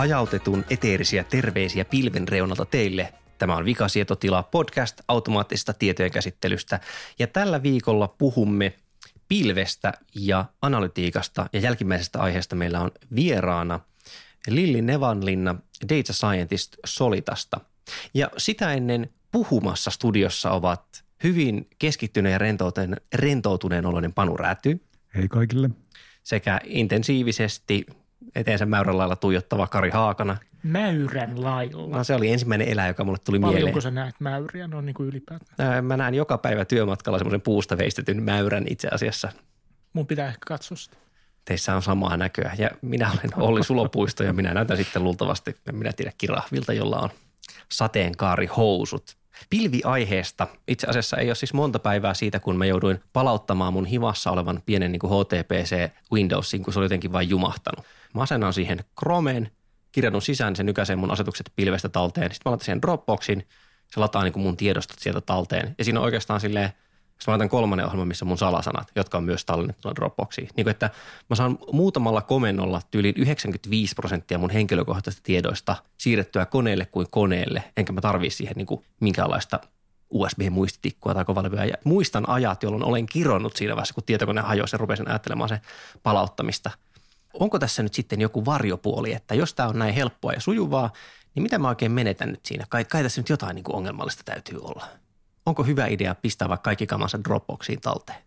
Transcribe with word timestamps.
Hajautetun 0.00 0.64
eteerisiä 0.70 1.24
terveisiä 1.24 1.84
pilven 1.84 2.28
reunalta 2.28 2.64
teille. 2.64 3.12
Tämä 3.38 3.56
on 3.56 3.64
Vikasietotila 3.64 4.42
podcast 4.42 5.00
automaattisesta 5.08 5.72
tietojen 5.72 6.12
käsittelystä 6.12 6.80
ja 7.18 7.26
tällä 7.26 7.62
viikolla 7.62 8.08
puhumme 8.08 8.72
pilvestä 9.28 9.92
ja 10.14 10.44
analytiikasta 10.62 11.46
ja 11.52 11.60
jälkimmäisestä 11.60 12.20
aiheesta 12.20 12.56
meillä 12.56 12.80
on 12.80 12.90
vieraana 13.14 13.80
Lilli 14.48 14.82
Nevanlinna, 14.82 15.54
data 15.82 16.12
scientist 16.12 16.76
Solitasta. 16.86 17.60
Ja 18.14 18.30
sitä 18.36 18.72
ennen 18.72 19.10
puhumassa 19.32 19.90
studiossa 19.90 20.50
ovat 20.50 21.04
hyvin 21.24 21.68
keskittyneen 21.78 22.32
ja 22.32 22.38
rentoutuneen, 22.38 23.00
rentoutuneen 23.14 23.86
oloinen 23.86 24.14
Panu 24.14 24.36
Rääty. 24.36 24.80
Hei 25.14 25.28
kaikille. 25.28 25.70
Sekä 26.22 26.60
intensiivisesti 26.64 27.86
eteensä 28.34 28.66
mäyrän 28.66 28.98
lailla 28.98 29.16
tuijottava 29.16 29.66
Kari 29.66 29.90
Haakana. 29.90 30.36
Mäyrän 30.62 31.42
lailla? 31.42 31.96
No 31.96 32.04
se 32.04 32.14
oli 32.14 32.30
ensimmäinen 32.30 32.68
eläin, 32.68 32.88
joka 32.88 33.04
mulle 33.04 33.18
tuli 33.24 33.38
Paljonko 33.38 33.54
mieleen. 33.54 33.72
Paljonko 33.72 33.80
sä 33.80 33.90
näet 33.90 34.14
mäyriä 34.18 34.66
noin 34.66 34.86
niin 34.86 34.94
kuin 34.94 35.08
ylipäätään? 35.08 35.84
Mä 35.84 35.96
näen 35.96 36.14
joka 36.14 36.38
päivä 36.38 36.64
työmatkalla 36.64 37.18
semmoisen 37.18 37.40
puusta 37.40 37.78
veistetyn 37.78 38.22
mäyrän 38.22 38.64
itse 38.68 38.88
asiassa. 38.88 39.32
Mun 39.92 40.06
pitää 40.06 40.28
ehkä 40.28 40.40
katsoa 40.46 40.76
sitä. 40.76 40.96
Teissä 41.44 41.76
on 41.76 41.82
samaa 41.82 42.16
näköä 42.16 42.54
ja 42.58 42.70
minä 42.82 43.10
olen 43.10 43.30
Olli 43.36 43.64
Sulopuisto 43.64 44.24
ja 44.24 44.32
minä 44.32 44.54
näytän 44.54 44.76
sitten 44.76 45.04
luultavasti, 45.04 45.56
en 45.68 45.76
minä 45.76 45.92
tiedä, 45.92 46.12
kirahvilta, 46.18 46.72
jolla 46.72 46.98
on 46.98 47.10
sateenkaarihousut. 47.72 49.16
Pilviaiheesta 49.50 50.46
itse 50.68 50.86
asiassa 50.86 51.16
ei 51.16 51.28
ole 51.28 51.34
siis 51.34 51.54
monta 51.54 51.78
päivää 51.78 52.14
siitä, 52.14 52.40
kun 52.40 52.56
mä 52.56 52.66
jouduin 52.66 53.00
palauttamaan 53.12 53.72
mun 53.72 53.86
hivassa 53.86 54.30
olevan 54.30 54.62
pienen 54.66 54.92
niin 54.92 55.00
kuin 55.00 55.12
HTPC 55.12 55.90
Windowsin, 56.12 56.62
kun 56.62 56.72
se 56.72 56.78
oli 56.78 56.84
jotenkin 56.84 57.12
vain 57.12 57.28
jumahtanut. 57.28 57.86
Mä 58.14 58.22
asennan 58.22 58.52
siihen 58.52 58.84
Chromeen, 59.00 59.50
kirjannut 59.92 60.24
sisään 60.24 60.56
sen 60.56 60.66
nykäiseen 60.66 60.98
mun 60.98 61.10
asetukset 61.10 61.52
pilvestä 61.56 61.88
talteen. 61.88 62.34
Sitten 62.34 62.50
mä 62.50 62.50
laitan 62.50 62.64
siihen 62.64 62.82
Dropboxiin, 62.82 63.46
se 63.90 64.00
lataa 64.00 64.22
niin 64.22 64.32
kuin 64.32 64.42
mun 64.42 64.56
tiedostot 64.56 64.98
sieltä 64.98 65.20
talteen. 65.20 65.74
Ja 65.78 65.84
siinä 65.84 66.00
on 66.00 66.04
oikeastaan 66.04 66.40
silleen, 66.40 66.68
sitten 66.68 67.24
mä 67.26 67.32
laitan 67.32 67.48
kolmannen 67.48 67.86
ohjelman, 67.86 68.08
missä 68.08 68.24
on 68.24 68.28
mun 68.28 68.38
salasanat, 68.38 68.92
jotka 68.96 69.18
on 69.18 69.24
myös 69.24 69.44
tallennettuna 69.44 69.94
Dropboxiin. 69.94 70.48
Niin 70.56 70.64
kuin, 70.64 70.70
että 70.70 70.90
mä 71.30 71.36
saan 71.36 71.58
muutamalla 71.72 72.22
komennolla 72.22 72.82
tyyliin 72.90 73.14
95 73.18 73.94
prosenttia 73.94 74.38
mun 74.38 74.50
henkilökohtaisista 74.50 75.24
tiedoista 75.24 75.76
siirrettyä 75.98 76.46
koneelle 76.46 76.86
kuin 76.86 77.06
koneelle, 77.10 77.64
enkä 77.76 77.92
mä 77.92 78.00
tarvii 78.00 78.30
siihen 78.30 78.56
niin 78.56 78.66
kuin 78.66 78.84
minkäänlaista 79.00 79.60
USB-muistitikkua 80.10 81.14
tai 81.14 81.24
kovalevyä. 81.24 81.64
Ja 81.64 81.74
muistan 81.84 82.28
ajat, 82.28 82.62
jolloin 82.62 82.84
olen 82.84 83.06
kironnut 83.06 83.56
siinä 83.56 83.76
vaiheessa, 83.76 83.94
kun 83.94 84.04
tietokone 84.04 84.40
hajosi 84.40 84.74
ja 84.74 84.78
rupesin 84.78 85.08
ajattelemaan 85.08 85.48
sen 85.48 85.60
palauttamista. 86.02 86.70
Onko 87.34 87.58
tässä 87.58 87.82
nyt 87.82 87.94
sitten 87.94 88.20
joku 88.20 88.44
varjopuoli, 88.44 89.12
että 89.12 89.34
jos 89.34 89.54
tämä 89.54 89.68
on 89.68 89.78
näin 89.78 89.94
helppoa 89.94 90.32
ja 90.32 90.40
sujuvaa, 90.40 90.92
niin 91.34 91.42
mitä 91.42 91.58
mä 91.58 91.68
oikein 91.68 91.92
menetän 91.92 92.28
nyt 92.28 92.46
siinä? 92.46 92.66
Kai, 92.68 92.84
kai 92.84 93.02
tässä 93.02 93.20
nyt 93.20 93.28
jotain 93.28 93.54
niin 93.54 93.64
kuin 93.64 93.76
ongelmallista 93.76 94.22
täytyy 94.24 94.58
olla 94.62 94.86
onko 95.46 95.62
hyvä 95.62 95.86
idea 95.86 96.14
pistää 96.14 96.48
vaikka 96.48 96.62
kaikki 96.62 96.86
kamansa 96.86 97.24
Dropboxiin 97.24 97.80
talteen? 97.80 98.18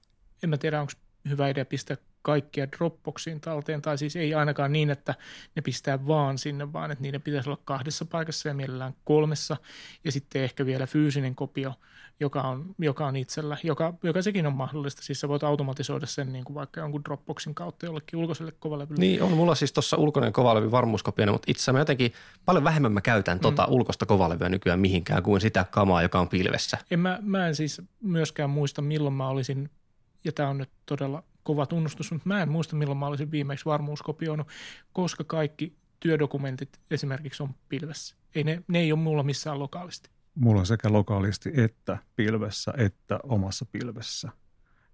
En 0.44 0.50
mä 0.50 0.58
tiedä, 0.58 0.81
onko 0.81 0.94
hyvä 1.30 1.47
idea 1.47 1.66
pistää 1.66 1.97
kaikkia 2.22 2.72
Dropboxiin 2.72 3.42
talteen, 3.42 3.81
tai 3.81 3.97
siis 3.97 4.16
ei 4.16 4.34
ainakaan 4.34 4.72
niin, 4.72 4.90
että 4.90 5.16
ne 5.56 5.62
pistää 5.62 6.08
vaan 6.08 6.38
sinne, 6.38 6.74
vaan 6.74 6.92
että 6.92 7.02
niiden 7.02 7.22
pitäisi 7.22 7.50
olla 7.50 7.62
kahdessa 7.66 8.06
paikassa 8.06 8.50
ja 8.50 8.53
mielellään 8.53 8.96
kolmessa, 9.03 9.58
ja 10.03 10.12
sitten 10.12 10.44
ehkä 10.44 10.66
vielä 10.66 10.88
fyysinen 10.88 11.36
kopio, 11.36 11.74
joka 12.19 12.41
on, 12.41 12.75
joka 12.79 13.07
on 13.07 13.16
itsellä, 13.16 13.57
joka, 13.63 13.94
joka 14.03 14.22
sekin 14.22 14.47
on 14.47 14.53
mahdollista, 14.53 15.01
siis 15.01 15.19
sä 15.19 15.28
voit 15.28 15.44
automatisoida 15.44 16.06
sen 16.06 16.34
niin 16.34 16.46
kuin 16.46 16.56
vaikka 16.56 16.79
jonkun 16.79 17.03
Dropboxin 17.06 17.56
kautta 17.56 17.85
jollekin 17.85 18.19
ulkoiselle 18.19 18.51
kovalevylle. 18.51 19.00
Niin, 19.00 19.24
on 19.24 19.31
mulla 19.31 19.56
siis 19.56 19.74
tuossa 19.74 19.97
ulkoinen 19.97 20.34
kovalevy 20.34 20.72
varmuuskopiona, 20.72 21.31
mutta 21.31 21.46
itse 21.51 21.59
asiassa 21.59 21.74
mä 21.74 21.79
jotenkin 21.79 22.13
paljon 22.46 22.63
vähemmän 22.63 22.91
mä 22.91 23.01
käytän 23.01 23.40
tota 23.40 23.68
mm. 23.68 23.74
ulkoista 23.74 24.06
kovalevyä 24.06 24.50
nykyään 24.50 24.79
mihinkään 24.79 25.24
kuin 25.24 25.41
sitä 25.41 25.66
kamaa, 25.72 26.01
joka 26.01 26.19
on 26.19 26.29
pilvessä. 26.29 26.78
En 26.91 27.00
mä, 27.00 27.19
mä 27.22 27.47
en 27.47 27.56
siis 27.56 27.81
myöskään 28.01 28.50
muista, 28.50 28.81
milloin 28.81 29.16
mä 29.16 29.28
olisin, 29.28 29.69
ja 30.24 30.31
tämä 30.31 30.50
on 30.50 30.57
nyt 30.57 30.69
todella 30.85 31.24
kova 31.44 31.66
tunnustus, 31.66 32.12
mutta 32.12 32.28
mä 32.28 32.41
en 32.41 32.50
muista 32.50 32.75
milloin 32.75 32.97
mä 32.97 33.07
olisin 33.07 33.31
viimeksi 33.31 33.66
varmuuskopioinut, 33.66 34.47
koska 34.94 35.24
kaikki 35.24 35.75
työdokumentit 36.00 36.80
esimerkiksi 36.91 37.44
on 37.44 37.56
pilvessä. 37.69 38.16
Ei 38.35 38.44
ne, 38.44 38.63
ne 38.68 38.80
ei 38.80 38.91
ole 38.91 39.00
mulla 39.00 39.24
missään 39.24 39.59
lokaalisti. 39.59 40.09
Mulla 40.36 40.60
on 40.60 40.66
sekä 40.66 40.92
lokaalisti 40.92 41.52
että 41.54 41.98
pilvessä 42.16 42.74
että 42.78 43.20
omassa 43.24 43.66
pilvessä. 43.66 44.30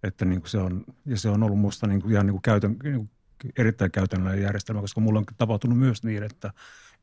Että 0.04 0.26
niin 0.26 0.42
kuin 0.42 0.50
se 0.50 0.58
on, 0.58 0.84
ja 1.06 1.18
se 1.18 1.30
on 1.30 1.44
ollut 1.44 1.60
musta 1.60 1.88
niin 1.88 2.02
kuin 2.02 2.12
ihan 2.12 2.26
niin 2.26 2.34
kuin 2.34 2.42
käytön, 2.42 2.78
niin 2.84 2.96
kuin 2.96 3.10
erittäin 3.58 3.92
käytännöllinen 3.92 4.44
järjestelmä, 4.44 4.82
koska 4.82 5.02
mulla 5.02 5.20
on 5.20 5.26
tapahtunut 5.38 5.78
myös 5.78 6.04
niin, 6.04 6.24
että 6.24 6.54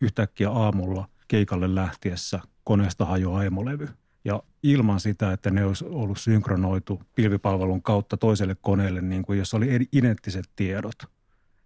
yhtäkkiä 0.01 0.51
aamulla 0.51 1.09
keikalle 1.29 1.75
lähtiessä 1.75 2.41
koneesta 2.65 3.05
hajoaa 3.05 3.45
emolevy– 3.45 3.89
ja 4.27 4.43
ilman 4.63 5.01
sitä, 5.01 5.33
että 5.33 5.51
ne 5.51 5.65
olisi 5.65 5.85
ollut 5.85 6.19
synkronoitu 6.19 7.03
pilvipalvelun 7.15 7.83
kautta 7.83 8.17
toiselle 8.17 8.57
koneelle, 8.61 9.01
niin 9.01 9.23
kuin 9.23 9.39
jos 9.39 9.55
oli 9.55 9.89
identtiset 9.93 10.51
tiedot, 10.57 10.95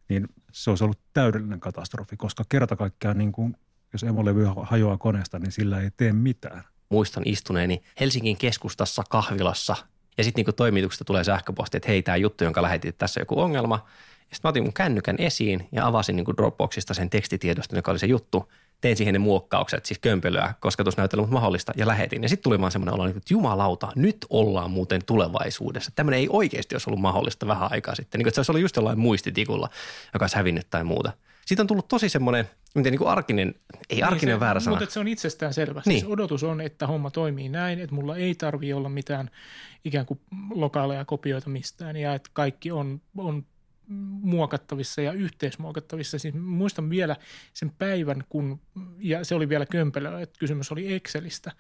niin 0.09 0.29
se 0.53 0.71
olisi 0.71 0.85
ollut 0.85 1.01
täydellinen 1.13 1.61
katastrofi, 1.61 2.17
koska 2.17 2.45
kerta 2.49 2.77
kaikkiaan 2.77 3.19
niin 3.19 3.33
kuin, 3.33 3.57
jos 3.93 4.03
emolevy 4.03 4.47
hajoaa 4.63 4.99
koneesta, 4.99 5.39
niin 5.39 5.53
sillä 5.53 5.81
ei 5.81 5.91
tee 5.97 6.13
mitään. 6.13 6.65
Muistan 6.89 7.23
istuneeni 7.27 7.83
Helsingin 8.01 8.37
keskustassa 8.37 9.03
kahvilassa 9.11 9.77
ja 10.19 10.25
sitten 10.25 10.45
niin 10.45 10.55
toimituksesta 10.55 11.05
tulee 11.05 11.25
sähköposti, 11.25 11.77
että 11.77 11.89
hei, 11.89 12.03
tämä 12.03 12.17
juttu, 12.17 12.45
jonka 12.45 12.63
lähetit, 12.63 12.99
tässä 12.99 13.21
on 13.21 13.23
joku 13.23 13.41
ongelma. 13.41 13.87
Sitten 14.21 14.41
mä 14.45 14.49
otin 14.49 14.63
mun 14.63 14.73
kännykän 14.73 15.17
esiin 15.19 15.69
ja 15.73 15.87
avasin 15.87 16.17
niin 16.17 16.25
kuin 16.25 16.37
Dropboxista 16.37 16.95
sen 16.95 17.11
tekstitiedoston, 17.11 17.79
joka 17.79 17.91
oli 17.91 17.99
se 17.99 18.07
juttu– 18.07 18.45
tein 18.81 18.97
siihen 18.97 19.13
ne 19.13 19.19
muokkaukset, 19.19 19.87
siis 19.87 19.99
kömpelyä, 19.99 20.55
kosketusnäyttely, 20.61 21.23
mutta 21.23 21.35
mahdollista, 21.35 21.73
ja 21.77 21.87
lähetin. 21.87 22.23
Ja 22.23 22.29
sitten 22.29 22.43
tuli 22.43 22.61
vaan 22.61 22.73
semmoinen 22.73 22.95
olo, 22.95 23.07
niin 23.07 23.17
että 23.17 23.35
jumalauta, 23.35 23.93
nyt 23.97 24.27
ollaan 24.31 24.71
muuten 24.71 25.05
tulevaisuudessa. 25.07 25.93
Tämmöinen 25.95 26.21
ei 26.21 26.29
oikeasti 26.31 26.75
olisi 26.75 26.91
ollut 26.91 27.01
mahdollista 27.01 27.47
vähän 27.47 27.73
aikaa 27.73 27.95
sitten. 27.95 28.19
Niin 28.19 28.29
että 28.29 28.35
se 28.35 28.41
olisi 28.41 28.53
ollut 28.53 28.63
just 28.63 28.77
jollain 28.77 28.99
muistitikulla, 28.99 29.69
joka 30.15 30.25
olisi 30.25 30.37
hävinnyt 30.37 30.67
tai 30.71 30.85
muuta. 30.85 31.13
Siitä 31.51 31.63
on 31.63 31.67
tullut 31.67 31.89
tosi 31.89 32.09
semmoinen, 32.09 32.51
miten 32.75 32.91
niin 32.91 32.99
kuin 32.99 33.09
arkinen, 33.09 33.55
ei 33.89 33.97
niin 33.97 34.05
arkinen 34.05 34.37
se, 34.37 34.41
väärä 34.41 34.61
sana. 34.61 34.77
Mutta 34.77 34.93
se 34.93 35.01
on 35.01 35.09
itsestään 35.09 35.55
selvä. 35.55 35.83
Niin. 35.87 36.01
Siis 36.01 36.13
odotus 36.13 36.45
on, 36.45 36.61
että 36.61 36.87
homma 36.87 37.11
toimii 37.11 37.49
näin, 37.49 37.81
että 37.81 37.95
mulla 37.95 38.17
ei 38.17 38.35
tarvi 38.35 38.73
olla 38.73 38.89
mitään 38.89 39.31
ikään 39.85 40.07
kuin 40.07 40.21
lokaaleja 40.51 41.05
kopioita 41.05 41.51
mistään 41.51 41.97
ja 41.97 42.15
että 42.15 42.31
kaikki 42.33 42.71
on, 42.71 43.01
on 43.17 43.47
muokattavissa 44.23 45.01
ja 45.01 45.13
yhteismuokattavissa. 45.13 46.19
Siis 46.19 46.35
muistan 46.35 46.91
vielä 46.91 47.17
sen 47.53 47.71
päivän, 47.79 48.25
kun, 48.29 48.61
ja 48.99 49.25
se 49.25 49.35
oli 49.35 49.49
vielä 49.49 49.67
kömpelöä, 49.67 50.21
että 50.21 50.39
kysymys 50.39 50.73
oli 50.73 50.95
Excelistä, 50.95 51.53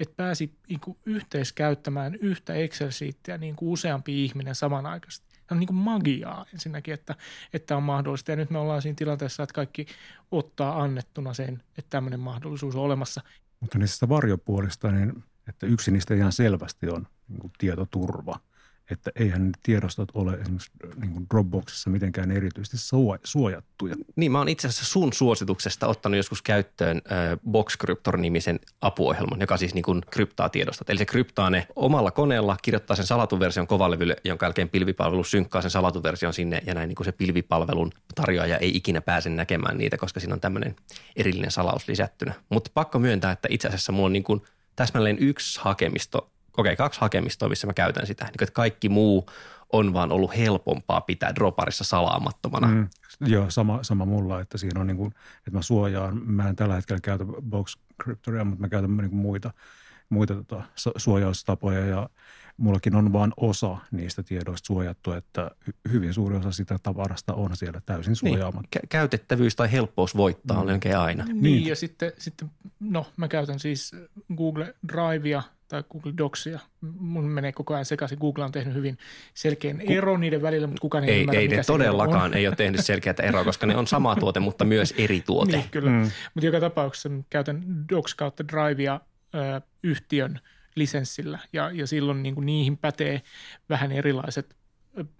että 0.00 0.14
pääsi 0.16 0.54
niin 0.68 0.80
yhteiskäyttämään 1.06 2.14
yhtä 2.14 2.54
Excel-siittiä 2.54 3.38
niin 3.38 3.56
kuin 3.56 3.68
useampi 3.68 4.24
ihminen 4.24 4.54
samanaikaisesti. 4.54 5.25
Tämä 5.46 5.56
on 5.56 5.60
niin 5.60 5.66
kuin 5.66 5.76
magiaa 5.76 6.46
ensinnäkin, 6.52 6.94
että, 6.94 7.14
että 7.52 7.76
on 7.76 7.82
mahdollista. 7.82 8.30
Ja 8.30 8.36
nyt 8.36 8.50
me 8.50 8.58
ollaan 8.58 8.82
siinä 8.82 8.96
tilanteessa, 8.96 9.42
että 9.42 9.54
kaikki 9.54 9.86
ottaa 10.30 10.82
annettuna 10.82 11.34
sen, 11.34 11.62
että 11.78 11.90
tämmöinen 11.90 12.20
mahdollisuus 12.20 12.76
on 12.76 12.82
olemassa. 12.82 13.20
Mutta 13.60 13.78
niistä 13.78 14.08
varjopuolista, 14.08 14.92
niin 14.92 15.24
että 15.48 15.66
yksi 15.66 15.90
niistä 15.90 16.14
ihan 16.14 16.32
selvästi 16.32 16.88
on 16.88 17.06
niin 17.28 17.40
kuin 17.40 17.52
tietoturva– 17.58 18.40
että 18.90 19.10
eihän 19.16 19.46
ne 19.46 19.52
tiedostot 19.62 20.08
ole 20.14 20.34
esimerkiksi 20.34 20.70
niin 21.00 21.12
kuin 21.12 21.26
Dropboxissa 21.30 21.90
mitenkään 21.90 22.30
erityisesti 22.30 22.76
suojattuja. 23.24 23.94
Niin, 24.16 24.32
mä 24.32 24.38
oon 24.38 24.48
itse 24.48 24.68
asiassa 24.68 24.84
sun 24.84 25.12
suosituksesta 25.12 25.86
ottanut 25.86 26.16
joskus 26.16 26.42
käyttöön 26.42 26.96
äh, 26.96 27.38
Boxcryptor-nimisen 27.50 28.58
apuohjelman, 28.80 29.40
joka 29.40 29.56
siis 29.56 29.74
niin 29.74 29.82
kuin 29.82 30.02
kryptaa 30.10 30.48
tiedostot. 30.48 30.90
Eli 30.90 30.98
se 30.98 31.04
kryptaa 31.04 31.50
ne 31.50 31.66
omalla 31.76 32.10
koneella, 32.10 32.56
kirjoittaa 32.62 32.96
sen 32.96 33.06
salatun 33.06 33.40
version 33.40 33.66
kovalevylle, 33.66 34.16
jonka 34.24 34.46
jälkeen 34.46 34.68
pilvipalvelu 34.68 35.24
synkkaa 35.24 35.62
sen 35.62 35.70
salatun 35.70 36.02
version 36.02 36.34
sinne 36.34 36.62
ja 36.66 36.74
näin 36.74 36.88
niin 36.88 36.96
kuin 36.96 37.04
se 37.04 37.12
pilvipalvelun 37.12 37.92
tarjoaja 38.14 38.58
ei 38.58 38.76
ikinä 38.76 39.00
pääse 39.00 39.30
näkemään 39.30 39.78
niitä, 39.78 39.96
koska 39.96 40.20
siinä 40.20 40.34
on 40.34 40.40
tämmöinen 40.40 40.76
erillinen 41.16 41.50
salaus 41.50 41.88
lisättynä. 41.88 42.34
Mutta 42.48 42.70
pakko 42.74 42.98
myöntää, 42.98 43.32
että 43.32 43.48
itse 43.50 43.68
asiassa 43.68 43.92
mulla 43.92 44.06
on 44.06 44.12
niin 44.12 44.24
kuin 44.24 44.42
täsmälleen 44.76 45.18
yksi 45.18 45.60
hakemisto 45.62 46.30
okei, 46.56 46.72
okay, 46.72 46.76
kaksi 46.76 47.00
hakemistoa, 47.00 47.48
missä 47.48 47.66
mä 47.66 47.72
käytän 47.72 48.06
sitä. 48.06 48.24
Niin, 48.24 48.34
että 48.40 48.52
kaikki 48.52 48.88
muu 48.88 49.26
on 49.72 49.92
vaan 49.92 50.12
ollut 50.12 50.36
helpompaa 50.36 51.00
pitää 51.00 51.34
Droparissa 51.34 51.84
salaamattomana. 51.84 52.66
Mm, 52.66 52.88
joo, 53.26 53.50
sama, 53.50 53.82
sama 53.82 54.04
mulla, 54.04 54.40
että 54.40 54.58
siinä 54.58 54.80
on 54.80 54.86
niin 54.86 54.96
kuin, 54.96 55.14
että 55.38 55.50
mä 55.50 55.62
suojaan, 55.62 56.20
mä 56.24 56.48
en 56.48 56.56
tällä 56.56 56.74
hetkellä 56.74 57.00
käytä 57.00 57.24
Box 57.50 57.76
Cryptoria, 58.02 58.44
mutta 58.44 58.60
mä 58.60 58.68
käytän 58.68 58.96
niin 58.96 59.10
kuin 59.10 59.20
muita, 59.20 59.50
muita 60.08 60.34
tota, 60.34 60.62
suojaustapoja 60.96 61.86
ja 61.86 62.08
mullakin 62.56 62.94
on 62.94 63.12
vain 63.12 63.32
osa 63.36 63.76
niistä 63.90 64.22
tiedoista 64.22 64.66
suojattu, 64.66 65.12
että 65.12 65.50
hyvin 65.92 66.14
suuri 66.14 66.36
osa 66.36 66.52
sitä 66.52 66.78
tavarasta 66.82 67.34
on 67.34 67.56
siellä 67.56 67.80
täysin 67.86 68.10
niin, 68.10 68.16
suojaamatta. 68.16 68.78
Niin, 68.78 68.88
käytettävyys 68.88 69.56
tai 69.56 69.72
helppous 69.72 70.16
voittaa 70.16 70.64
mm. 70.64 70.68
on 70.68 70.96
aina. 70.98 71.24
Niin, 71.24 71.42
niin, 71.42 71.66
ja 71.66 71.76
sitten, 71.76 72.12
sitten, 72.18 72.50
no 72.80 73.06
mä 73.16 73.28
käytän 73.28 73.58
siis 73.58 73.96
Google 74.36 74.74
Drivea 74.92 75.42
tai 75.68 75.84
Google 75.92 76.12
Docsia. 76.18 76.60
Mun 76.80 77.24
menee 77.24 77.52
koko 77.52 77.74
ajan 77.74 77.84
sekaisin. 77.84 78.18
Google 78.18 78.44
on 78.44 78.52
tehnyt 78.52 78.74
hyvin 78.74 78.98
selkeän 79.34 79.80
ero 79.80 80.16
niiden 80.16 80.42
välillä, 80.42 80.66
mutta 80.66 80.80
kukaan 80.80 81.04
ei, 81.04 81.10
ei 81.10 81.20
ymmärrä, 81.20 81.40
Ei 81.40 81.48
ne 81.48 81.64
todellakaan 81.66 82.34
ei 82.34 82.46
ole 82.46 82.56
tehnyt 82.56 82.84
selkeää 82.84 83.14
eroa, 83.22 83.44
koska 83.44 83.66
ne 83.66 83.76
on 83.76 83.86
sama 83.86 84.16
tuote, 84.16 84.40
mutta 84.40 84.64
myös 84.64 84.94
eri 84.98 85.20
tuote. 85.20 85.56
Niin, 85.56 85.70
kyllä. 85.70 85.90
Mm. 85.90 86.10
Mutta 86.34 86.46
joka 86.46 86.60
tapauksessa 86.60 87.08
käytän 87.30 87.64
Docs 87.88 88.14
kautta 88.14 88.48
Drivea 88.48 89.00
ö, 89.34 89.60
yhtiön 89.82 90.40
lisenssillä 90.74 91.38
ja, 91.52 91.70
ja 91.70 91.86
silloin 91.86 92.22
niin 92.22 92.34
kuin 92.34 92.46
niihin 92.46 92.76
pätee 92.76 93.22
vähän 93.68 93.92
erilaiset 93.92 94.56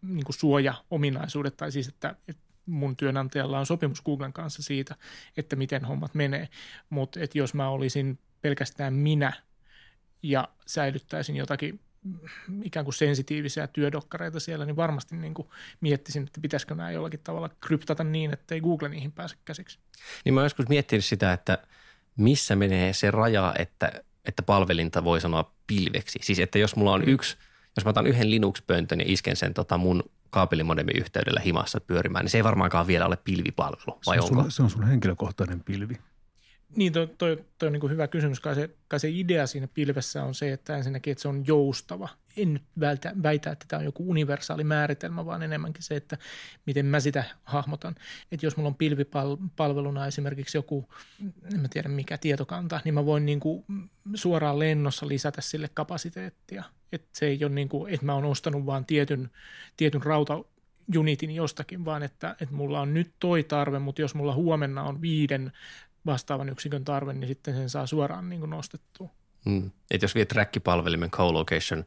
niin 0.02 0.24
kuin 0.24 0.36
suoja-ominaisuudet, 0.36 1.56
tai 1.56 1.72
siis 1.72 1.88
että, 1.88 2.14
että 2.28 2.42
mun 2.66 2.96
työnantajalla 2.96 3.58
on 3.58 3.66
sopimus 3.66 4.02
Googlen 4.02 4.32
kanssa 4.32 4.62
siitä, 4.62 4.94
että 5.36 5.56
miten 5.56 5.84
hommat 5.84 6.14
menee, 6.14 6.48
mutta 6.90 7.20
jos 7.34 7.54
mä 7.54 7.68
olisin 7.68 8.18
pelkästään 8.42 8.94
minä 8.94 9.32
ja 10.22 10.48
säilyttäisin 10.66 11.36
jotakin 11.36 11.80
ikään 12.62 12.84
kuin 12.84 12.94
sensitiivisiä 12.94 13.66
työdokkareita 13.66 14.40
siellä, 14.40 14.64
niin 14.64 14.76
varmasti 14.76 15.16
niin 15.16 15.34
kuin 15.34 15.48
miettisin, 15.80 16.22
että 16.22 16.40
pitäisikö 16.40 16.74
nämä 16.74 16.90
jollakin 16.90 17.20
tavalla 17.24 17.50
kryptata 17.60 18.04
niin, 18.04 18.32
että 18.32 18.54
ei 18.54 18.60
Google 18.60 18.88
niihin 18.88 19.12
pääse 19.12 19.36
käsiksi. 19.44 19.78
Niin 20.24 20.34
mä 20.34 20.42
joskus 20.42 20.68
miettinyt 20.68 21.04
sitä, 21.04 21.32
että 21.32 21.58
missä 22.16 22.56
menee 22.56 22.92
se 22.92 23.10
raja, 23.10 23.54
että, 23.58 23.92
että 24.24 24.42
palvelinta 24.42 25.04
voi 25.04 25.20
sanoa 25.20 25.52
pilveksi. 25.66 26.18
Siis 26.22 26.38
että 26.38 26.58
jos 26.58 26.76
mulla 26.76 26.92
on 26.92 27.00
mm. 27.00 27.08
yksi, 27.08 27.36
jos 27.76 27.84
mä 27.84 27.90
otan 27.90 28.06
yhden 28.06 28.30
Linux-pöntön 28.30 29.00
ja 29.00 29.06
isken 29.08 29.36
sen 29.36 29.54
tota 29.54 29.78
mun 29.78 30.02
kaapelimodemin 30.30 30.98
yhteydellä 30.98 31.40
himassa 31.40 31.80
pyörimään, 31.80 32.24
niin 32.24 32.30
se 32.30 32.38
ei 32.38 32.44
varmaankaan 32.44 32.86
vielä 32.86 33.06
ole 33.06 33.16
pilvipalvelu, 33.24 34.00
vai 34.06 34.16
se 34.16 34.22
on 34.22 34.28
onko? 34.30 34.42
Sun, 34.42 34.50
se 34.50 34.62
on 34.62 34.70
sun 34.70 34.86
henkilökohtainen 34.86 35.60
pilvi. 35.60 35.98
Niin, 36.76 36.92
toi, 36.92 37.06
toi, 37.18 37.44
toi 37.58 37.66
on 37.66 37.72
niin 37.72 37.90
hyvä 37.90 38.08
kysymys. 38.08 38.40
Kai 38.40 38.54
se, 38.54 38.70
kai 38.88 39.00
se 39.00 39.08
idea 39.10 39.46
siinä 39.46 39.68
pilvessä 39.74 40.24
on 40.24 40.34
se, 40.34 40.52
että 40.52 40.76
ensinnäkin, 40.76 41.10
että 41.12 41.22
se 41.22 41.28
on 41.28 41.46
joustava. 41.46 42.08
En 42.36 42.52
nyt 42.54 42.62
väitä, 42.80 43.12
väitä, 43.22 43.50
että 43.50 43.64
tämä 43.68 43.78
on 43.78 43.84
joku 43.84 44.10
universaali 44.10 44.64
määritelmä, 44.64 45.26
vaan 45.26 45.42
enemmänkin 45.42 45.82
se, 45.82 45.96
että 45.96 46.18
miten 46.66 46.86
mä 46.86 47.00
sitä 47.00 47.24
hahmotan. 47.44 47.94
Että 48.32 48.46
jos 48.46 48.56
mulla 48.56 48.68
on 48.68 48.74
pilvipalveluna 48.74 50.06
esimerkiksi 50.06 50.58
joku, 50.58 50.88
en 51.54 51.60
mä 51.60 51.68
tiedä 51.68 51.88
mikä 51.88 52.18
tietokanta, 52.18 52.80
niin 52.84 52.94
mä 52.94 53.06
voin 53.06 53.26
niin 53.26 53.40
kuin 53.40 53.64
suoraan 54.14 54.58
lennossa 54.58 55.08
lisätä 55.08 55.40
sille 55.40 55.70
kapasiteettia. 55.74 56.64
Että 56.92 57.08
se 57.12 57.26
ei 57.26 57.44
ole 57.44 57.52
niin 57.52 57.68
kuin, 57.68 57.94
että 57.94 58.06
mä 58.06 58.14
oon 58.14 58.24
ostanut 58.24 58.66
vaan 58.66 58.86
tietyn, 58.86 59.30
tietyn 59.76 60.02
rauta 60.02 60.44
unitin 60.96 61.30
jostakin, 61.30 61.84
vaan 61.84 62.02
että, 62.02 62.36
että 62.40 62.54
mulla 62.54 62.80
on 62.80 62.94
nyt 62.94 63.12
toi 63.20 63.42
tarve, 63.44 63.78
mutta 63.78 64.00
jos 64.00 64.14
mulla 64.14 64.34
huomenna 64.34 64.82
on 64.82 65.00
viiden 65.02 65.52
vastaavan 66.06 66.48
yksikön 66.48 66.84
tarve, 66.84 67.12
niin 67.12 67.28
sitten 67.28 67.54
sen 67.54 67.70
saa 67.70 67.86
suoraan 67.86 68.28
niin 68.28 68.40
kuin 68.40 68.50
nostettua. 68.50 69.10
Mm. 69.44 69.70
Et 69.90 70.02
jos 70.02 70.14
viet 70.14 70.28
track-palvelimen 70.28 71.10
co-location 71.10 71.84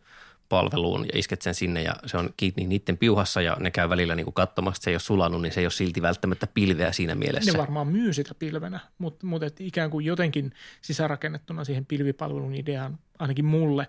palveluun 0.50 1.06
ja 1.06 1.20
isket 1.20 1.42
sen 1.42 1.56
sinne 1.56 1.82
ja 1.82 1.96
se 2.06 2.18
on 2.18 2.30
kiinni 2.38 2.68
niiden 2.68 2.98
piuhassa 2.98 3.42
ja 3.42 3.58
ne 3.60 3.72
käy 3.72 3.90
välillä 3.90 4.16
niin 4.16 4.34
katsomassa, 4.34 4.78
että 4.78 4.84
se 4.84 4.90
ei 4.90 4.96
ole 4.96 5.00
sulanut, 5.00 5.42
niin 5.42 5.52
se 5.52 5.60
ei 5.60 5.66
ole 5.66 5.72
silti 5.72 6.02
välttämättä 6.02 6.48
pilveä 6.48 6.92
siinä 6.92 7.16
mielessä. 7.16 7.52
Ne 7.52 7.58
varmaan 7.58 7.88
myy 7.88 8.14
sitä 8.14 8.36
pilvenä, 8.36 8.80
mutta, 8.98 9.26
mutta 9.26 9.46
et 9.46 9.62
ikään 9.62 9.90
kuin 9.92 10.06
jotenkin 10.06 10.54
sisärakennettuna 10.82 11.64
siihen 11.64 11.86
pilvipalvelun 11.86 12.56
ideaan, 12.56 13.00
ainakin 13.20 13.46
mulle, 13.46 13.88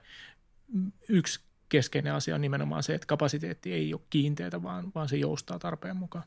yksi 1.08 1.40
keskeinen 1.68 2.14
asia 2.14 2.34
on 2.34 2.40
nimenomaan 2.40 2.82
se, 2.82 2.94
että 2.94 3.06
kapasiteetti 3.06 3.72
ei 3.72 3.94
ole 3.94 4.02
kiinteätä, 4.10 4.62
vaan, 4.62 4.92
vaan 4.94 5.08
se 5.08 5.16
joustaa 5.16 5.58
tarpeen 5.58 5.96
mukaan. 5.96 6.24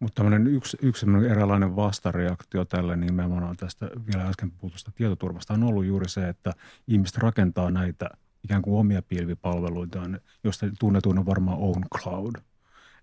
Mutta 0.00 0.22
tämmöinen 0.22 0.46
yksi, 0.46 0.76
yksi 0.82 1.06
eräänlainen 1.30 1.76
vastareaktio 1.76 2.64
tälle, 2.64 2.96
me 2.96 3.24
on 3.24 3.56
tästä 3.56 3.90
vielä 4.06 4.28
äsken 4.28 4.50
puhutusta 4.50 4.92
tietoturvasta, 4.94 5.54
on 5.54 5.62
ollut 5.62 5.84
juuri 5.84 6.08
se, 6.08 6.28
että 6.28 6.52
ihmiset 6.86 7.16
rakentaa 7.16 7.70
näitä 7.70 8.10
ikään 8.44 8.62
kuin 8.62 8.80
omia 8.80 9.02
pilvipalveluitaan, 9.02 10.20
joista 10.44 10.66
tunnetuin 10.78 11.18
on 11.18 11.26
varmaan 11.26 11.58
Own 11.58 11.84
Cloud. 11.98 12.34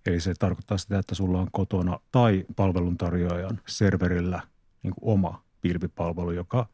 Eli 0.05 0.19
se 0.19 0.33
tarkoittaa 0.39 0.77
sitä, 0.77 0.99
että 0.99 1.15
sulla 1.15 1.41
on 1.41 1.47
kotona 1.51 1.99
tai 2.11 2.45
palveluntarjoajan 2.55 3.59
serverillä 3.67 4.41
niin 4.83 4.93
kuin 4.93 5.13
oma 5.13 5.43
pilvipalvelu, 5.61 6.31
joka 6.31 6.67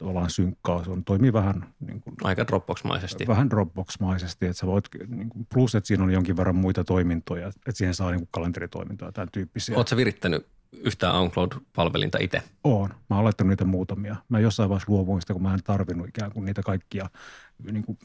tavallaan 0.00 0.30
synkkaa. 0.30 0.84
Se 0.84 0.90
on, 0.90 1.04
toimii 1.04 1.32
vähän 1.32 1.66
niin 1.80 2.00
kuin, 2.00 2.16
Aika 2.22 2.46
Dropbox-maisesti. 2.46 3.26
Vähän 3.26 3.50
Dropbox-maisesti, 3.50 4.46
että 4.46 4.58
sä 4.58 4.66
voit, 4.66 4.84
niin 5.06 5.28
kuin, 5.28 5.46
plus 5.54 5.74
että 5.74 5.88
siinä 5.88 6.04
on 6.04 6.12
jonkin 6.12 6.36
verran 6.36 6.56
muita 6.56 6.84
toimintoja, 6.84 7.48
että 7.48 7.72
siihen 7.72 7.94
saa 7.94 8.10
niin 8.10 8.20
kuin 8.20 8.28
kalenteritoimintoja, 8.30 9.12
tämän 9.12 9.28
tyyppisiä. 9.32 9.76
Oletko 9.76 9.96
virittänyt 9.96 10.46
yhtään 10.72 11.14
OnCloud-palvelinta 11.14 12.18
itse? 12.20 12.42
Oon. 12.64 12.94
Mä 13.10 13.16
oon 13.16 13.24
laittanut 13.24 13.48
niitä 13.48 13.64
muutamia. 13.64 14.16
Mä 14.28 14.40
jossain 14.40 14.68
vaiheessa 14.68 14.92
luovuin 14.92 15.20
sitä, 15.20 15.32
kun 15.32 15.42
mä 15.42 15.54
en 15.54 15.62
tarvinnut 15.64 16.08
ikään 16.08 16.32
kuin 16.32 16.44
niitä 16.44 16.62
kaikkia 16.62 17.10
niin 17.72 17.84
kuin, 17.84 17.98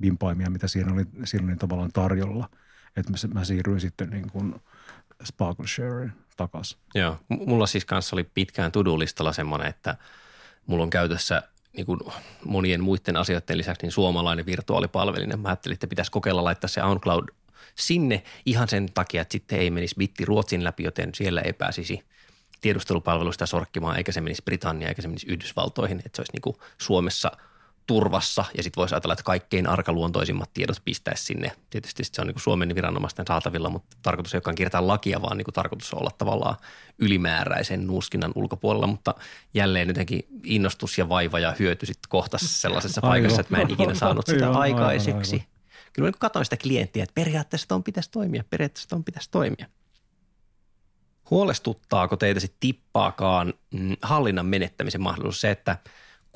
vimpaimia, 0.00 0.50
mitä 0.50 0.68
siinä 0.68 0.92
oli, 0.92 1.04
siinä 1.24 1.46
oli 1.46 1.56
tavallaan 1.56 1.92
tarjolla. 1.92 2.48
Että 2.96 3.12
mä, 3.12 3.34
mä 3.34 3.44
siirryin 3.44 3.80
sitten 3.80 4.10
niin 4.10 4.30
kuin 4.30 4.54
Sparkle 5.24 5.66
Sharein 5.66 6.12
takaisin. 6.36 6.78
Joo. 6.94 7.16
Mulla 7.28 7.66
siis 7.66 7.84
kanssa 7.84 8.16
oli 8.16 8.24
pitkään 8.24 8.72
to-do-listalla 8.72 9.32
semmoinen, 9.32 9.68
että– 9.68 9.96
mulla 10.66 10.82
on 10.82 10.90
käytössä 10.90 11.42
niin 11.76 11.86
kuin 11.86 12.00
monien 12.44 12.80
muiden 12.80 13.16
asioiden 13.16 13.58
lisäksi 13.58 13.82
niin 13.86 13.92
suomalainen 13.92 14.46
virtuaalipalvelinen. 14.46 15.40
Mä 15.40 15.48
ajattelin, 15.48 15.74
että 15.74 15.86
pitäisi 15.86 16.10
kokeilla 16.10 16.44
laittaa 16.44 16.68
se 16.68 16.82
OnCloud 16.82 17.28
sinne 17.74 18.22
ihan 18.46 18.68
sen 18.68 18.92
takia, 18.92 19.22
että 19.22 19.32
sitten 19.32 19.58
ei 19.58 19.70
menisi 19.70 19.94
bitti 19.98 20.24
Ruotsin 20.24 20.64
läpi, 20.64 20.82
joten 20.82 21.14
siellä 21.14 21.40
ei 21.40 21.52
pääsisi 21.52 22.04
tiedustelupalveluista 22.60 23.46
sorkkimaan, 23.46 23.96
eikä 23.96 24.12
se 24.12 24.20
menisi 24.20 24.42
Britanniaan, 24.44 24.88
eikä 24.88 25.02
se 25.02 25.08
menisi 25.08 25.26
Yhdysvaltoihin, 25.26 25.98
että 25.98 26.16
se 26.16 26.20
olisi 26.20 26.32
niin 26.32 26.42
kuin 26.42 26.56
Suomessa– 26.78 27.32
turvassa 27.86 28.44
ja 28.56 28.62
sitten 28.62 28.80
voisi 28.80 28.94
ajatella, 28.94 29.12
että 29.12 29.22
kaikkein 29.22 29.66
arkaluontoisimmat 29.66 30.50
tiedot 30.54 30.76
pistäisi 30.84 31.24
sinne. 31.24 31.52
Tietysti 31.70 32.04
se 32.04 32.20
on 32.20 32.26
niin 32.26 32.34
kuin 32.34 32.42
Suomen 32.42 32.74
viranomaisten 32.74 33.24
saatavilla, 33.28 33.70
mutta 33.70 33.96
tarkoitus 34.02 34.34
ei 34.34 34.38
olekaan 34.38 34.54
kiertää 34.54 34.86
lakia, 34.86 35.22
vaan 35.22 35.36
niin 35.36 35.44
kuin 35.44 35.54
tarkoitus 35.54 35.94
on 35.94 36.00
olla 36.00 36.10
tavallaan 36.18 36.56
ylimääräisen 36.98 37.86
nuuskinnan 37.86 38.32
ulkopuolella, 38.34 38.86
mutta 38.86 39.14
jälleen 39.54 39.88
jotenkin 39.88 40.26
innostus 40.44 40.98
ja 40.98 41.08
vaiva 41.08 41.38
ja 41.38 41.54
hyöty 41.58 41.86
sitten 41.86 42.08
kohtas 42.08 42.60
sellaisessa 42.62 43.00
aivan, 43.02 43.12
paikassa, 43.12 43.40
että 43.40 43.56
mä 43.56 43.62
en 43.62 43.70
ikinä 43.70 43.94
saanut 43.94 44.26
sitä 44.26 44.46
aivan, 44.46 44.60
aikaiseksi. 44.60 45.36
Aivan, 45.36 45.46
aivan. 45.46 45.92
Kyllä 45.92 46.06
mä 46.06 46.10
niin 46.10 46.18
katsoin 46.18 46.44
sitä 46.44 46.56
klienttiä, 46.56 47.02
että 47.02 47.14
periaatteessa 47.14 47.74
on 47.74 47.82
pitäisi 47.82 48.10
toimia, 48.10 48.44
periaatteessa 48.50 48.96
on 48.96 49.04
pitäisi 49.04 49.30
toimia. 49.30 49.66
Huolestuttaako 51.30 52.16
teitä 52.16 52.40
sitten 52.40 52.60
tippaakaan 52.60 53.54
mm, 53.70 53.96
hallinnan 54.02 54.46
menettämisen 54.46 55.00
mahdollisuus 55.00 55.40
se, 55.40 55.50
että– 55.50 55.76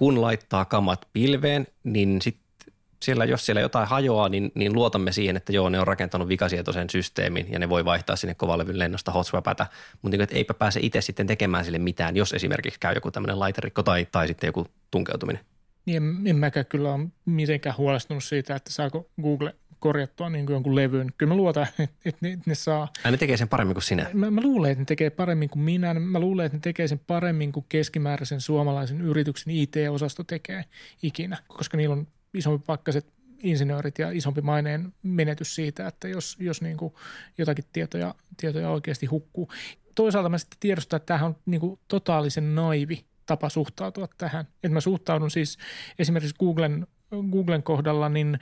kun 0.00 0.20
laittaa 0.20 0.64
kamat 0.64 1.08
pilveen, 1.12 1.66
niin 1.84 2.22
sitten 2.22 2.72
siellä, 3.02 3.24
jos 3.24 3.46
siellä 3.46 3.60
jotain 3.60 3.88
hajoaa, 3.88 4.28
niin, 4.28 4.52
niin 4.54 4.72
luotamme 4.72 5.12
siihen, 5.12 5.36
että 5.36 5.52
joo, 5.52 5.68
ne 5.68 5.80
on 5.80 5.86
rakentanut 5.86 6.28
vikasietoisen 6.28 6.90
systeemin 6.90 7.46
ja 7.52 7.58
ne 7.58 7.68
voi 7.68 7.84
vaihtaa 7.84 8.16
sinne 8.16 8.34
kovalevyn 8.34 8.78
lennosta 8.78 9.12
hotswapätä, 9.12 9.66
mutta 10.02 10.18
niin, 10.18 10.28
eipä 10.30 10.54
pääse 10.54 10.80
itse 10.82 11.00
sitten 11.00 11.26
tekemään 11.26 11.64
sille 11.64 11.78
mitään, 11.78 12.16
jos 12.16 12.32
esimerkiksi 12.32 12.80
käy 12.80 12.94
joku 12.94 13.10
tämmöinen 13.10 13.38
laiterikko 13.38 13.82
tai, 13.82 14.06
tai 14.12 14.28
sitten 14.28 14.48
joku 14.48 14.66
tunkeutuminen. 14.90 15.44
Niin 15.86 15.96
en, 15.96 16.26
en 16.26 16.36
mäkään 16.36 16.66
kyllä 16.66 16.94
ole 16.94 17.08
mitenkään 17.24 17.76
huolestunut 17.76 18.24
siitä, 18.24 18.56
että 18.56 18.72
saako 18.72 19.10
Google 19.22 19.54
korjattua 19.80 20.30
niin 20.30 20.46
kuin 20.46 20.54
jonkun 20.54 20.76
levyn. 20.76 21.12
Kyllä 21.18 21.30
mä 21.30 21.36
luotan, 21.36 21.66
että, 22.04 22.18
ne, 22.20 22.38
ne 22.46 22.54
saa. 22.54 22.88
Ja 23.04 23.10
ne 23.10 23.16
tekee 23.16 23.36
sen 23.36 23.48
paremmin 23.48 23.74
kuin 23.74 23.82
sinä. 23.82 24.10
Mä, 24.12 24.30
mä 24.30 24.40
luulen, 24.40 24.70
että 24.70 24.82
ne 24.82 24.86
tekee 24.86 25.10
paremmin 25.10 25.50
kuin 25.50 25.62
minä. 25.62 25.94
Mä 25.94 26.20
luulen, 26.20 26.46
että 26.46 26.56
ne 26.56 26.60
tekee 26.60 26.88
sen 26.88 27.00
paremmin 27.06 27.52
kuin 27.52 27.66
keskimääräisen 27.68 28.40
suomalaisen 28.40 29.00
yrityksen 29.00 29.54
IT-osasto 29.54 30.24
tekee 30.24 30.64
ikinä, 31.02 31.38
koska 31.48 31.76
niillä 31.76 31.92
on 31.92 32.06
isompi 32.34 32.64
pakkaset 32.66 33.06
insinöörit 33.42 33.98
ja 33.98 34.10
isompi 34.10 34.40
maineen 34.40 34.92
menetys 35.02 35.54
siitä, 35.54 35.86
että 35.86 36.08
jos, 36.08 36.36
jos 36.40 36.62
niin 36.62 36.76
kuin 36.76 36.94
jotakin 37.38 37.64
tietoja, 37.72 38.14
tietoja 38.36 38.70
oikeasti 38.70 39.06
hukkuu. 39.06 39.48
Toisaalta 39.94 40.28
mä 40.28 40.38
sitten 40.38 40.60
tiedostan, 40.60 40.96
että 40.96 41.06
tämähän 41.06 41.28
on 41.28 41.36
niin 41.46 41.60
kuin 41.60 41.78
totaalisen 41.88 42.54
naivi 42.54 43.04
tapa 43.26 43.48
suhtautua 43.48 44.08
tähän. 44.18 44.46
Että 44.54 44.68
mä 44.68 44.80
suhtaudun 44.80 45.30
siis 45.30 45.58
esimerkiksi 45.98 46.36
Googlen 46.38 46.86
Googlen 47.30 47.62
kohdalla, 47.62 48.08
niin, 48.08 48.38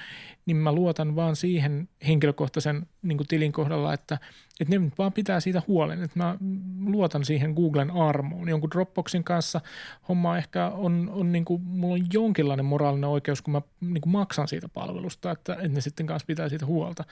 niin 0.46 0.56
mä 0.56 0.72
luotan 0.72 1.16
vaan 1.16 1.37
siihen 1.37 1.88
henkilökohtaisen 2.06 2.87
niin 3.02 3.18
tilin 3.28 3.52
kohdalla, 3.52 3.94
että, 3.94 4.18
että 4.60 4.78
ne 4.78 4.90
vaan 4.98 5.12
pitää 5.12 5.40
siitä 5.40 5.62
huolen. 5.68 6.02
Että 6.02 6.18
mä 6.18 6.37
luotan 6.84 7.25
siihen 7.25 7.52
Googlen 7.52 7.90
armoon. 7.90 8.48
Jonkun 8.48 8.70
Dropboxin 8.70 9.25
kanssa 9.25 9.60
homma 10.08 10.38
ehkä 10.38 10.68
on, 10.68 11.10
on 11.12 11.32
niin 11.32 11.44
kuin, 11.44 11.62
mulla 11.62 11.94
on 11.94 12.06
jonkinlainen 12.12 12.66
moraalinen 12.66 13.10
oikeus, 13.10 13.42
kun 13.42 13.52
mä 13.52 13.62
niin 13.80 14.00
kuin 14.00 14.12
maksan 14.12 14.48
siitä 14.48 14.68
palvelusta, 14.68 15.30
että, 15.30 15.52
että 15.52 15.68
ne 15.68 15.80
sitten 15.80 16.06
kanssa 16.06 16.26
pitää 16.26 16.48
siitä 16.48 16.66
huolta. 16.66 17.04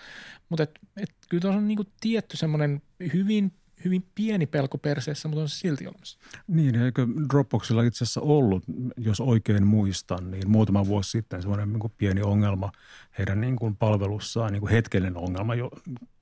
Mutta 0.49 0.63
et, 0.63 0.81
et, 1.03 1.11
kyllä 1.29 1.41
tuossa 1.41 1.59
on 1.59 1.69
niin 1.69 1.77
kuin 1.77 1.89
tietty 2.01 2.37
semmoinen 2.37 2.83
hyvin 3.13 3.53
hyvin 3.85 4.07
pieni 4.15 4.47
pelko 4.47 4.79
perseessä, 4.79 5.29
mutta 5.29 5.43
on 5.43 5.49
se 5.49 5.59
silti 5.59 5.87
olemassa. 5.87 6.19
Niin, 6.47 6.75
eikö 6.75 7.07
Dropboxilla 7.33 7.83
itse 7.83 8.05
asiassa 8.05 8.21
ollut, 8.21 8.65
jos 8.97 9.21
oikein 9.21 9.67
muistan, 9.67 10.31
niin 10.31 10.51
muutama 10.51 10.87
vuosi 10.87 11.11
sitten 11.11 11.43
semmoinen 11.43 11.73
niin 11.73 11.93
pieni 11.99 12.23
ongelma 12.23 12.73
heidän 13.19 13.41
niin 13.41 13.57
kuin 13.57 13.77
palvelussaan, 13.77 14.53
niin 14.53 14.61
kuin 14.61 14.73
hetkellinen 14.73 15.17
ongelma 15.17 15.55
jo 15.55 15.71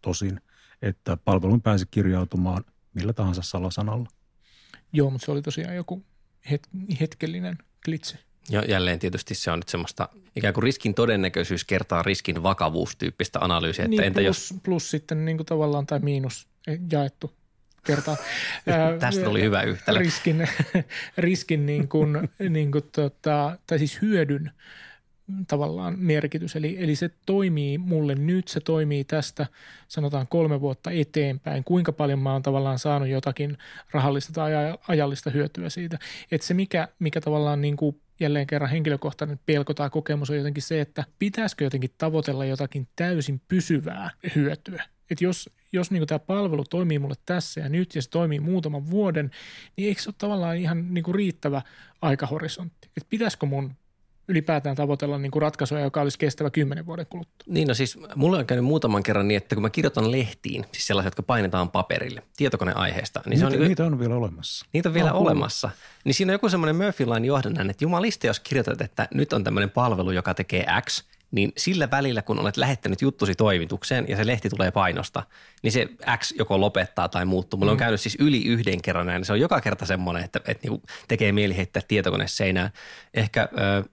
tosin, 0.02 0.40
että 0.82 1.16
palvelun 1.16 1.62
pääsi 1.62 1.86
kirjautumaan 1.90 2.64
millä 2.94 3.12
tahansa 3.12 3.42
salasanalla. 3.42 4.08
Joo, 4.92 5.10
mutta 5.10 5.24
se 5.24 5.30
oli 5.30 5.42
tosiaan 5.42 5.76
joku 5.76 6.04
het- 6.50 6.96
hetkellinen 7.00 7.58
klitse. 7.84 8.18
Ja 8.50 8.64
jälleen 8.68 8.98
tietysti 8.98 9.34
se 9.34 9.50
on 9.50 9.58
nyt 9.58 9.68
semmoista 9.68 10.08
ikään 10.36 10.54
kuin 10.54 10.62
riskin 10.62 10.94
todennäköisyys 10.94 11.64
kertaa 11.64 12.02
riskin 12.02 12.42
vakavuus 12.42 12.96
tyyppistä 12.96 13.38
analyysiä. 13.38 13.84
Että 13.84 13.90
niin, 13.90 14.04
entä 14.04 14.20
plus, 14.20 14.26
jos... 14.26 14.60
plus 14.62 14.90
sitten 14.90 15.24
niin 15.24 15.36
kuin 15.36 15.46
tavallaan 15.46 15.86
tai 15.86 15.98
miinus 15.98 16.48
jaettu 16.92 17.32
kertaa. 17.84 18.16
Tästä 19.00 19.24
tuli 19.24 19.42
hyvä 19.42 19.62
yhtälö. 19.62 19.98
Riskin, 19.98 20.48
riskin 21.18 21.66
niin 21.66 21.88
kuin, 21.88 22.28
niin 22.48 22.72
kuin 22.72 22.84
tota, 22.92 23.58
tai 23.66 23.78
siis 23.78 24.02
hyödyn 24.02 24.50
tavallaan 25.48 25.98
merkitys. 25.98 26.56
Eli, 26.56 26.76
eli 26.78 26.96
se 26.96 27.10
toimii 27.26 27.78
mulle 27.78 28.14
nyt, 28.14 28.48
se 28.48 28.60
toimii 28.60 29.04
tästä 29.04 29.46
sanotaan 29.88 30.26
kolme 30.26 30.60
vuotta 30.60 30.90
eteenpäin. 30.90 31.64
Kuinka 31.64 31.92
paljon 31.92 32.18
mä 32.18 32.32
oon 32.32 32.42
tavallaan 32.42 32.78
saanut 32.78 33.08
jotakin 33.08 33.58
rahallista 33.90 34.32
tai 34.32 34.52
ajallista 34.88 35.30
hyötyä 35.30 35.68
siitä. 35.68 35.98
Että 36.30 36.46
se 36.46 36.54
mikä, 36.54 36.88
mikä 36.98 37.20
tavallaan 37.20 37.60
niin 37.60 37.76
kuin 37.76 38.00
jälleen 38.20 38.46
kerran 38.46 38.70
henkilökohtainen 38.70 39.40
pelko 39.46 39.74
tai 39.74 39.90
kokemus 39.90 40.30
on 40.30 40.36
jotenkin 40.36 40.62
se, 40.62 40.80
että 40.80 41.04
pitäisikö 41.18 41.64
jotenkin 41.64 41.90
tavoitella 41.98 42.44
jotakin 42.44 42.88
täysin 42.96 43.40
pysyvää 43.48 44.10
hyötyä 44.34 44.84
että 45.10 45.24
jos, 45.24 45.50
jos 45.74 45.90
niin 45.90 46.06
tämä 46.06 46.18
palvelu 46.18 46.64
toimii 46.64 46.98
mulle 46.98 47.14
tässä 47.26 47.60
ja 47.60 47.68
nyt 47.68 47.94
ja 47.94 48.02
se 48.02 48.10
toimii 48.10 48.40
muutaman 48.40 48.90
vuoden, 48.90 49.30
niin 49.76 49.88
eikö 49.88 50.02
se 50.02 50.08
ole 50.08 50.14
tavallaan 50.18 50.56
ihan 50.56 50.94
niin 50.94 51.04
kuin 51.04 51.14
riittävä 51.14 51.62
aikahorisontti? 52.02 52.88
Että 52.96 53.06
pitäisikö 53.10 53.46
mun 53.46 53.74
ylipäätään 54.28 54.76
tavoitella 54.76 55.18
niin 55.18 55.30
kuin 55.30 55.42
ratkaisuja, 55.42 55.80
joka 55.80 56.00
olisi 56.00 56.18
kestävä 56.18 56.50
kymmenen 56.50 56.86
vuoden 56.86 57.06
kuluttua. 57.06 57.44
Niin 57.46 57.68
no 57.68 57.74
siis 57.74 57.98
mulla 58.14 58.38
on 58.38 58.46
käynyt 58.46 58.64
muutaman 58.64 59.02
kerran 59.02 59.28
niin, 59.28 59.36
että 59.36 59.56
kun 59.56 59.62
mä 59.62 59.70
kirjoitan 59.70 60.12
lehtiin, 60.12 60.64
siis 60.72 60.86
sellaisia, 60.86 61.06
jotka 61.06 61.22
painetaan 61.22 61.70
paperille 61.70 62.22
tietokoneaiheesta. 62.36 63.20
Niin 63.26 63.30
niitä, 63.30 63.40
se 63.40 63.46
on, 63.46 63.52
niin, 63.52 63.68
niitä 63.68 63.84
on 63.84 63.98
vielä 63.98 64.14
olemassa. 64.14 64.66
Niitä 64.72 64.88
on 64.88 64.94
vielä 64.94 65.12
on 65.12 65.22
olemassa. 65.22 65.70
Niin 66.04 66.14
siinä 66.14 66.30
on 66.30 66.34
joku 66.34 66.48
semmoinen 66.48 66.76
Murphy 66.76 67.06
line 67.06 67.26
johdannan, 67.26 67.70
että 67.70 67.84
jumalista, 67.84 68.26
jos 68.26 68.40
kirjoitat, 68.40 68.80
että 68.80 69.08
nyt 69.14 69.32
on 69.32 69.44
tämmöinen 69.44 69.70
palvelu, 69.70 70.10
joka 70.10 70.34
tekee 70.34 70.66
X– 70.86 71.02
niin 71.34 71.52
sillä 71.56 71.90
välillä, 71.90 72.22
kun 72.22 72.38
olet 72.38 72.56
lähettänyt 72.56 73.02
juttusi 73.02 73.34
toimitukseen 73.34 74.04
ja 74.08 74.16
se 74.16 74.26
lehti 74.26 74.48
tulee 74.48 74.70
painosta, 74.70 75.22
niin 75.62 75.72
se 75.72 75.88
X 76.18 76.32
joko 76.38 76.60
lopettaa 76.60 77.08
tai 77.08 77.24
muuttuu. 77.24 77.58
Mulla 77.58 77.72
on 77.72 77.76
mm. 77.76 77.78
käynyt 77.78 78.00
siis 78.00 78.16
yli 78.20 78.44
yhden 78.44 78.82
kerran 78.82 79.06
näin. 79.06 79.24
Se 79.24 79.32
on 79.32 79.40
joka 79.40 79.60
kerta 79.60 79.86
semmoinen, 79.86 80.24
että, 80.24 80.40
että 80.46 80.68
niinku 80.68 80.86
tekee 81.08 81.32
mieli 81.32 81.56
heittää 81.56 81.82
tietokone 81.88 82.28
seinään. 82.28 82.70
Ehkä 83.14 83.48
ö, 83.52 83.88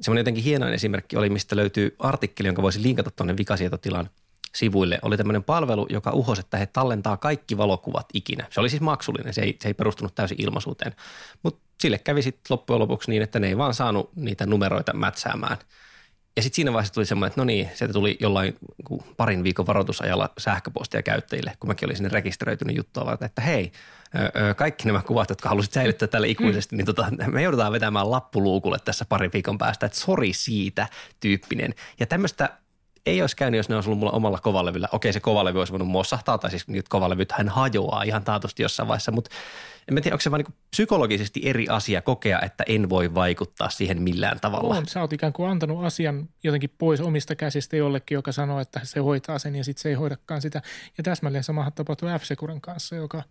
semmoinen 0.00 0.20
jotenkin 0.20 0.44
hienoin 0.44 0.74
esimerkki 0.74 1.16
oli, 1.16 1.30
mistä 1.30 1.56
löytyy 1.56 1.96
artikkeli, 1.98 2.48
jonka 2.48 2.62
voisi 2.62 2.82
linkata 2.82 3.10
tuonne 3.10 3.36
vikasietotilan 3.36 4.10
sivuille. 4.54 4.98
Oli 5.02 5.16
tämmöinen 5.16 5.44
palvelu, 5.44 5.86
joka 5.90 6.10
uhosi, 6.10 6.40
että 6.40 6.56
he 6.56 6.66
tallentaa 6.66 7.16
kaikki 7.16 7.56
valokuvat 7.56 8.06
ikinä. 8.14 8.46
Se 8.50 8.60
oli 8.60 8.70
siis 8.70 8.82
maksullinen, 8.82 9.34
se 9.34 9.42
ei, 9.42 9.56
se 9.62 9.68
ei 9.68 9.74
perustunut 9.74 10.14
täysin 10.14 10.42
ilmaisuuteen. 10.42 10.94
Mutta 11.42 11.60
sille 11.80 11.98
kävi 11.98 12.22
sitten 12.22 12.42
loppujen 12.50 12.80
lopuksi 12.80 13.10
niin, 13.10 13.22
että 13.22 13.38
ne 13.38 13.46
ei 13.46 13.58
vaan 13.58 13.74
saanut 13.74 14.10
niitä 14.16 14.46
numeroita 14.46 14.92
mätsäämään– 14.92 15.56
ja 16.36 16.42
sitten 16.42 16.56
siinä 16.56 16.72
vaiheessa 16.72 16.94
tuli 16.94 17.06
semmoinen, 17.06 17.28
että 17.28 17.40
no 17.40 17.44
niin, 17.44 17.70
sieltä 17.74 17.92
tuli 17.92 18.16
jollain 18.20 18.56
parin 19.16 19.44
viikon 19.44 19.66
varoitusajalla 19.66 20.30
sähköpostia 20.38 21.02
käyttäjille, 21.02 21.52
kun 21.60 21.70
mäkin 21.70 21.86
olin 21.86 21.96
sinne 21.96 22.08
rekisteröitynyt 22.08 22.76
juttua 22.76 23.06
varten, 23.06 23.26
että 23.26 23.42
hei, 23.42 23.72
kaikki 24.56 24.86
nämä 24.86 25.02
kuvat, 25.02 25.28
jotka 25.28 25.48
halusit 25.48 25.72
säilyttää 25.72 26.08
tälle 26.08 26.28
ikuisesti, 26.28 26.74
mm. 26.74 26.76
niin 26.76 26.86
tota, 26.86 27.06
me 27.26 27.42
joudutaan 27.42 27.72
vetämään 27.72 28.10
lappuluukulle 28.10 28.78
tässä 28.84 29.04
parin 29.04 29.30
viikon 29.32 29.58
päästä, 29.58 29.86
että 29.86 29.98
sori 29.98 30.32
siitä 30.32 30.86
tyyppinen. 31.20 31.74
Ja 32.00 32.06
tämmöistä 32.06 32.48
ei 33.06 33.20
olisi 33.20 33.36
käynyt, 33.36 33.58
jos 33.58 33.68
ne 33.68 33.74
olisi 33.74 33.88
ollut 33.88 33.98
mulla 33.98 34.12
omalla 34.12 34.38
kovalevyllä. 34.38 34.88
Okei, 34.92 35.12
se 35.12 35.20
kovalevy 35.20 35.58
olisi 35.58 35.72
voinut 35.72 35.88
mossahtaa, 35.88 36.38
tai 36.38 36.50
siis 36.50 36.68
nyt 36.68 36.88
kovalevyt 36.88 37.32
hän 37.32 37.48
hajoaa 37.48 38.02
ihan 38.02 38.24
taatusti 38.24 38.62
jossain 38.62 38.88
vaiheessa, 38.88 39.12
mutta 39.12 39.30
en 39.88 40.02
tiedä, 40.02 40.14
onko 40.14 40.20
se 40.20 40.30
vain 40.30 40.44
niin 40.44 40.56
psykologisesti 40.70 41.40
eri 41.44 41.68
asia 41.68 42.02
kokea, 42.02 42.40
että 42.40 42.64
en 42.66 42.88
voi 42.88 43.14
vaikuttaa 43.14 43.70
siihen 43.70 44.02
millään 44.02 44.40
tavalla. 44.40 44.76
On, 44.76 44.86
sä 44.86 45.00
oot 45.00 45.12
ikään 45.12 45.32
kuin 45.32 45.50
antanut 45.50 45.84
asian 45.84 46.28
jotenkin 46.44 46.70
pois 46.78 47.00
omista 47.00 47.34
käsistä 47.34 47.76
jollekin, 47.76 48.14
joka 48.14 48.32
sanoo, 48.32 48.60
että 48.60 48.80
se 48.82 49.00
hoitaa 49.00 49.38
sen 49.38 49.56
ja 49.56 49.64
sitten 49.64 49.82
se 49.82 49.88
ei 49.88 49.94
hoidakaan 49.94 50.42
sitä. 50.42 50.62
Ja 50.98 51.04
täsmälleen 51.04 51.44
samahan 51.44 51.72
tapahtui 51.72 52.08
f 52.18 52.22
kanssa, 52.60 52.96
joka, 52.96 53.22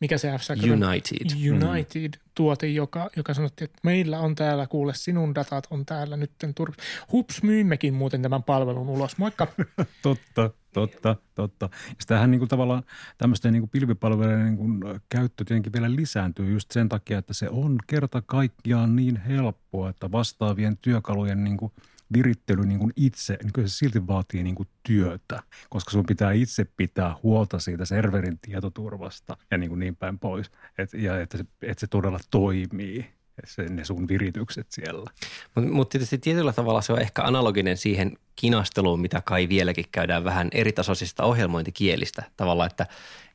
mikä 0.00 0.18
se 0.18 0.38
f 0.38 0.50
United. 0.50 1.50
United 1.50 2.10
mm. 2.14 2.30
tuote, 2.34 2.66
joka, 2.66 3.10
joka 3.16 3.34
sanottiin, 3.34 3.66
että 3.66 3.80
meillä 3.82 4.18
on 4.18 4.34
täällä, 4.34 4.66
kuule 4.66 4.94
sinun 4.94 5.34
datat 5.34 5.66
on 5.70 5.86
täällä 5.86 6.16
nyt. 6.16 6.30
Tur- 6.60 6.74
Hups, 7.12 7.42
myymmekin 7.42 7.94
muuten 7.94 8.22
tämän 8.22 8.42
palvelun 8.42 8.88
ulos. 8.88 9.18
Moikka. 9.18 9.46
Totta. 10.02 10.50
Totta, 10.74 11.16
totta. 11.34 11.68
Ja 11.72 11.94
sitähän 12.00 12.30
niin 12.30 12.38
kuin 12.38 12.48
tavallaan 12.48 12.82
tämmöisten 13.18 13.52
niin 13.52 13.62
kuin 13.62 13.70
pilvipalvelujen 13.70 14.44
niin 14.44 14.56
kuin 14.56 14.80
käyttö 15.08 15.44
tietenkin 15.44 15.72
vielä 15.72 15.94
lisääntyy 15.96 16.52
just 16.52 16.70
sen 16.70 16.88
takia, 16.88 17.18
että 17.18 17.34
se 17.34 17.48
on 17.48 17.78
kerta 17.86 18.22
kaikkiaan 18.26 18.96
niin 18.96 19.16
helppoa, 19.16 19.90
että 19.90 20.12
vastaavien 20.12 20.76
työkalujen 20.76 21.44
niin 21.44 21.56
kuin 21.56 21.72
virittely 22.12 22.66
niin 22.66 22.78
kuin 22.78 22.92
itse, 22.96 23.38
niin 23.42 23.52
kyllä 23.52 23.68
se 23.68 23.76
silti 23.76 24.06
vaatii 24.06 24.42
niin 24.42 24.54
kuin 24.54 24.68
työtä, 24.82 25.42
koska 25.70 25.90
sun 25.90 26.06
pitää 26.06 26.32
itse 26.32 26.66
pitää 26.76 27.16
huolta 27.22 27.58
siitä 27.58 27.84
serverin 27.84 28.38
tietoturvasta 28.38 29.36
ja 29.50 29.58
niin, 29.58 29.68
kuin 29.68 29.78
niin 29.78 29.96
päin 29.96 30.18
pois, 30.18 30.50
et, 30.78 30.94
ja 30.94 31.20
että 31.20 31.38
se, 31.38 31.44
että 31.62 31.80
se 31.80 31.86
todella 31.86 32.18
toimii 32.30 33.14
se, 33.44 33.62
ne 33.62 33.84
sun 33.84 34.08
viritykset 34.08 34.66
siellä. 34.70 35.10
Mutta 35.54 35.70
mut 35.70 35.88
tietysti 35.88 36.18
tietyllä 36.18 36.52
tavalla 36.52 36.80
se 36.80 36.92
on 36.92 37.00
ehkä 37.00 37.22
analoginen 37.22 37.76
siihen 37.76 38.16
kinasteluun, 38.36 39.00
mitä 39.00 39.22
kai 39.24 39.48
vieläkin 39.48 39.84
käydään 39.92 40.24
vähän 40.24 40.48
eritasoisista 40.52 41.24
ohjelmointikielistä. 41.24 42.22
Tavallaan, 42.36 42.70
että, 42.70 42.86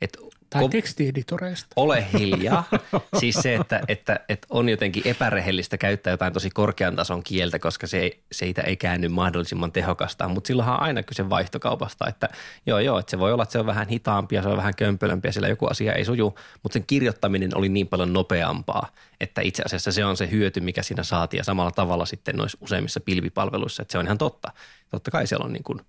että 0.01 0.20
tai 0.50 0.63
ko- 0.63 0.70
tekstieditoreista. 0.70 1.68
Ole 1.75 2.06
hiljaa. 2.20 2.63
siis 3.20 3.36
se, 3.36 3.56
että, 3.56 3.82
että, 3.88 4.20
että 4.29 4.48
on 4.50 4.70
jotenkin 4.70 5.03
epärehellistä 5.06 5.77
käyttää 5.77 6.12
jotain 6.12 6.34
tosi 6.34 6.50
korkean 6.50 6.96
tason 6.96 7.24
kieltä, 7.24 7.60
koska 7.60 7.88
se 7.88 8.00
ei, 8.00 8.24
siitä 8.32 8.62
ei 8.62 8.77
käänny 8.77 9.08
mahdollisimman 9.08 9.72
tehokasta. 9.72 10.27
Mutta 10.27 10.48
silloinhan 10.48 10.75
on 10.75 10.82
aina 10.82 11.03
kyse 11.03 11.29
vaihtokaupasta, 11.29 12.08
että 12.08 12.29
joo 12.65 12.79
joo, 12.79 13.00
että 13.00 13.12
se 13.12 13.20
voi 13.20 13.34
olla, 13.34 13.44
että 13.44 13.53
se 13.53 13.60
on 13.60 13.65
vähän 13.65 13.88
hitaampi 13.88 14.36
ja 14.36 14.41
se 14.41 14.50
on 14.50 14.58
vähän 14.58 14.75
kömpelömpi 14.75 15.27
ja 15.27 15.34
sillä 15.34 15.48
joku 15.48 15.65
asia 15.65 15.94
ei 15.94 16.06
suju, 16.06 16.36
mutta 16.63 16.74
sen 16.74 16.86
kirjoittaminen 16.88 17.58
oli 17.58 17.70
niin 17.70 17.88
paljon 17.88 18.13
nopeampaa, 18.13 18.88
että 19.20 19.41
itse 19.41 19.63
asiassa 19.65 19.91
se 19.91 20.06
on 20.06 20.18
se 20.18 20.32
hyöty, 20.32 20.60
mikä 20.60 20.84
siinä 20.84 21.03
saatiin 21.03 21.39
ja 21.39 21.44
samalla 21.44 21.72
tavalla 21.72 22.06
sitten 22.06 22.36
noissa 22.36 22.58
useimmissa 22.62 23.00
pilvipalveluissa, 23.00 23.82
että 23.82 23.91
se 23.91 23.98
on 23.98 24.06
ihan 24.06 24.18
totta. 24.18 24.51
Totta 24.89 25.12
kai 25.12 25.27
siellä 25.27 25.46
on 25.46 25.53
niin 25.53 25.63
kuin 25.63 25.81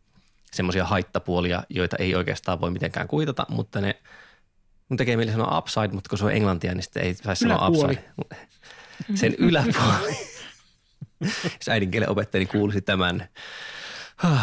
semmoisia 0.53 0.85
haittapuolia, 0.85 1.63
joita 1.69 1.97
ei 1.97 2.15
oikeastaan 2.15 2.61
voi 2.61 2.71
mitenkään 2.71 3.09
kuitata, 3.09 3.47
mutta 3.49 3.81
ne– 3.81 3.97
Mun 4.91 4.97
tekee 4.97 5.17
mieli 5.17 5.33
sanoa 5.33 5.59
upside, 5.59 5.89
mutta 5.89 6.09
kun 6.09 6.19
se 6.19 6.25
on 6.25 6.33
englantia, 6.33 6.75
niin 6.75 6.83
sitten 6.83 7.03
ei 7.03 7.15
saisi 7.15 7.41
sanoa 7.41 7.69
upside. 7.69 8.05
Sen 9.21 9.35
yläpuoli. 9.39 10.17
Jos 11.21 11.69
äidinkielen 11.71 12.09
opettajani 12.09 12.47
kuulisi 12.47 12.81
tämän. 12.81 13.29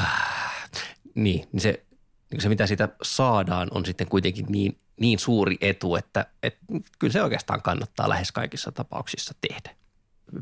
niin, 1.15 1.47
niin 1.51 1.61
se, 1.61 1.85
niin 2.31 2.41
se, 2.41 2.49
mitä 2.49 2.67
siitä 2.67 2.89
saadaan, 3.01 3.67
on 3.71 3.85
sitten 3.85 4.07
kuitenkin 4.07 4.45
niin, 4.49 4.79
niin 4.99 5.19
suuri 5.19 5.57
etu, 5.61 5.95
että, 5.95 6.25
että 6.43 6.59
kyllä 6.99 7.13
se 7.13 7.23
oikeastaan 7.23 7.61
kannattaa 7.61 8.09
lähes 8.09 8.31
kaikissa 8.31 8.71
tapauksissa 8.71 9.33
tehdä. 9.41 9.75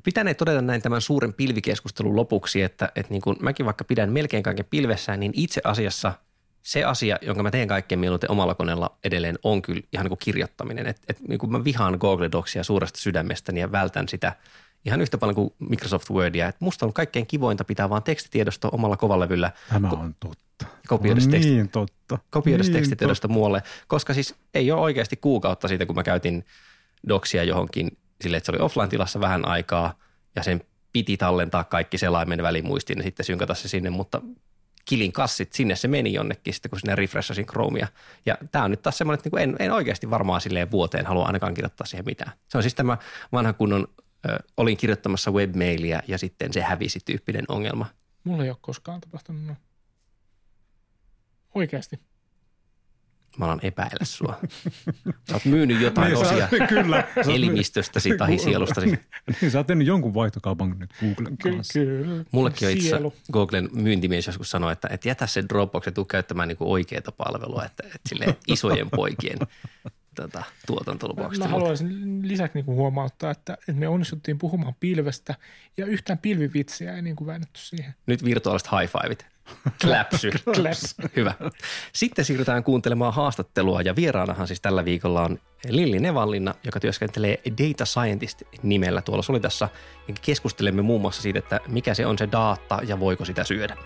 Pitänee 0.04 0.34
todeta 0.34 0.62
näin 0.62 0.82
tämän 0.82 1.02
suuren 1.02 1.34
pilvikeskustelun 1.34 2.16
lopuksi, 2.16 2.62
että, 2.62 2.92
että 2.96 3.12
niin 3.12 3.22
kuin 3.22 3.38
mäkin 3.40 3.66
vaikka 3.66 3.84
pidän 3.84 4.12
melkein 4.12 4.44
kaiken 4.44 4.66
pilvessään, 4.70 5.20
niin 5.20 5.32
itse 5.36 5.62
asiassa– 5.64 6.14
se 6.66 6.84
asia, 6.84 7.18
jonka 7.22 7.44
mä 7.44 7.52
teen 7.52 7.68
kaikkein 7.68 8.00
mieluiten 8.00 8.32
omalla 8.32 8.56
koneella 8.56 8.98
edelleen, 9.04 9.40
on 9.44 9.62
kyllä 9.62 9.82
ihan 9.94 10.04
niin 10.04 10.10
kuin 10.10 10.20
kirjoittaminen. 10.20 10.88
Et, 10.88 11.02
et, 11.08 11.20
niin 11.28 11.40
kuin 11.40 11.52
mä 11.52 11.64
vihaan 11.64 11.98
Google 12.00 12.32
Docsia 12.32 12.64
suuresta 12.64 13.00
sydämestäni 13.00 13.60
ja 13.60 13.72
vältän 13.72 14.08
sitä 14.08 14.36
ihan 14.86 15.02
yhtä 15.02 15.18
paljon 15.18 15.36
kuin 15.36 15.54
Microsoft 15.60 16.10
Wordia. 16.10 16.48
Et 16.48 16.56
musta 16.60 16.86
on 16.86 16.94
kaikkein 16.94 17.28
kivointa 17.28 17.64
pitää 17.64 17.90
vaan 17.90 18.04
tekstitiedosto 18.04 18.70
omalla 18.72 18.98
kovalevyllä. 18.98 19.52
Tämä 19.70 19.90
on 19.90 20.16
totta. 20.20 20.66
Kopioida 20.88 21.22
no, 21.22 21.32
teksti, 21.32 21.52
niin 21.52 21.70
totta. 21.70 22.18
Kopioida 22.30 22.64
niin 22.64 22.74
tekstitiedosto 22.74 23.28
totta. 23.28 23.34
muualle, 23.34 23.64
koska 23.88 24.14
siis 24.14 24.36
ei 24.54 24.72
ole 24.72 24.82
oikeasti 24.82 25.16
kuukautta 25.16 25.68
siitä, 25.68 25.86
kun 25.86 25.96
mä 25.96 26.04
käytin 26.04 26.46
doksia 27.10 27.44
johonkin 27.44 27.98
sille, 28.22 28.38
että 28.38 28.46
se 28.46 28.52
oli 28.52 28.60
offline-tilassa 28.60 29.20
vähän 29.20 29.48
aikaa 29.48 30.00
ja 30.36 30.44
sen 30.44 30.62
piti 30.94 31.18
tallentaa 31.18 31.64
kaikki 31.64 31.98
selaimen 31.98 32.44
välimuistiin 32.44 33.00
ja 33.00 33.04
sitten 33.04 33.26
synkata 33.26 33.54
se 33.54 33.68
sinne, 33.68 33.90
mutta 33.90 34.22
kilin 34.86 35.12
kassit, 35.12 35.54
sinne 35.54 35.76
se 35.76 35.88
meni 35.88 36.14
jonnekin 36.14 36.54
sitten, 36.54 36.70
kun 36.70 36.80
sinne 36.80 36.96
refreshasin 36.96 37.46
Chromea. 37.46 37.88
Ja 38.26 38.38
tämä 38.52 38.66
on 38.66 38.72
nyt 38.72 38.82
taas 38.82 38.98
semmoinen, 38.98 39.20
että 39.20 39.40
niin 39.40 39.50
en, 39.50 39.56
en 39.60 39.72
oikeasti 39.72 40.10
varmaan 40.10 40.42
silleen 40.42 40.72
vuoteen 40.72 41.06
halua 41.06 41.26
ainakaan 41.26 41.54
kirjoittaa 41.54 41.88
siihen 41.88 42.06
mitään. 42.06 42.32
Se 42.48 42.58
on 42.58 42.64
siis 42.64 42.76
tämä 42.76 42.98
vanha 43.32 43.54
kunnon, 43.54 43.88
ö, 44.30 44.40
olin 44.58 44.78
kirjoittamassa 44.78 45.32
webmailia 45.32 46.02
ja 46.08 46.18
sitten 46.18 46.54
se 46.54 46.62
hävisi 46.62 47.00
tyyppinen 47.06 47.46
ongelma. 47.48 47.86
Mulla 48.24 48.44
ei 48.44 48.50
ole 48.50 48.58
koskaan 48.62 49.02
tapahtunut. 49.02 49.58
Oikeasti. 51.56 52.00
Mä 53.38 53.46
alan 53.46 53.60
epäillä 53.64 54.06
sua. 54.06 54.40
Sä 55.30 55.34
oot 55.34 55.46
myynyt 55.46 55.82
jotain 55.82 56.14
niin, 56.14 56.18
osia 56.18 56.48
sä, 56.60 56.68
kyllä. 56.68 57.08
elimistöstäsi 57.28 58.18
tai 58.18 58.38
sielustasi. 58.38 58.88
Niin, 59.42 59.52
sä 59.52 59.58
oot 59.58 59.68
tehnyt 59.68 59.88
jonkun 59.88 60.14
vaihtokaupan 60.14 60.76
nyt 60.80 60.90
Googlen 61.00 61.38
kanssa. 61.38 61.80
Kyllä. 61.80 62.24
Mullekin 62.32 62.68
on 62.68 62.74
itse 62.74 63.00
Googlen 63.32 63.70
myyntimies 63.74 64.28
joskus 64.28 64.52
sanoi, 64.52 64.72
että, 64.72 64.88
että 64.92 65.08
jätä 65.08 65.28
se 65.28 65.44
Dropbox 65.50 65.86
ja 65.86 65.92
tuu 65.92 66.06
käyttämään 66.06 66.48
niin 66.48 66.58
oikeaa 66.60 67.02
palvelua, 67.18 67.66
että, 67.66 67.84
että 67.86 68.10
sille 68.10 68.38
isojen 68.48 68.90
poikien 68.90 69.38
tota, 70.16 70.44
tuotantolupaukset. 70.68 71.44
Mä 71.44 71.50
haluaisin 71.50 72.20
lisäksi 72.28 72.58
niin 72.58 72.66
kuin 72.66 72.76
huomauttaa, 72.76 73.32
että, 73.32 73.54
että 73.54 73.74
me 73.74 73.88
onnistuttiin 73.88 74.38
puhumaan 74.38 74.76
pilvestä 74.80 75.36
ja 75.78 75.86
yhtään 75.86 76.20
pilvivitsiä 76.20 76.96
ei 76.96 77.02
niin 77.02 77.16
kuin 77.16 77.28
väännetty 77.28 77.60
siihen. 77.60 77.96
Nyt 78.06 78.26
virtuaaliset 78.26 78.70
high 78.72 78.92
Kläpsy. 79.82 80.30
Hyvä. 81.16 81.34
Sitten 81.94 82.26
siirrytään 82.26 82.64
kuuntelemaan 82.64 83.14
haastattelua 83.14 83.82
ja 83.82 83.96
vieraanahan 83.96 84.48
siis 84.48 84.62
tällä 84.62 84.86
viikolla 84.86 85.22
on 85.22 85.40
Lilli 85.70 86.00
Nevallinna, 86.00 86.56
joka 86.64 86.80
työskentelee 86.80 87.42
Data 87.50 87.86
Scientist 87.86 88.42
nimellä 88.64 89.02
tuolla 89.02 89.24
Solitassa. 89.24 89.70
Ja 90.08 90.14
keskustelemme 90.22 90.82
muun 90.82 91.02
muassa 91.02 91.22
siitä, 91.22 91.40
että 91.40 91.60
mikä 91.68 91.94
se 91.94 92.06
on 92.06 92.18
se 92.18 92.30
data 92.32 92.80
ja 92.88 93.00
voiko 93.00 93.26
sitä 93.26 93.44
syödä. 93.44 93.78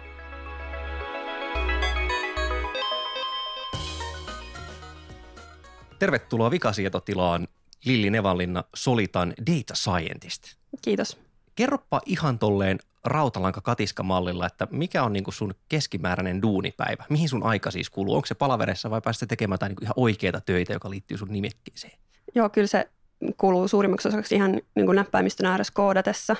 Tervetuloa 5.99 6.51
vikasietotilaan 6.51 7.47
Lilli 7.85 8.09
Nevallinna 8.09 8.63
Solitan 8.75 9.33
Data 9.51 9.75
Scientist. 9.75 10.43
Kiitos. 10.81 11.17
Kerropa 11.55 12.01
ihan 12.05 12.39
tolleen 12.39 12.79
rautalanka 13.05 13.61
katiskamallilla, 13.61 14.45
että 14.45 14.67
mikä 14.71 15.03
on 15.03 15.13
niinku 15.13 15.31
sun 15.31 15.53
keskimääräinen 15.69 16.41
duunipäivä? 16.41 17.05
Mihin 17.09 17.29
sun 17.29 17.43
aika 17.43 17.71
siis 17.71 17.89
kuluu? 17.89 18.15
Onko 18.15 18.25
se 18.25 18.35
palaverissa 18.35 18.89
vai 18.89 19.01
päästä 19.01 19.25
tekemään 19.25 19.53
jotain 19.53 19.69
niinku 19.69 19.83
ihan 19.83 19.93
oikeita 19.97 20.41
töitä, 20.41 20.73
joka 20.73 20.89
liittyy 20.89 21.17
sun 21.17 21.31
nimekkeeseen? 21.31 21.99
Joo, 22.35 22.49
kyllä 22.49 22.67
se 22.67 22.89
kuuluu 23.37 23.67
suurimmaksi 23.67 24.07
osaksi 24.07 24.35
ihan 24.35 24.51
niin 24.51 24.85
kuin 24.85 24.95
näppäimistön 24.95 25.45
ääressä 25.45 25.73
koodatessa. 25.73 26.35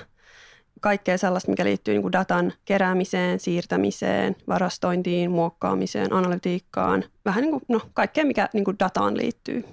Kaikkea 0.80 1.18
sellaista, 1.18 1.50
mikä 1.50 1.64
liittyy 1.64 1.94
niin 1.94 2.02
kuin 2.02 2.12
datan 2.12 2.52
keräämiseen, 2.64 3.40
siirtämiseen, 3.40 4.36
varastointiin, 4.48 5.30
muokkaamiseen, 5.30 6.12
analytiikkaan. 6.12 7.04
Vähän 7.24 7.42
niin 7.42 7.50
kuin, 7.50 7.62
no, 7.68 7.80
kaikkea, 7.94 8.24
mikä 8.24 8.48
niin 8.52 8.64
kuin 8.64 8.78
dataan 8.78 9.16
liittyy. 9.16 9.64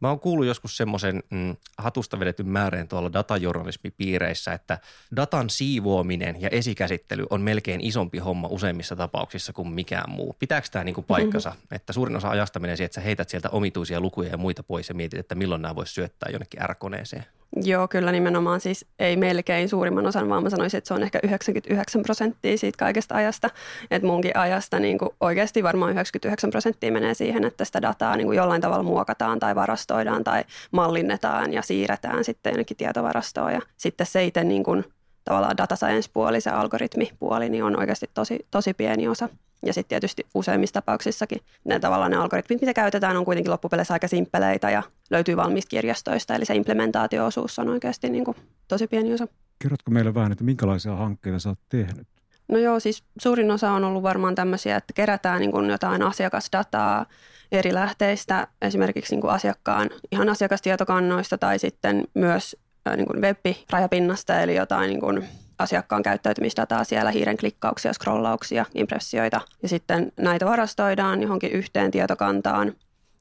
Mä 0.00 0.08
oon 0.08 0.20
kuullut 0.20 0.46
joskus 0.46 0.76
semmoisen 0.76 1.22
mm, 1.30 1.56
hatusta 1.78 2.20
vedetyn 2.20 2.48
määreen 2.48 2.88
tuolla 2.88 3.12
datajournalismipiireissä, 3.12 4.52
että 4.52 4.78
datan 5.16 5.50
siivoaminen 5.50 6.40
ja 6.40 6.48
esikäsittely 6.48 7.26
on 7.30 7.40
melkein 7.40 7.80
isompi 7.80 8.18
homma 8.18 8.48
useimmissa 8.48 8.96
tapauksissa 8.96 9.52
kuin 9.52 9.68
mikään 9.68 10.10
muu. 10.10 10.36
Pitääkö 10.38 10.68
tämä 10.70 10.84
niinku 10.84 11.02
paikkansa, 11.02 11.50
mm-hmm. 11.50 11.76
että 11.76 11.92
suurin 11.92 12.16
osa 12.16 12.30
ajasta 12.30 12.60
menee 12.60 12.76
siihen, 12.76 12.86
että 12.86 12.94
sä 12.94 13.00
heität 13.00 13.28
sieltä 13.28 13.48
omituisia 13.48 14.00
lukuja 14.00 14.30
ja 14.30 14.36
muita 14.36 14.62
pois 14.62 14.88
ja 14.88 14.94
mietit, 14.94 15.20
että 15.20 15.34
milloin 15.34 15.62
nämä 15.62 15.74
voisi 15.74 15.94
syöttää 15.94 16.28
jonnekin 16.32 16.60
R-koneeseen? 16.68 17.24
Joo, 17.56 17.88
kyllä 17.88 18.12
nimenomaan 18.12 18.60
siis 18.60 18.86
ei 18.98 19.16
melkein 19.16 19.68
suurimman 19.68 20.06
osan, 20.06 20.28
vaan 20.28 20.42
mä 20.42 20.50
sanoisin, 20.50 20.78
että 20.78 20.88
se 20.88 20.94
on 20.94 21.02
ehkä 21.02 21.20
99 21.22 22.02
prosenttia 22.02 22.58
siitä 22.58 22.78
kaikesta 22.78 23.14
ajasta. 23.14 23.50
Että 23.90 24.08
munkin 24.08 24.36
ajasta 24.36 24.80
niin 24.80 24.98
kuin 24.98 25.10
oikeasti 25.20 25.62
varmaan 25.62 25.92
99 25.92 26.50
prosenttia 26.50 26.92
menee 26.92 27.14
siihen, 27.14 27.44
että 27.44 27.64
sitä 27.64 27.82
dataa 27.82 28.16
niin 28.16 28.26
kuin 28.26 28.36
jollain 28.36 28.60
tavalla 28.60 28.82
muokataan 28.82 29.38
tai 29.38 29.54
varastoidaan 29.54 30.24
tai 30.24 30.44
mallinnetaan 30.70 31.52
ja 31.52 31.62
siirretään 31.62 32.24
sitten 32.24 32.50
jonnekin 32.50 32.76
tietovarastoon. 32.76 33.52
Ja 33.52 33.60
sitten 33.76 34.06
se 34.06 34.24
itse 34.24 34.44
niin 34.44 34.64
kuin, 34.64 34.84
tavallaan 35.24 35.56
data 35.56 35.76
science-puoli, 35.76 36.40
se 36.40 36.50
algoritmipuoli, 36.50 37.48
niin 37.48 37.64
on 37.64 37.78
oikeasti 37.78 38.10
tosi, 38.14 38.46
tosi 38.50 38.74
pieni 38.74 39.08
osa. 39.08 39.28
Ja 39.66 39.72
sitten 39.72 39.88
tietysti 39.88 40.26
useimmissa 40.34 40.74
tapauksissakin 40.74 41.40
ne 41.64 41.80
tavallaan 41.80 42.10
ne 42.10 42.16
algoritmit, 42.16 42.60
mitä 42.60 42.74
käytetään, 42.74 43.16
on 43.16 43.24
kuitenkin 43.24 43.52
loppupeleissä 43.52 43.94
aika 43.94 44.08
simppeleitä 44.08 44.70
ja 44.70 44.82
löytyy 45.10 45.36
valmista 45.36 45.68
kirjastoista. 45.68 46.34
Eli 46.34 46.44
se 46.44 46.54
implementaatioosuus 46.54 47.58
on 47.58 47.68
oikeasti 47.68 48.10
niin 48.10 48.24
kuin 48.24 48.36
tosi 48.68 48.86
pieni 48.86 49.14
osa. 49.14 49.28
Kerrotko 49.58 49.90
meille 49.90 50.14
vähän, 50.14 50.32
että 50.32 50.44
minkälaisia 50.44 50.96
hankkeita 50.96 51.38
sä 51.38 51.48
oot 51.48 51.58
tehnyt? 51.68 52.06
No 52.48 52.58
joo, 52.58 52.80
siis 52.80 53.04
suurin 53.18 53.50
osa 53.50 53.70
on 53.70 53.84
ollut 53.84 54.02
varmaan 54.02 54.34
tämmöisiä, 54.34 54.76
että 54.76 54.92
kerätään 54.92 55.40
niin 55.40 55.52
kuin 55.52 55.70
jotain 55.70 56.02
asiakasdataa 56.02 57.06
eri 57.52 57.74
lähteistä, 57.74 58.46
esimerkiksi 58.62 59.14
niin 59.14 59.20
kuin 59.20 59.30
asiakkaan 59.30 59.90
ihan 60.12 60.28
asiakastietokannoista 60.28 61.38
tai 61.38 61.58
sitten 61.58 62.04
myös 62.14 62.56
niin 62.96 63.06
kuin 63.06 63.20
web-rajapinnasta, 63.20 64.40
eli 64.40 64.56
jotain 64.56 64.88
niin 64.88 65.00
kuin 65.00 65.24
asiakkaan 65.58 66.02
käyttäytymisdataa 66.02 66.84
siellä, 66.84 67.10
hiiren 67.10 67.36
klikkauksia, 67.36 67.92
scrollauksia, 67.92 68.66
impressioita. 68.74 69.40
Ja 69.62 69.68
sitten 69.68 70.12
näitä 70.16 70.46
varastoidaan 70.46 71.22
johonkin 71.22 71.52
yhteen 71.52 71.90
tietokantaan 71.90 72.72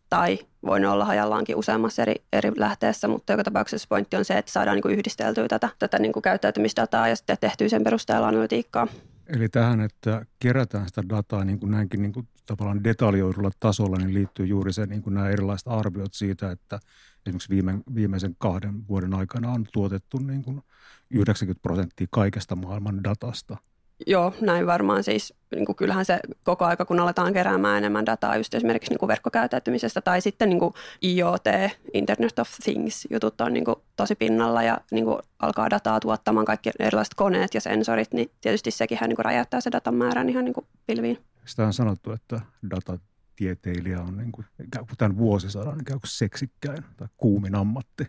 tai 0.09 0.39
voi 0.65 0.85
olla 0.85 1.05
hajallaankin 1.05 1.55
useammassa 1.55 2.01
eri, 2.01 2.15
eri 2.33 2.51
lähteessä, 2.55 3.07
mutta 3.07 3.33
joka 3.33 3.43
tapauksessa 3.43 3.87
pointti 3.89 4.17
on 4.17 4.25
se, 4.25 4.37
että 4.37 4.51
saadaan 4.51 4.75
niin 4.75 4.81
kuin 4.81 4.95
yhdisteltyä 4.95 5.47
tätä, 5.47 5.69
tätä 5.79 5.99
niin 5.99 6.13
kuin 6.13 6.23
käyttäytymisdataa 6.23 7.07
ja 7.07 7.15
sitten 7.15 7.37
tehtyä 7.41 7.69
sen 7.69 7.83
perusteella 7.83 8.27
analytiikkaa. 8.27 8.87
Eli 9.27 9.49
tähän, 9.49 9.81
että 9.81 10.25
kerätään 10.39 10.87
sitä 10.87 11.03
dataa 11.09 11.45
niin 11.45 11.59
kuin 11.59 11.71
näinkin 11.71 12.01
niin 12.01 12.13
kuin 12.13 12.27
tavallaan 12.45 12.83
detaljoidulla 12.83 13.51
tasolla, 13.59 13.97
niin 13.97 14.13
liittyy 14.13 14.45
juuri 14.45 14.73
se 14.73 14.85
niin 14.85 15.01
kuin 15.01 15.13
nämä 15.13 15.29
erilaiset 15.29 15.67
arviot 15.67 16.13
siitä, 16.13 16.51
että 16.51 16.79
esimerkiksi 17.25 17.49
viime, 17.49 17.79
viimeisen 17.95 18.35
kahden 18.37 18.87
vuoden 18.87 19.13
aikana 19.13 19.51
on 19.51 19.65
tuotettu 19.73 20.17
niin 20.17 20.43
kuin 20.43 20.61
90 21.09 21.61
prosenttia 21.61 22.07
kaikesta 22.11 22.55
maailman 22.55 23.03
datasta. 23.03 23.57
Joo, 24.07 24.33
näin 24.41 24.67
varmaan 24.67 25.03
siis. 25.03 25.33
Niin 25.55 25.65
kuin 25.65 25.75
kyllähän 25.75 26.05
se 26.05 26.19
koko 26.43 26.65
aika, 26.65 26.85
kun 26.85 26.99
aletaan 26.99 27.33
keräämään 27.33 27.77
enemmän 27.77 28.05
dataa 28.05 28.37
just 28.37 28.53
esimerkiksi 28.53 28.91
niin 28.91 28.99
kuin 28.99 29.07
verkkokäyttäytymisestä 29.07 30.01
tai 30.01 30.21
sitten 30.21 30.49
niin 30.49 30.59
kuin 30.59 30.73
IoT, 31.03 31.43
Internet 31.93 32.39
of 32.39 32.49
Things 32.63 33.07
jutut 33.09 33.41
on 33.41 33.53
niin 33.53 33.65
kuin 33.65 33.75
tosi 33.95 34.15
pinnalla 34.15 34.63
ja 34.63 34.77
niin 34.91 35.05
kuin 35.05 35.19
alkaa 35.39 35.69
dataa 35.69 35.99
tuottamaan 35.99 36.45
kaikki 36.45 36.69
erilaiset 36.79 37.13
koneet 37.15 37.53
ja 37.53 37.61
sensorit, 37.61 38.13
niin 38.13 38.31
tietysti 38.41 38.71
sekin 38.71 38.97
niin 39.07 39.17
räjäyttää 39.19 39.61
se 39.61 39.71
datan 39.71 39.95
määrän 39.95 40.29
ihan 40.29 40.45
niin 40.45 40.53
kuin 40.53 40.67
pilviin. 40.87 41.17
Sitä 41.45 41.65
on 41.65 41.73
sanottu, 41.73 42.11
että 42.11 42.41
datatieteilijä 42.69 44.01
on 44.01 44.17
niin 44.17 44.31
kuin, 44.31 44.45
tämän 44.97 45.17
vuosisadan 45.17 45.81
ikään 45.81 45.99
kuin 45.99 46.09
seksikkäin 46.09 46.83
tai 46.97 47.07
kuumin 47.17 47.55
ammatti. 47.55 48.07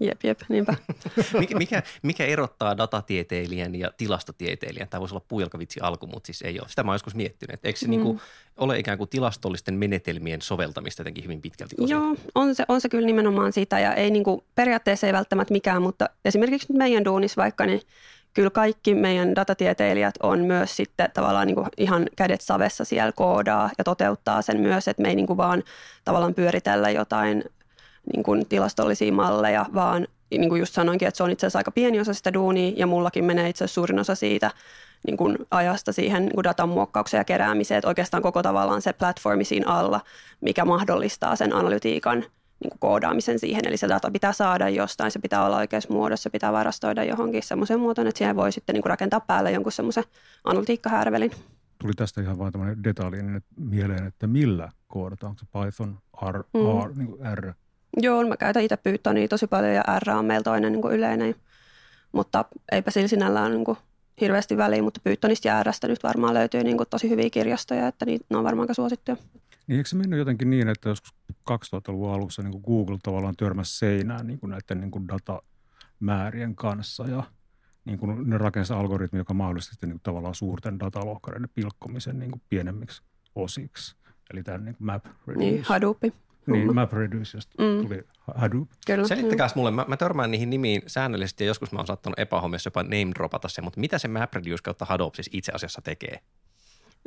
Jep, 0.00 0.24
jep, 0.24 0.40
niinpä. 0.48 0.74
mikä, 1.40 1.56
mikä, 1.56 1.82
mikä 2.02 2.24
erottaa 2.24 2.76
datatieteilijän 2.76 3.74
ja 3.74 3.90
tilastotieteilijän? 3.96 4.88
Tämä 4.88 5.00
voisi 5.00 5.14
olla 5.14 5.24
puujalkavitsi 5.28 5.80
alku, 5.80 6.06
mutta 6.06 6.26
siis 6.26 6.42
ei 6.42 6.60
ole. 6.60 6.68
Sitä 6.68 6.82
mä 6.82 6.90
oon 6.90 6.94
joskus 6.94 7.14
miettinyt. 7.14 7.64
Eikö 7.64 7.78
se 7.78 7.86
mm. 7.86 7.90
niinku 7.90 8.20
ole 8.56 8.78
ikään 8.78 8.98
kuin 8.98 9.10
tilastollisten 9.10 9.74
menetelmien 9.74 10.42
soveltamista 10.42 11.00
jotenkin 11.00 11.24
hyvin 11.24 11.42
pitkälti 11.42 11.76
osin? 11.78 11.94
Joo, 11.94 12.16
on 12.34 12.54
se, 12.54 12.64
on 12.68 12.80
se 12.80 12.88
kyllä 12.88 13.06
nimenomaan 13.06 13.52
sitä. 13.52 13.78
Ja 13.80 13.94
ei 13.94 14.10
niinku, 14.10 14.44
periaatteessa 14.54 15.06
ei 15.06 15.12
välttämättä 15.12 15.52
mikään, 15.52 15.82
mutta 15.82 16.10
esimerkiksi 16.24 16.72
meidän 16.72 17.04
duunis 17.04 17.36
vaikka, 17.36 17.66
niin 17.66 17.80
kyllä 18.34 18.50
kaikki 18.50 18.94
meidän 18.94 19.34
datatieteilijät 19.34 20.14
on 20.22 20.40
myös 20.40 20.76
sitten 20.76 21.10
tavallaan 21.14 21.46
niin 21.46 21.54
kuin 21.54 21.68
ihan 21.76 22.06
kädet 22.16 22.40
savessa 22.40 22.84
siellä 22.84 23.12
koodaa 23.12 23.70
ja 23.78 23.84
toteuttaa 23.84 24.42
sen 24.42 24.60
myös, 24.60 24.88
että 24.88 25.02
me 25.02 25.08
ei 25.08 25.16
niin 25.16 25.26
kuin 25.26 25.36
vaan 25.36 25.62
tavallaan 26.04 26.34
pyöritellä 26.34 26.90
jotain 26.90 27.44
niin 28.14 28.22
kuin 28.22 28.46
tilastollisia 28.46 29.12
malleja, 29.12 29.66
vaan 29.74 30.06
niin 30.30 30.48
kuin 30.48 30.60
just 30.60 30.74
sanoinkin, 30.74 31.08
että 31.08 31.16
se 31.16 31.22
on 31.22 31.30
itse 31.30 31.46
asiassa 31.46 31.58
aika 31.58 31.70
pieni 31.70 32.00
osa 32.00 32.14
sitä 32.14 32.32
duunia 32.32 32.72
ja 32.76 32.86
mullakin 32.86 33.24
menee 33.24 33.48
itse 33.48 33.64
asiassa 33.64 33.74
suurin 33.74 33.98
osa 33.98 34.14
siitä 34.14 34.50
niin 35.06 35.16
kuin 35.16 35.38
ajasta 35.50 35.92
siihen 35.92 36.22
niin 36.22 36.34
kuin 36.34 36.44
datan 36.44 36.68
muokkaukseen 36.68 37.20
ja 37.20 37.24
keräämiseen, 37.24 37.78
että 37.78 37.88
oikeastaan 37.88 38.22
koko 38.22 38.42
tavallaan 38.42 38.82
se 38.82 38.92
platformi 38.92 39.44
siinä 39.44 39.70
alla, 39.70 40.00
mikä 40.40 40.64
mahdollistaa 40.64 41.36
sen 41.36 41.52
analytiikan 41.52 42.18
niin 42.60 42.70
kuin 42.70 42.80
koodaamisen 42.80 43.38
siihen. 43.38 43.68
Eli 43.68 43.76
se 43.76 43.88
data 43.88 44.10
pitää 44.10 44.32
saada 44.32 44.68
jostain, 44.68 45.10
se 45.10 45.18
pitää 45.18 45.46
olla 45.46 45.56
oikeassa 45.56 45.92
muodossa, 45.92 46.22
se 46.22 46.30
pitää 46.30 46.52
varastoida 46.52 47.04
johonkin 47.04 47.42
semmoisen 47.42 47.80
muotoon, 47.80 48.06
että 48.06 48.18
siihen 48.18 48.36
voi 48.36 48.52
sitten 48.52 48.74
niin 48.74 48.82
kuin 48.82 48.90
rakentaa 48.90 49.20
päälle 49.20 49.52
jonkun 49.52 49.72
semmoisen 49.72 50.04
analytiikkahärvelin. 50.44 51.30
Tuli 51.78 51.92
tästä 51.96 52.20
ihan 52.20 52.38
vain 52.38 52.52
tämmöinen 52.52 52.84
detalji 52.84 53.22
niin 53.22 53.42
mieleen, 53.56 54.06
että 54.06 54.26
millä 54.26 54.68
koodataan, 54.88 55.30
onko 55.30 55.38
se 55.38 55.46
Python, 55.52 55.98
R, 56.30 56.44
mm. 56.54 56.84
R, 56.84 56.92
niin 56.94 57.08
kuin 57.08 57.36
R? 57.36 57.52
Joo, 57.96 58.28
mä 58.28 58.36
käytän 58.36 58.62
itse 58.62 58.76
Pythonia 58.76 59.28
tosi 59.28 59.46
paljon 59.46 59.74
ja 59.74 59.82
R 59.98 60.10
on 60.10 60.24
meillä 60.24 60.44
toinen 60.44 60.72
niin 60.72 60.82
kuin 60.82 60.94
yleinen. 60.94 61.34
mutta 62.12 62.44
eipä 62.72 62.90
sillä 62.90 63.08
sinällään 63.08 63.52
niin 63.52 63.64
kuin 63.64 63.78
hirveästi 64.20 64.56
väliä, 64.56 64.82
mutta 64.82 65.00
Pythonista 65.04 65.48
ja 65.48 65.62
Rstä 65.62 65.88
nyt 65.88 66.02
varmaan 66.02 66.34
löytyy 66.34 66.64
niin 66.64 66.76
kuin 66.76 66.88
tosi 66.90 67.10
hyviä 67.10 67.30
kirjastoja, 67.30 67.88
että 67.88 68.06
niitä, 68.06 68.24
ne 68.30 68.36
on 68.36 68.44
varmaan 68.44 68.68
suosittuja. 68.72 69.16
Niin 69.66 69.76
eikö 69.76 69.88
se 69.88 69.96
mennyt 69.96 70.18
jotenkin 70.18 70.50
niin, 70.50 70.68
että 70.68 70.88
joskus 70.88 71.14
2000-luvun 71.50 72.12
alussa 72.12 72.42
niin 72.42 72.52
kuin 72.52 72.62
Google 72.66 72.98
tavallaan 73.02 73.36
törmäsi 73.36 73.78
seinään 73.78 74.26
niin 74.26 74.38
kuin 74.38 74.50
näiden 74.50 74.80
niin 74.80 74.90
kuin 74.90 75.08
datamäärien 75.08 76.56
kanssa 76.56 77.04
ja 77.08 77.22
niin 77.84 77.98
kuin 77.98 78.30
ne 78.30 78.38
rakensi 78.38 78.72
algoritmi, 78.72 79.18
joka 79.18 79.34
mahdollisti 79.34 79.76
niin 79.82 79.90
kuin 79.90 80.02
tavallaan 80.02 80.34
suurten 80.34 80.80
datalohkareiden 80.80 81.50
pilkkomisen 81.54 82.18
niin 82.18 82.30
kuin 82.30 82.42
pienemmiksi 82.48 83.02
osiksi. 83.34 83.96
Eli 84.32 84.42
tämä 84.42 84.58
niin 84.58 84.76
kuin 84.76 84.86
MapReduce. 84.86 85.38
Niin, 85.38 85.62
Hadoop. 85.64 85.98
Niin, 86.46 86.74
MapReduce, 86.74 87.36
josta 87.36 87.62
mm. 87.62 87.82
tuli 87.82 88.04
Hadoop. 88.34 88.68
Kyllä. 88.86 89.08
Selittäkääs 89.08 89.54
mulle, 89.54 89.70
mä, 89.70 89.84
mä 89.88 89.96
törmään 89.96 90.30
niihin 90.30 90.50
nimiin 90.50 90.82
säännöllisesti 90.86 91.44
ja 91.44 91.48
joskus 91.48 91.72
mä 91.72 91.78
oon 91.78 91.86
saattanut 91.86 92.18
epähommissa 92.18 92.68
jopa 92.68 92.82
name 92.82 93.12
dropata 93.14 93.48
se, 93.48 93.62
mutta 93.62 93.80
mitä 93.80 93.98
se 93.98 94.08
MapReduce 94.08 94.62
kautta 94.62 94.84
Hadoop 94.84 95.14
siis 95.14 95.30
itse 95.32 95.52
asiassa 95.52 95.82
tekee? 95.82 96.20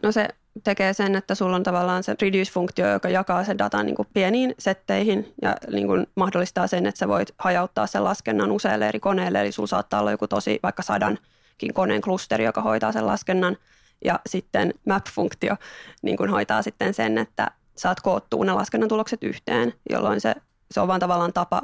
No 0.03 0.11
se 0.11 0.27
tekee 0.63 0.93
sen, 0.93 1.15
että 1.15 1.35
sulla 1.35 1.55
on 1.55 1.63
tavallaan 1.63 2.03
se 2.03 2.15
reduce-funktio, 2.21 2.93
joka 2.93 3.09
jakaa 3.09 3.43
sen 3.43 3.57
datan 3.57 3.85
niin 3.85 3.95
kuin 3.95 4.07
pieniin 4.13 4.55
setteihin 4.59 5.33
ja 5.41 5.55
niin 5.71 5.87
kuin 5.87 6.07
mahdollistaa 6.15 6.67
sen, 6.67 6.85
että 6.85 6.99
sä 6.99 7.07
voit 7.07 7.33
hajauttaa 7.37 7.87
sen 7.87 8.03
laskennan 8.03 8.51
useille 8.51 8.87
eri 8.87 8.99
koneille. 8.99 9.41
Eli 9.41 9.51
sulla 9.51 9.67
saattaa 9.67 9.99
olla 9.99 10.11
joku 10.11 10.27
tosi 10.27 10.59
vaikka 10.63 10.83
sadankin 10.83 11.73
koneen 11.73 12.01
klusteri, 12.01 12.43
joka 12.43 12.61
hoitaa 12.61 12.91
sen 12.91 13.07
laskennan. 13.07 13.57
Ja 14.05 14.19
sitten 14.25 14.73
map-funktio 14.85 15.55
niin 16.01 16.17
kuin 16.17 16.29
hoitaa 16.29 16.61
sitten 16.61 16.93
sen, 16.93 17.17
että 17.17 17.51
saat 17.79 18.01
koottua 18.01 18.45
ne 18.45 18.53
laskennan 18.53 18.89
tulokset 18.89 19.23
yhteen, 19.23 19.73
jolloin 19.89 20.21
se, 20.21 20.35
se 20.71 20.79
on 20.79 20.87
vaan 20.87 20.99
tavallaan 20.99 21.33
tapa 21.33 21.61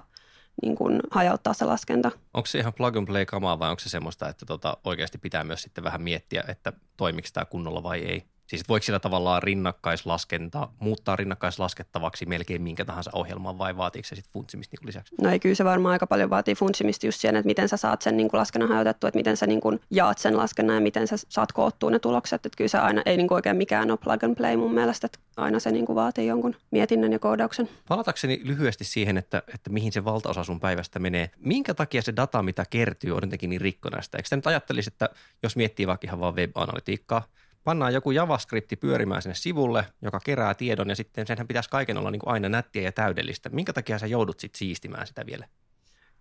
niin 0.62 0.76
kuin 0.76 1.00
hajauttaa 1.12 1.54
se 1.54 1.66
laskenta. 1.66 2.12
Onko 2.34 2.48
se 2.48 2.60
ihan 2.60 2.74
plug 2.74 2.98
and 2.98 3.08
play 3.08 3.26
kamaa 3.26 3.60
vai 3.60 3.70
onko 3.70 3.80
se 3.80 3.90
semmoista, 3.90 4.30
että 4.30 4.46
tota, 4.46 4.78
oikeasti 4.84 5.18
pitää 5.18 5.44
myös 5.44 5.62
sitten 5.62 5.84
vähän 5.84 6.02
miettiä, 6.02 6.44
että 6.48 6.74
toimiko 6.98 7.28
tämä 7.34 7.46
kunnolla 7.46 7.84
vai 7.84 8.00
ei? 8.00 8.24
Siis 8.48 8.70
voiko 8.70 8.84
sillä 8.84 9.00
tavallaan 9.00 9.44
rinnakkaislaskenta 9.44 10.70
muuttaa 10.80 11.16
rinnakkaislaskettavaksi 11.16 12.26
melkein 12.26 12.62
minkä 12.62 12.86
tahansa 12.86 13.12
ohjelman 13.14 13.58
vai 13.58 13.78
vaatiiko 13.78 14.08
se 14.08 14.16
sitten 14.16 14.34
funtsimista 14.34 14.78
niin 14.80 14.88
lisäksi? 14.88 15.16
No 15.22 15.30
ei, 15.30 15.40
kyllä 15.40 15.56
se 15.56 15.66
varmaan 15.66 15.94
aika 15.94 16.08
paljon 16.08 16.30
vaatii 16.30 16.56
funtsimista 16.56 17.06
just 17.06 17.22
siihen, 17.22 17.36
että 17.36 17.48
miten 17.48 17.70
sä 17.70 17.78
saat 17.78 18.02
sen 18.02 18.18
niin 18.18 18.30
kuin 18.30 18.40
laskennan 18.40 18.70
hajautettua, 18.70 19.08
että 19.08 19.18
miten 19.18 19.38
sä 19.38 19.48
niin 19.48 19.62
kuin 19.62 19.80
jaat 19.92 20.18
sen 20.18 20.38
laskennan 20.38 20.76
ja 20.76 20.82
miten 20.82 21.08
sä 21.08 21.16
saat 21.30 21.52
koottua 21.52 21.92
ne 21.92 22.00
tulokset. 22.00 22.46
Että 22.46 22.58
kyllä 22.58 22.68
se 22.68 22.78
aina 22.78 23.02
ei 23.06 23.18
niin 23.18 23.28
kuin 23.28 23.36
oikein 23.36 23.58
mikään 23.58 23.92
ole 23.92 24.00
plug 24.04 24.24
and 24.24 24.36
play 24.36 24.58
mun 24.58 24.74
mielestä, 24.74 25.06
että 25.06 25.20
aina 25.38 25.60
se 25.60 25.72
niin 25.72 25.86
kuin 25.86 25.96
vaatii 25.96 26.28
jonkun 26.28 26.56
mietinnän 26.72 27.12
ja 27.12 27.20
koodauksen. 27.20 27.70
Palatakseni 27.88 28.42
lyhyesti 28.44 28.84
siihen, 28.84 29.18
että, 29.18 29.44
että 29.54 29.70
mihin 29.70 29.92
se 29.92 30.06
valtaosa 30.06 30.44
sun 30.44 30.60
päivästä 30.60 31.00
menee. 31.00 31.30
Minkä 31.38 31.74
takia 31.74 32.02
se 32.02 32.14
data, 32.16 32.44
mitä 32.44 32.66
kertyy, 32.70 33.12
on 33.12 33.24
jotenkin 33.24 33.50
niin 33.50 33.62
rikkonaista? 33.62 34.18
Eikö 34.18 34.36
nyt 34.36 34.48
ajattelisi, 34.48 34.90
että 34.94 35.10
jos 35.44 35.56
miettii 35.56 35.88
vaikka 35.88 36.08
ihan 36.08 36.20
vaan 36.20 36.36
web-analytiikkaa, 36.36 37.24
pannaan 37.66 37.94
joku 37.94 38.12
JavaScripti 38.12 38.76
pyörimään 38.76 39.22
sinne 39.22 39.36
sivulle, 39.36 39.86
joka 40.02 40.20
kerää 40.20 40.54
tiedon 40.54 40.90
ja 40.90 40.96
sitten 40.96 41.28
senhän 41.28 41.48
pitäisi 41.48 41.70
kaiken 41.70 41.98
olla 41.98 42.12
niin 42.12 42.20
kuin 42.20 42.34
aina 42.34 42.50
nättiä 42.50 42.82
ja 42.82 42.92
täydellistä. 42.92 43.50
Minkä 43.50 43.74
takia 43.74 44.00
sä 44.00 44.08
joudut 44.08 44.40
sitten 44.40 44.60
siistimään 44.60 45.08
sitä 45.08 45.26
vielä? 45.26 45.48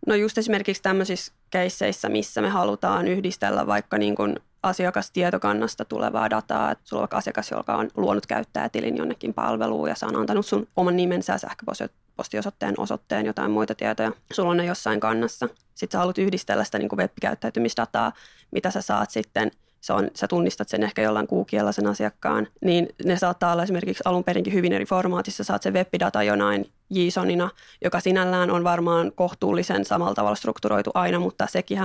No 0.06 0.14
just 0.14 0.38
esimerkiksi 0.38 0.82
tämmöisissä 0.82 1.32
keisseissä, 1.50 2.08
missä 2.08 2.42
me 2.42 2.48
halutaan 2.48 3.08
yhdistellä 3.08 3.66
vaikka 3.66 3.98
niin 3.98 4.14
kuin 4.14 4.36
asiakastietokannasta 4.62 5.84
tulevaa 5.84 6.30
dataa. 6.30 6.70
Että 6.70 6.84
sulla 6.84 7.00
on 7.00 7.02
vaikka 7.02 7.16
asiakas, 7.16 7.50
joka 7.50 7.76
on 7.76 7.90
luonut 7.96 8.26
käyttäjätilin 8.26 8.96
jonnekin 8.96 9.34
palveluun 9.34 9.88
ja 9.88 9.94
se 9.94 10.06
on 10.06 10.16
antanut 10.16 10.46
sun 10.46 10.68
oman 10.76 10.96
nimensä 10.96 11.32
ja 11.32 11.38
sähköpostiosoitteen, 11.38 12.74
osoitteen, 12.78 13.26
jotain 13.26 13.50
muita 13.50 13.74
tietoja. 13.74 14.12
Sulla 14.32 14.50
on 14.50 14.56
ne 14.56 14.64
jossain 14.64 15.00
kannassa. 15.00 15.48
Sitten 15.74 15.92
sä 15.92 15.98
haluat 15.98 16.18
yhdistellä 16.18 16.64
sitä 16.64 16.78
niin 16.78 16.88
kuin 16.88 16.98
web-käyttäytymisdataa, 16.98 18.12
mitä 18.50 18.70
sä 18.70 18.80
saat 18.80 19.10
sitten– 19.10 19.50
se 19.84 19.92
on, 19.92 20.10
sä 20.14 20.28
tunnistat 20.28 20.68
sen 20.68 20.82
ehkä 20.82 21.02
jollain 21.02 21.26
kuukielellä 21.26 21.72
sen 21.72 21.86
asiakkaan, 21.86 22.48
niin 22.60 22.88
ne 23.04 23.16
saattaa 23.16 23.52
olla 23.52 23.62
esimerkiksi 23.62 24.02
alun 24.06 24.24
perinkin 24.24 24.52
hyvin 24.52 24.72
eri 24.72 24.84
formaatissa. 24.84 25.44
Saat 25.44 25.62
sen 25.62 25.74
web-data 25.74 26.22
jonain 26.22 26.70
JSONina, 26.90 27.50
joka 27.84 28.00
sinällään 28.00 28.50
on 28.50 28.64
varmaan 28.64 29.12
kohtuullisen 29.14 29.84
samalla 29.84 30.14
tavalla 30.14 30.36
strukturoitu 30.36 30.90
aina, 30.94 31.18
mutta 31.18 31.46
sekin 31.46 31.78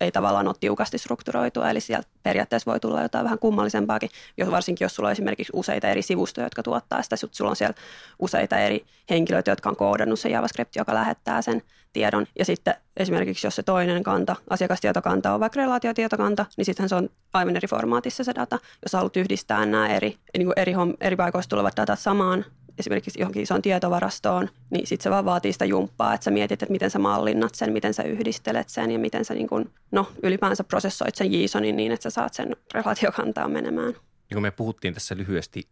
ei 0.00 0.12
tavallaan 0.12 0.46
ole 0.48 0.54
tiukasti 0.60 0.98
strukturoitu, 0.98 1.62
eli 1.62 1.80
sieltä 1.80 2.08
periaatteessa 2.22 2.70
voi 2.70 2.80
tulla 2.80 3.02
jotain 3.02 3.24
vähän 3.24 3.38
kummallisempaakin, 3.38 4.10
jos 4.36 4.50
varsinkin 4.50 4.84
jos 4.84 4.94
sulla 4.94 5.08
on 5.08 5.12
esimerkiksi 5.12 5.52
useita 5.56 5.88
eri 5.88 6.02
sivustoja, 6.02 6.46
jotka 6.46 6.62
tuottaa 6.62 7.02
sitä, 7.02 7.16
sulla 7.16 7.50
on 7.50 7.56
siellä 7.56 7.74
useita 8.18 8.58
eri 8.58 8.84
henkilöitä, 9.10 9.50
jotka 9.50 9.68
on 9.68 9.76
koodannut 9.76 10.20
se 10.20 10.28
JavaScript, 10.28 10.76
joka 10.76 10.94
lähettää 10.94 11.42
sen 11.42 11.62
tiedon, 11.92 12.26
ja 12.38 12.44
sitten 12.44 12.74
esimerkiksi 12.96 13.46
jos 13.46 13.56
se 13.56 13.62
toinen 13.62 14.02
kanta, 14.02 14.36
asiakastietokanta 14.50 15.34
on 15.34 15.40
vaikka 15.40 15.60
relaatiotietokanta, 15.60 16.46
niin 16.56 16.64
sittenhän 16.64 16.88
se 16.88 16.94
on 16.94 17.08
aivan 17.32 17.56
eri 17.56 17.68
formaatissa 17.68 18.24
se 18.24 18.34
data, 18.34 18.58
jos 18.82 18.92
haluat 18.92 19.16
yhdistää 19.16 19.66
nämä 19.66 19.88
eri, 19.88 20.16
niin 20.38 20.46
kuin 20.46 20.58
eri, 20.58 20.72
eri 21.00 21.16
paikoista 21.16 21.50
tulevat 21.50 21.76
datat 21.76 21.98
samaan 21.98 22.44
esimerkiksi 22.78 23.20
johonkin 23.20 23.42
isoon 23.42 23.62
tietovarastoon, 23.62 24.48
niin 24.70 24.86
sitten 24.86 25.02
se 25.02 25.10
vaan 25.10 25.24
vaatii 25.24 25.52
sitä 25.52 25.64
jumppaa, 25.64 26.14
että 26.14 26.24
sä 26.24 26.30
mietit, 26.30 26.62
että 26.62 26.72
miten 26.72 26.90
sä 26.90 26.98
mallinnat 26.98 27.54
sen, 27.54 27.72
miten 27.72 27.94
sä 27.94 28.02
yhdistelet 28.02 28.68
sen 28.68 28.90
ja 28.90 28.98
miten 28.98 29.24
sä 29.24 29.34
niin 29.34 29.48
kun, 29.48 29.70
no, 29.90 30.12
ylipäänsä 30.22 30.64
prosessoit 30.64 31.14
sen 31.14 31.32
JSONin 31.32 31.76
niin, 31.76 31.92
että 31.92 32.02
sä 32.02 32.10
saat 32.10 32.34
sen 32.34 32.56
relaatiokantaa 32.74 33.48
menemään. 33.48 33.92
Niin 33.92 34.34
kuin 34.34 34.42
me 34.42 34.50
puhuttiin 34.50 34.94
tässä 34.94 35.16
lyhyesti 35.16 35.68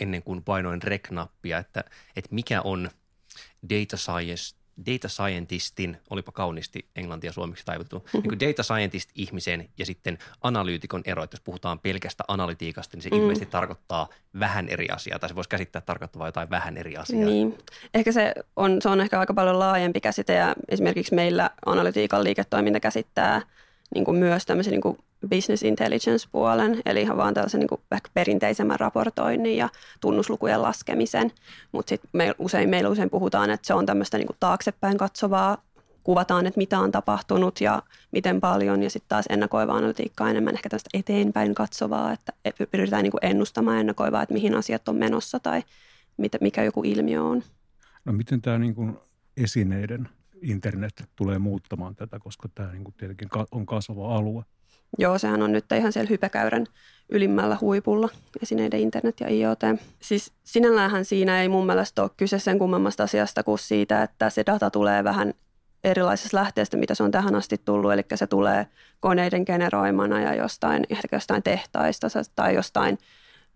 ennen 0.00 0.22
kuin 0.22 0.42
painoin 0.42 0.82
rek-nappia, 0.82 1.58
että, 1.58 1.84
että 2.16 2.34
mikä 2.34 2.62
on 2.62 2.90
data 3.70 3.96
science 3.96 4.56
data 4.86 5.08
scientistin, 5.08 5.96
olipa 6.10 6.32
kauniisti 6.32 6.88
englantia 6.96 7.32
suomeksi 7.32 7.64
mm-hmm. 7.68 8.00
niin 8.22 8.38
kuin 8.38 8.40
data 8.40 8.62
scientist-ihmisen 8.62 9.68
ja 9.78 9.86
sitten 9.86 10.18
analyytikon 10.42 11.02
ero, 11.04 11.22
että 11.22 11.34
jos 11.34 11.40
puhutaan 11.40 11.78
pelkästä 11.78 12.24
analytiikasta, 12.28 12.96
niin 12.96 13.02
se 13.02 13.10
mm. 13.10 13.16
ilmeisesti 13.16 13.46
tarkoittaa 13.46 14.08
vähän 14.40 14.68
eri 14.68 14.88
asiaa, 14.88 15.18
tai 15.18 15.28
se 15.28 15.34
voisi 15.34 15.50
käsittää 15.50 15.82
tarkoittavaa 15.82 16.28
jotain 16.28 16.50
vähän 16.50 16.76
eri 16.76 16.96
asiaa. 16.96 17.24
Niin. 17.24 17.58
Ehkä 17.94 18.12
se 18.12 18.34
on, 18.56 18.82
se 18.82 18.88
on 18.88 19.00
ehkä 19.00 19.20
aika 19.20 19.34
paljon 19.34 19.58
laajempi 19.58 20.00
käsite, 20.00 20.34
ja 20.34 20.54
esimerkiksi 20.68 21.14
meillä 21.14 21.50
analytiikan 21.66 22.24
liiketoiminta 22.24 22.80
käsittää 22.80 23.42
niin 23.94 24.04
kuin 24.04 24.16
myös 24.16 24.46
tämmöisen 24.46 24.70
niin 24.70 24.80
kuin 24.80 24.98
business 25.28 25.62
intelligence-puolen, 25.62 26.82
eli 26.86 27.02
ihan 27.02 27.16
vaan 27.16 27.34
tällaisen 27.34 27.60
niin 27.60 27.68
kuin 27.68 27.80
ehkä 27.92 28.10
perinteisemmän 28.14 28.80
raportoinnin 28.80 29.56
ja 29.56 29.68
tunnuslukujen 30.00 30.62
laskemisen. 30.62 31.32
Mutta 31.72 31.88
sitten 31.88 32.10
me, 32.12 32.34
usein, 32.38 32.68
meillä 32.68 32.90
usein 32.90 33.10
puhutaan, 33.10 33.50
että 33.50 33.66
se 33.66 33.74
on 33.74 33.86
tämmöistä 33.86 34.18
niin 34.18 34.26
kuin 34.26 34.36
taaksepäin 34.40 34.98
katsovaa, 34.98 35.62
kuvataan, 36.04 36.46
että 36.46 36.58
mitä 36.58 36.78
on 36.78 36.92
tapahtunut 36.92 37.60
ja 37.60 37.82
miten 38.12 38.40
paljon, 38.40 38.82
ja 38.82 38.90
sitten 38.90 39.08
taas 39.08 39.24
ennakoivaa 39.28 39.76
analytiikkaa 39.76 40.30
enemmän 40.30 40.54
ehkä 40.54 40.68
tästä 40.68 40.90
eteenpäin 40.94 41.54
katsovaa, 41.54 42.12
että 42.12 42.32
e, 42.44 42.50
pyritään 42.66 43.02
niin 43.02 43.10
kuin 43.10 43.24
ennustamaan 43.24 43.78
ennakoivaa, 43.78 44.22
että 44.22 44.34
mihin 44.34 44.54
asiat 44.54 44.88
on 44.88 44.96
menossa 44.96 45.40
tai 45.40 45.62
mikä 46.40 46.64
joku 46.64 46.82
ilmiö 46.84 47.22
on. 47.22 47.42
No 48.04 48.12
miten 48.12 48.42
tämä 48.42 48.58
niin 48.58 48.74
kuin 48.74 48.96
esineiden 49.36 50.08
internet 50.44 51.04
tulee 51.16 51.38
muuttamaan 51.38 51.96
tätä, 51.96 52.18
koska 52.18 52.48
tämä 52.54 52.72
niin 52.72 52.84
kuin 52.84 52.94
tietenkin 52.98 53.28
on 53.52 53.66
kasvava 53.66 54.16
alue? 54.16 54.44
Joo, 54.98 55.18
sehän 55.18 55.42
on 55.42 55.52
nyt 55.52 55.64
ihan 55.72 55.92
siellä 55.92 56.08
hypekäyrän 56.08 56.66
ylimmällä 57.08 57.58
huipulla, 57.60 58.08
esineiden 58.42 58.80
internet 58.80 59.20
ja 59.20 59.28
IoT. 59.28 59.60
Siis 60.00 60.32
sinälläänhän 60.44 61.04
siinä 61.04 61.42
ei 61.42 61.48
mun 61.48 61.66
mielestä 61.66 62.02
ole 62.02 62.10
kyse 62.16 62.38
sen 62.38 62.58
kummemmasta 62.58 63.02
asiasta 63.02 63.42
kuin 63.42 63.58
siitä, 63.58 64.02
että 64.02 64.30
se 64.30 64.42
data 64.46 64.70
tulee 64.70 65.04
vähän 65.04 65.34
erilaisesta 65.84 66.36
lähteestä, 66.36 66.76
mitä 66.76 66.94
se 66.94 67.02
on 67.02 67.10
tähän 67.10 67.34
asti 67.34 67.58
tullut. 67.64 67.92
Eli 67.92 68.02
se 68.14 68.26
tulee 68.26 68.66
koneiden 69.00 69.42
generoimana 69.46 70.20
ja 70.20 70.34
jostain, 70.34 70.86
ehkä 70.90 71.16
jostain 71.16 71.42
tehtaista 71.42 72.08
tai 72.36 72.54
jostain 72.54 72.98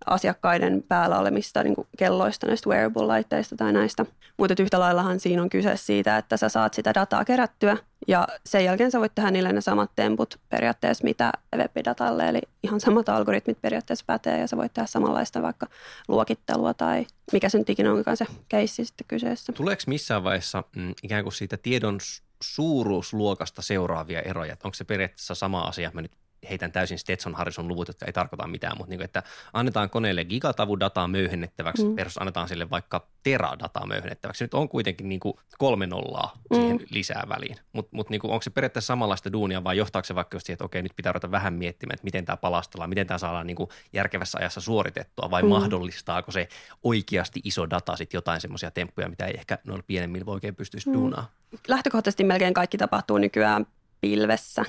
asiakkaiden 0.07 0.85
päällä 0.89 1.19
olemista 1.19 1.63
niin 1.63 1.77
kelloista, 1.99 2.47
näistä 2.47 2.71
wearable-laitteista 2.71 3.57
tai 3.57 3.73
näistä. 3.73 4.07
Mutta 4.37 4.63
yhtä 4.63 4.81
laillahan 4.81 5.21
siinä 5.21 5.43
on 5.43 5.51
kyse 5.51 5.77
siitä, 5.77 6.19
että 6.19 6.37
sä 6.37 6.49
saat 6.49 6.75
sitä 6.75 6.95
dataa 6.95 7.25
kerättyä 7.25 7.77
ja 8.09 8.29
sen 8.47 8.65
jälkeen 8.65 8.91
sä 8.91 9.01
voit 9.01 9.15
tehdä 9.15 9.31
niille 9.31 9.53
ne 9.53 9.61
samat 9.61 9.91
temput 9.97 10.41
periaatteessa, 10.49 11.05
mitä 11.05 11.33
web-datalle, 11.57 12.29
eli 12.29 12.41
ihan 12.63 12.81
samat 12.81 13.09
algoritmit 13.09 13.61
periaatteessa 13.63 14.05
pätee 14.07 14.41
ja 14.41 14.47
sä 14.47 14.57
voit 14.57 14.75
tehdä 14.75 14.87
samanlaista 14.87 15.43
vaikka 15.43 15.67
luokittelua 16.09 16.75
tai 16.75 17.07
mikä 17.33 17.49
sen 17.49 17.65
ikinä 17.69 17.93
onkaan 17.93 18.17
se 18.17 18.27
keissi 18.49 18.85
sitten 18.85 19.07
kyseessä. 19.09 19.53
Tuleeko 19.53 19.83
missään 19.87 20.25
vaiheessa 20.25 20.65
mm, 20.77 20.95
ikään 21.03 21.23
kuin 21.23 21.33
siitä 21.33 21.57
tiedon 21.57 21.99
suuruusluokasta 22.43 23.63
seuraavia 23.63 24.23
eroja? 24.23 24.57
Onko 24.65 24.75
se 24.75 24.85
periaatteessa 24.85 25.35
sama 25.35 25.61
asia, 25.61 25.91
mä 25.95 26.03
nyt 26.03 26.13
heitän 26.51 26.73
täysin 26.73 26.99
Stetson 26.99 27.35
Harrison 27.35 27.69
luvut, 27.69 27.89
jotka 27.89 28.07
ei 28.07 28.13
tarkoita 28.13 28.47
mitään, 28.47 28.79
mutta 28.79 28.91
niin 28.91 28.99
kuin, 28.99 29.05
että 29.05 29.23
annetaan 29.53 29.91
koneelle 29.91 30.25
gigatavu 30.25 30.81
dataa 30.81 31.09
möyhennettäväksi 31.09 31.85
mm. 31.85 31.97
versus 31.97 32.19
annetaan 32.19 32.49
sille 32.49 32.71
vaikka 32.71 33.07
tera 33.23 33.59
dataa 33.59 33.87
möyhennettäväksi. 33.87 34.45
Nyt 34.45 34.55
on 34.55 34.69
kuitenkin 34.69 35.09
niin 35.09 35.21
kuin 35.21 35.35
kolme 35.59 35.87
nollaa 35.87 36.33
siihen 36.55 36.77
mm. 36.77 36.87
lisää 36.91 37.23
väliin, 37.29 37.57
mutta 37.73 37.97
mut 37.97 38.11
niin 38.11 38.21
onko 38.25 38.43
se 38.43 38.51
periaatteessa 38.51 38.87
samanlaista 38.87 39.33
duunia 39.33 39.65
vai 39.65 39.77
johtaako 39.77 40.07
se 40.07 40.15
vaikka 40.15 40.37
just 40.37 40.47
siihen, 40.47 40.55
että 40.55 40.65
okei 40.65 40.83
nyt 40.83 40.93
pitää 40.97 41.13
ruveta 41.13 41.31
vähän 41.31 41.55
miettimään, 41.55 41.95
että 41.95 42.05
miten 42.05 42.25
tämä 42.25 42.37
palastellaan, 42.37 42.89
miten 42.89 43.07
tämä 43.07 43.19
saadaan 43.19 43.47
niin 43.47 43.57
kuin 43.57 43.71
järkevässä 43.93 44.39
ajassa 44.39 44.61
suoritettua 44.61 45.31
vai 45.31 45.43
mm. 45.43 45.49
mahdollistaako 45.49 46.33
se 46.33 46.49
oikeasti 46.83 47.41
iso 47.45 47.71
data 47.71 47.97
sitten 47.97 48.19
jotain 48.19 48.41
semmoisia 48.41 48.71
temppuja, 48.71 49.09
mitä 49.09 49.27
ei 49.27 49.35
ehkä 49.35 49.59
noilla 49.65 49.85
pienemmillä 49.87 50.27
voi 50.27 50.35
oikein 50.35 50.55
pystyisi 50.55 50.89
mm. 50.89 50.95
duunaa? 50.95 51.31
Lähtökohtaisesti 51.69 52.25
melkein 52.25 52.55
kaikki 52.55 52.79
tapahtuu 52.79 53.19
nykyään 53.19 53.67
pilvessä 54.01 54.65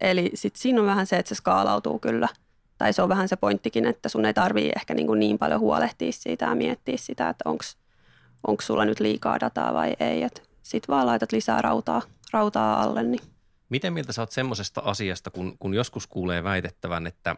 Eli 0.00 0.30
sitten 0.34 0.60
siinä 0.60 0.80
on 0.80 0.86
vähän 0.86 1.06
se, 1.06 1.16
että 1.16 1.28
se 1.28 1.34
skaalautuu 1.34 1.98
kyllä. 1.98 2.28
Tai 2.78 2.92
se 2.92 3.02
on 3.02 3.08
vähän 3.08 3.28
se 3.28 3.36
pointtikin, 3.36 3.86
että 3.86 4.08
sun 4.08 4.24
ei 4.24 4.34
tarvii 4.34 4.72
ehkä 4.76 4.94
niin, 4.94 5.06
kuin 5.06 5.20
niin 5.20 5.38
paljon 5.38 5.60
huolehtia 5.60 6.12
siitä 6.12 6.44
ja 6.44 6.54
miettiä 6.54 6.96
sitä, 6.96 7.28
että 7.28 7.44
onko 8.46 8.62
sulla 8.62 8.84
nyt 8.84 9.00
liikaa 9.00 9.40
dataa 9.40 9.74
vai 9.74 9.96
ei. 10.00 10.28
Sitten 10.62 10.94
vaan 10.94 11.06
laitat 11.06 11.32
lisää 11.32 11.62
rautaa, 11.62 12.02
rautaa 12.32 12.82
alle. 12.82 13.02
Niin. 13.02 13.20
Miten 13.68 13.92
mieltä 13.92 14.12
sä 14.12 14.22
oot 14.22 14.32
semmoisesta 14.32 14.82
asiasta, 14.84 15.30
kun, 15.30 15.56
kun 15.58 15.74
joskus 15.74 16.06
kuulee 16.06 16.44
väitettävän, 16.44 17.06
että 17.06 17.36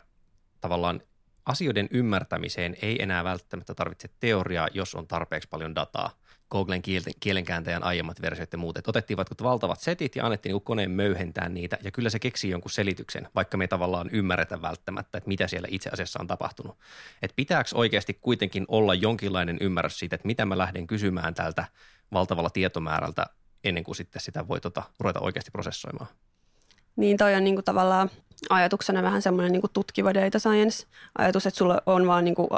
tavallaan 0.61 1.01
asioiden 1.47 1.89
ymmärtämiseen 1.91 2.77
ei 2.83 3.03
enää 3.03 3.25
välttämättä 3.25 3.75
tarvitse 3.75 4.09
teoriaa, 4.21 4.69
jos 4.75 4.95
on 4.95 5.07
tarpeeksi 5.07 5.49
paljon 5.49 5.75
dataa– 5.75 6.11
Googlen 6.51 6.83
kielenkääntäjän 7.21 7.83
aiemmat 7.83 8.23
versiot 8.23 8.53
ja 8.53 8.59
muut. 8.59 8.77
Että 8.77 8.91
otettiin 8.91 9.17
vaikka 9.17 9.35
valtavat 9.43 9.81
setit 9.81 10.17
ja 10.17 10.25
annettiin 10.25 10.53
niin 10.53 10.63
koneen 10.63 10.91
möyhentää 10.91 11.49
niitä 11.49 11.79
ja 11.83 11.91
kyllä 11.91 12.11
se 12.11 12.19
keksii 12.19 12.51
jonkun 12.51 12.71
selityksen, 12.71 13.29
vaikka 13.35 13.57
me 13.57 13.65
ei 13.65 13.69
tavallaan 13.69 14.11
ymmärretä 14.13 14.63
välttämättä, 14.63 15.19
että 15.19 15.29
mitä 15.29 15.49
siellä 15.49 15.69
itse 15.71 15.91
asiassa 15.91 16.21
on 16.21 16.27
tapahtunut. 16.27 16.79
Että 17.23 17.37
pitääkö 17.37 17.71
oikeasti 17.75 18.19
kuitenkin 18.23 18.65
olla 18.69 18.95
jonkinlainen 18.95 19.59
ymmärrys 19.61 19.99
siitä, 19.99 20.17
että 20.17 20.27
mitä 20.27 20.45
mä 20.45 20.59
lähden 20.59 20.87
kysymään 20.87 21.35
tältä 21.35 21.65
valtavalla 22.13 22.51
tietomäärältä 22.51 23.27
ennen 23.65 23.85
kuin 23.85 23.97
sitten 23.97 24.23
sitä 24.23 24.49
voi 24.49 24.61
tota, 24.61 24.83
ruveta 25.01 25.21
oikeasti 25.21 25.51
prosessoimaan. 25.51 26.09
Niin 26.97 27.17
toi 27.17 27.35
on 27.35 27.45
niin 27.45 27.55
kuin 27.55 27.65
tavallaan 27.65 28.11
ajatuksena 28.51 29.03
vähän 29.03 29.23
semmoinen 29.23 29.53
niin 29.53 29.63
tutkiva 29.73 30.15
data 30.15 30.39
science 30.39 30.87
ajatus, 31.19 31.47
että 31.47 31.59
sulla 31.59 31.83
on 31.87 32.07
vaan 32.07 32.25
niin 32.25 32.35
kuin 32.35 32.49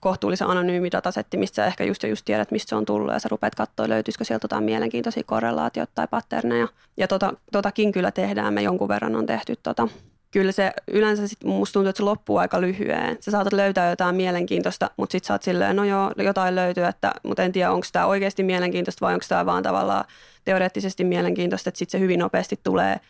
kohtuullisen 0.00 0.48
anonyymi 0.48 0.92
datasetti, 0.92 1.36
mistä 1.36 1.56
sä 1.56 1.66
ehkä 1.66 1.84
just, 1.84 2.02
just 2.02 2.24
tiedät, 2.24 2.50
mistä 2.50 2.68
se 2.68 2.76
on 2.76 2.84
tullut 2.84 3.12
ja 3.12 3.18
sä 3.18 3.28
rupeat 3.28 3.54
katsoa, 3.54 3.88
löytyisikö 3.88 4.24
sieltä 4.24 4.44
jotain 4.44 4.64
mielenkiintoisia 4.64 5.22
korrelaatioita 5.26 5.92
tai 5.94 6.06
patterneja. 6.10 6.68
Ja 6.96 7.08
tota, 7.08 7.34
totakin 7.52 7.92
kyllä 7.92 8.10
tehdään, 8.10 8.54
me 8.54 8.62
jonkun 8.62 8.88
verran 8.88 9.16
on 9.16 9.26
tehty 9.26 9.56
tota. 9.62 9.88
Kyllä 10.30 10.52
se 10.52 10.72
yleensä 10.90 11.28
sit 11.28 11.44
musta 11.44 11.72
tuntuu, 11.72 11.88
että 11.88 11.96
se 11.96 12.02
loppuu 12.02 12.36
aika 12.36 12.60
lyhyen. 12.60 13.16
Sä 13.20 13.30
saatat 13.30 13.52
löytää 13.52 13.90
jotain 13.90 14.14
mielenkiintoista, 14.14 14.90
mutta 14.96 15.12
sitten 15.12 15.26
sä 15.26 15.34
oot 15.34 15.42
silleen, 15.42 15.76
no 15.76 15.84
joo, 15.84 16.12
jotain 16.16 16.54
löytyy, 16.54 16.84
että, 16.84 17.12
mutta 17.22 17.42
en 17.42 17.52
tiedä, 17.52 17.72
onko 17.72 17.86
tämä 17.92 18.06
oikeasti 18.06 18.42
mielenkiintoista 18.42 19.06
vai 19.06 19.14
onko 19.14 19.26
tämä 19.28 19.46
vaan 19.46 19.62
tavallaan 19.62 20.04
teoreettisesti 20.44 21.04
mielenkiintoista, 21.04 21.68
että 21.68 21.78
sitten 21.78 21.98
se 21.98 22.02
hyvin 22.02 22.18
nopeasti 22.18 22.60
tulee– 22.64 23.00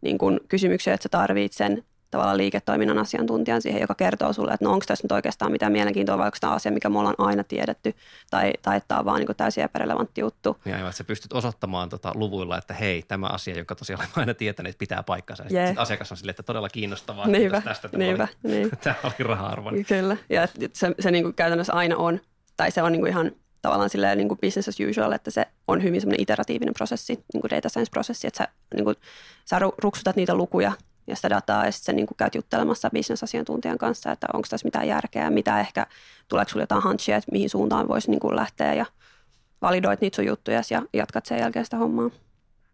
niin 0.00 0.18
kuin 0.18 0.40
kysymyksiä, 0.48 0.94
että 0.94 1.02
sä 1.02 1.08
tarvitset 1.08 1.58
sen 1.58 1.84
tavallaan 2.10 2.36
liiketoiminnan 2.36 2.98
asiantuntijan 2.98 3.62
siihen, 3.62 3.80
joka 3.80 3.94
kertoo 3.94 4.32
sulle, 4.32 4.52
että 4.52 4.64
no 4.64 4.72
onko 4.72 4.84
tässä 4.88 5.04
nyt 5.04 5.12
oikeastaan 5.12 5.52
mitään 5.52 5.72
mielenkiintoa 5.72 6.18
vai 6.18 6.26
onko 6.26 6.36
tämä 6.40 6.52
asia, 6.52 6.72
mikä 6.72 6.88
me 6.88 6.98
ollaan 6.98 7.14
aina 7.18 7.44
tiedetty 7.44 7.94
tai, 8.30 8.52
tai 8.62 8.76
että 8.76 8.88
tämä 8.88 8.98
on 8.98 9.04
vaan 9.04 9.20
niin 9.20 9.36
täysin 9.36 9.64
epärelevantti 9.64 10.20
juttu. 10.20 10.56
Ja 10.64 10.76
aivan, 10.76 10.88
että 10.88 10.96
sä 10.96 11.04
pystyt 11.04 11.32
osoittamaan 11.32 11.88
tota 11.88 12.12
luvuilla, 12.14 12.58
että 12.58 12.74
hei, 12.74 13.02
tämä 13.08 13.26
asia, 13.26 13.56
jonka 13.56 13.74
tosiaan 13.74 14.00
olen 14.00 14.10
aina 14.16 14.34
tietänyt, 14.34 14.78
pitää 14.78 15.02
paikkansa. 15.02 15.44
Yeah. 15.52 15.66
Sitten 15.66 15.82
asiakas 15.82 16.10
on 16.10 16.16
silleen, 16.16 16.32
että 16.32 16.42
todella 16.42 16.68
kiinnostavaa. 16.68 17.26
Niinpä, 17.26 17.60
tästä 17.60 17.88
tämä, 17.88 18.04
niinpä, 18.04 18.28
oli, 18.44 18.52
niin. 18.52 18.70
tämä 18.84 18.96
oli 19.04 19.14
raha-arvon. 19.18 19.84
Kyllä, 19.84 20.16
ja 20.28 20.48
se, 20.72 20.94
se 21.00 21.10
niin 21.10 21.24
kuin 21.24 21.34
käytännössä 21.34 21.72
aina 21.72 21.96
on, 21.96 22.20
tai 22.56 22.70
se 22.70 22.82
on 22.82 22.92
niin 22.92 23.00
kuin 23.00 23.10
ihan 23.10 23.32
tavallaan 23.62 23.90
silleen 23.90 24.18
niin 24.18 24.28
kuin 24.28 24.40
business 24.40 24.68
as 24.68 24.76
usual, 24.90 25.12
että 25.12 25.30
se 25.30 25.46
on 25.68 25.82
hyvin 25.82 26.00
semmoinen 26.00 26.22
iteratiivinen 26.22 26.74
prosessi, 26.74 27.24
niin 27.34 27.40
kuin 27.40 27.50
data 27.50 27.68
science-prosessi, 27.68 28.26
että 28.26 28.38
sä, 28.38 28.48
niin 28.74 28.84
kuin, 28.84 28.96
sä 29.44 29.58
ruksutat 29.58 30.16
niitä 30.16 30.34
lukuja 30.34 30.72
ja 31.06 31.16
sitä 31.16 31.30
dataa 31.30 31.66
ja 31.66 31.72
sitten 31.72 31.86
sä 31.86 31.96
niin 31.96 32.06
kuin 32.06 32.16
käyt 32.16 32.34
juttelemassa 32.34 32.90
bisnesasiantuntijan 32.90 33.78
kanssa, 33.78 34.12
että 34.12 34.26
onko 34.32 34.46
tässä 34.50 34.66
mitään 34.66 34.88
järkeä, 34.88 35.30
mitä 35.30 35.60
ehkä, 35.60 35.86
tuleeko 36.28 36.48
sulla 36.48 36.62
jotain 36.62 36.84
hunchia, 36.84 37.16
että 37.16 37.32
mihin 37.32 37.50
suuntaan 37.50 37.88
voisi 37.88 38.10
niin 38.10 38.20
kuin 38.20 38.36
lähteä 38.36 38.74
ja 38.74 38.86
validoit 39.62 40.00
niitä 40.00 40.16
sun 40.16 40.26
juttuja 40.26 40.62
ja 40.70 40.82
jatkat 40.92 41.26
sen 41.26 41.38
jälkeen 41.38 41.64
sitä 41.64 41.76
hommaa. 41.76 42.10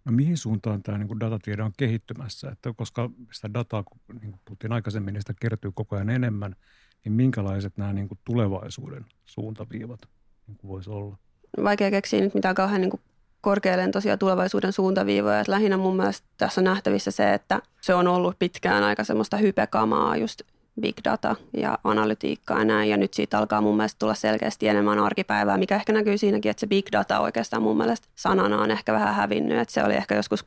No 0.05 0.13
mihin 0.13 0.37
suuntaan 0.37 0.83
tämä 0.83 0.99
niin 0.99 1.21
datatiede 1.21 1.63
on 1.63 1.73
kehittymässä? 1.77 2.51
Että 2.51 2.73
koska 2.77 3.11
sitä 3.33 3.55
dataa, 3.55 3.85
niin 4.21 4.31
kuin 4.31 4.41
puhuttiin 4.45 4.73
aikaisemmin, 4.73 5.15
niin 5.15 5.23
sitä 5.23 5.35
kertyy 5.41 5.73
koko 5.75 5.97
ajan 5.97 6.11
enemmän, 6.11 6.57
niin 7.05 7.13
minkälaiset 7.13 7.77
nämä 7.77 7.93
niin 7.93 8.09
kuin 8.09 8.19
tulevaisuuden 8.25 9.07
suuntaviivat 9.25 10.01
niin 10.47 10.59
kuin 10.59 10.69
voisi 10.69 10.91
olla? 10.91 11.17
Vaikea 11.65 11.91
keksiä 11.91 12.21
nyt 12.21 12.35
mitään 12.35 12.55
kauhean 12.55 12.81
niin 12.81 13.01
korkealentoisia 13.41 14.17
tulevaisuuden 14.17 14.73
suuntaviivoja. 14.73 15.41
Että 15.41 15.53
lähinnä 15.53 15.77
mun 15.77 15.97
mielestä 15.97 16.27
tässä 16.37 16.61
on 16.61 16.65
nähtävissä 16.65 17.11
se, 17.11 17.35
että 17.35 17.61
se 17.81 17.95
on 17.95 18.09
ollut 18.09 18.39
pitkään 18.39 18.83
aika 18.83 19.05
semmoista 19.05 19.37
hypekamaa 19.37 20.17
just 20.17 20.43
big 20.81 20.97
data 21.05 21.37
ja 21.57 21.79
analytiikkaa 21.85 22.59
ja 22.59 22.65
näin. 22.65 22.91
Ja 22.91 22.97
nyt 22.97 23.15
siitä 23.15 23.39
alkaa 23.39 23.61
mun 23.61 23.77
mielestä 23.77 23.99
tulla 23.99 24.15
selkeästi 24.15 24.69
enemmän 24.69 24.99
arkipäivää, 24.99 25.59
mikä 25.59 25.77
ehkä 25.77 25.93
näkyy 25.93 26.19
siinäkin, 26.19 26.51
että 26.51 26.61
se 26.61 26.67
big 26.67 26.87
data 26.93 27.21
oikeastaan 27.21 27.63
mun 27.63 27.77
mielestä 27.77 28.09
sanana 28.15 28.61
on 28.61 28.71
ehkä 28.71 28.93
vähän 28.93 29.15
hävinnyt. 29.15 29.59
Että 29.59 29.75
se 29.75 29.85
oli 29.85 29.95
ehkä 29.95 30.15
joskus 30.15 30.45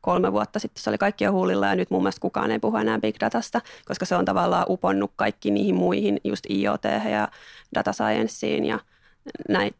kolme 0.00 0.32
vuotta 0.32 0.58
sitten 0.58 0.82
se 0.82 0.90
oli 0.90 0.98
kaikkia 0.98 1.30
huulilla 1.30 1.66
ja 1.66 1.74
nyt 1.74 1.90
mun 1.90 2.02
mielestä 2.02 2.20
kukaan 2.20 2.50
ei 2.50 2.58
puhu 2.58 2.76
enää 2.76 2.98
big 2.98 3.16
datasta, 3.20 3.60
koska 3.84 4.04
se 4.04 4.16
on 4.16 4.24
tavallaan 4.24 4.66
uponnut 4.68 5.10
kaikki 5.16 5.50
niihin 5.50 5.74
muihin, 5.74 6.20
just 6.24 6.46
IoT 6.50 6.84
ja 7.10 7.28
data 7.74 7.92
scienceen 7.92 8.64
ja 8.64 8.78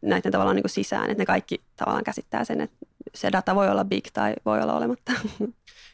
näiden 0.01 0.31
tavallaan 0.31 0.55
niin 0.55 0.63
kuin 0.63 0.71
sisään, 0.71 1.09
että 1.09 1.21
ne 1.21 1.25
kaikki 1.25 1.61
tavallaan 1.75 2.03
käsittää 2.03 2.45
sen, 2.45 2.61
että 2.61 2.77
se 3.15 3.31
data 3.31 3.55
voi 3.55 3.69
olla 3.69 3.85
big 3.85 4.05
tai 4.13 4.33
voi 4.45 4.61
olla 4.61 4.77
olematta. 4.77 5.11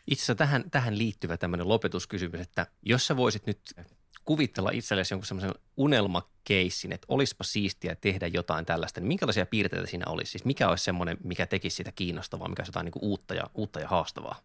Itse 0.07 0.21
asiassa 0.21 0.35
tähän, 0.35 0.63
tähän 0.71 0.97
liittyvä 0.97 1.37
tämmöinen 1.37 1.69
lopetuskysymys, 1.69 2.41
että 2.41 2.67
jos 2.83 3.07
sä 3.07 3.17
voisit 3.17 3.47
nyt 3.47 3.59
kuvitella 4.25 4.69
itsellesi 4.73 5.13
jonkun 5.13 5.25
semmoisen 5.25 5.51
unelmakeissin, 5.77 6.91
että 6.91 7.05
olisipa 7.09 7.43
siistiä 7.43 7.95
tehdä 7.95 8.27
jotain 8.27 8.65
tällaista, 8.65 8.99
niin 8.99 9.07
minkälaisia 9.07 9.45
piirteitä 9.45 9.87
siinä 9.87 10.05
olisi? 10.07 10.31
Siis 10.31 10.45
mikä 10.45 10.69
olisi 10.69 10.83
semmoinen, 10.83 11.17
mikä 11.23 11.45
tekisi 11.45 11.75
sitä 11.75 11.91
kiinnostavaa, 11.91 12.47
mikä 12.47 12.61
olisi 12.61 12.69
jotain 12.69 12.85
niin 12.85 12.93
uutta, 13.01 13.33
ja, 13.33 13.43
uutta 13.55 13.79
ja 13.79 13.87
haastavaa? 13.87 14.35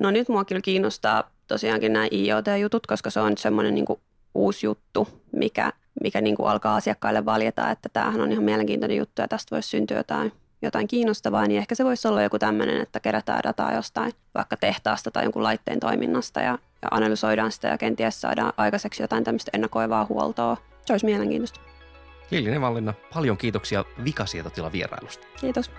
No 0.00 0.10
nyt 0.10 0.28
mua 0.28 0.44
kyllä 0.44 0.60
kiinnostaa 0.60 1.30
tosiaankin 1.46 1.92
nämä 1.92 2.06
IoT-jutut, 2.12 2.86
koska 2.86 3.10
se 3.10 3.20
on 3.20 3.38
semmoinen 3.38 3.74
niin 3.74 3.86
uusi 4.34 4.66
juttu, 4.66 5.08
mikä 5.32 5.72
mikä 6.00 6.20
niin 6.20 6.36
kuin 6.36 6.48
alkaa 6.48 6.76
asiakkaille 6.76 7.24
valjeta, 7.24 7.70
että 7.70 7.88
tämähän 7.92 8.20
on 8.20 8.32
ihan 8.32 8.44
mielenkiintoinen 8.44 8.96
juttu 8.96 9.22
ja 9.22 9.28
tästä 9.28 9.56
voisi 9.56 9.68
syntyä 9.68 9.96
jotain, 9.96 10.32
jotain 10.62 10.88
kiinnostavaa, 10.88 11.46
niin 11.46 11.58
ehkä 11.58 11.74
se 11.74 11.84
voisi 11.84 12.08
olla 12.08 12.22
joku 12.22 12.38
tämmöinen, 12.38 12.80
että 12.80 13.00
kerätään 13.00 13.42
dataa 13.42 13.74
jostain 13.74 14.12
vaikka 14.34 14.56
tehtaasta 14.56 15.10
tai 15.10 15.24
jonkun 15.24 15.42
laitteen 15.42 15.80
toiminnasta 15.80 16.40
ja, 16.40 16.58
ja 16.82 16.88
analysoidaan 16.90 17.52
sitä 17.52 17.68
ja 17.68 17.78
kenties 17.78 18.20
saadaan 18.20 18.52
aikaiseksi 18.56 19.02
jotain 19.02 19.24
tämmöistä 19.24 19.50
ennakoivaa 19.54 20.06
huoltoa. 20.08 20.56
Se 20.84 20.92
olisi 20.92 21.06
mielenkiintoista. 21.06 21.60
Lilli 22.30 22.50
Nevallinna, 22.50 22.94
paljon 23.14 23.36
kiitoksia 23.36 23.84
Vikasietotila 24.04 24.72
vierailusta. 24.72 25.26
Kiitos. 25.40 25.70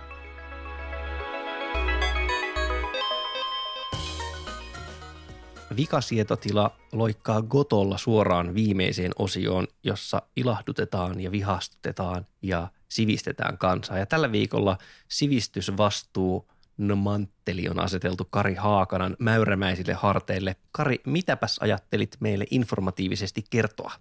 Vikasietotila 5.75 6.77
loikkaa 6.91 7.41
Gotolla 7.41 7.97
suoraan 7.97 8.53
viimeiseen 8.53 9.11
osioon, 9.19 9.67
jossa 9.83 10.21
ilahdutetaan 10.35 11.19
ja 11.19 11.31
vihastutetaan 11.31 12.25
ja 12.41 12.67
sivistetään 12.89 13.57
kansaa. 13.57 13.97
Ja 13.97 14.05
tällä 14.05 14.31
viikolla 14.31 14.77
sivistysvastuu 15.07 16.51
mantteli 16.95 17.69
on 17.69 17.79
aseteltu 17.79 18.27
Kari 18.29 18.55
Haakanan 18.55 19.15
mäyrämäisille 19.19 19.93
harteille. 19.93 20.55
Kari, 20.71 20.99
mitäpäs 21.05 21.57
ajattelit 21.61 22.17
meille 22.19 22.45
informatiivisesti 22.51 23.43
kertoa? 23.49 23.91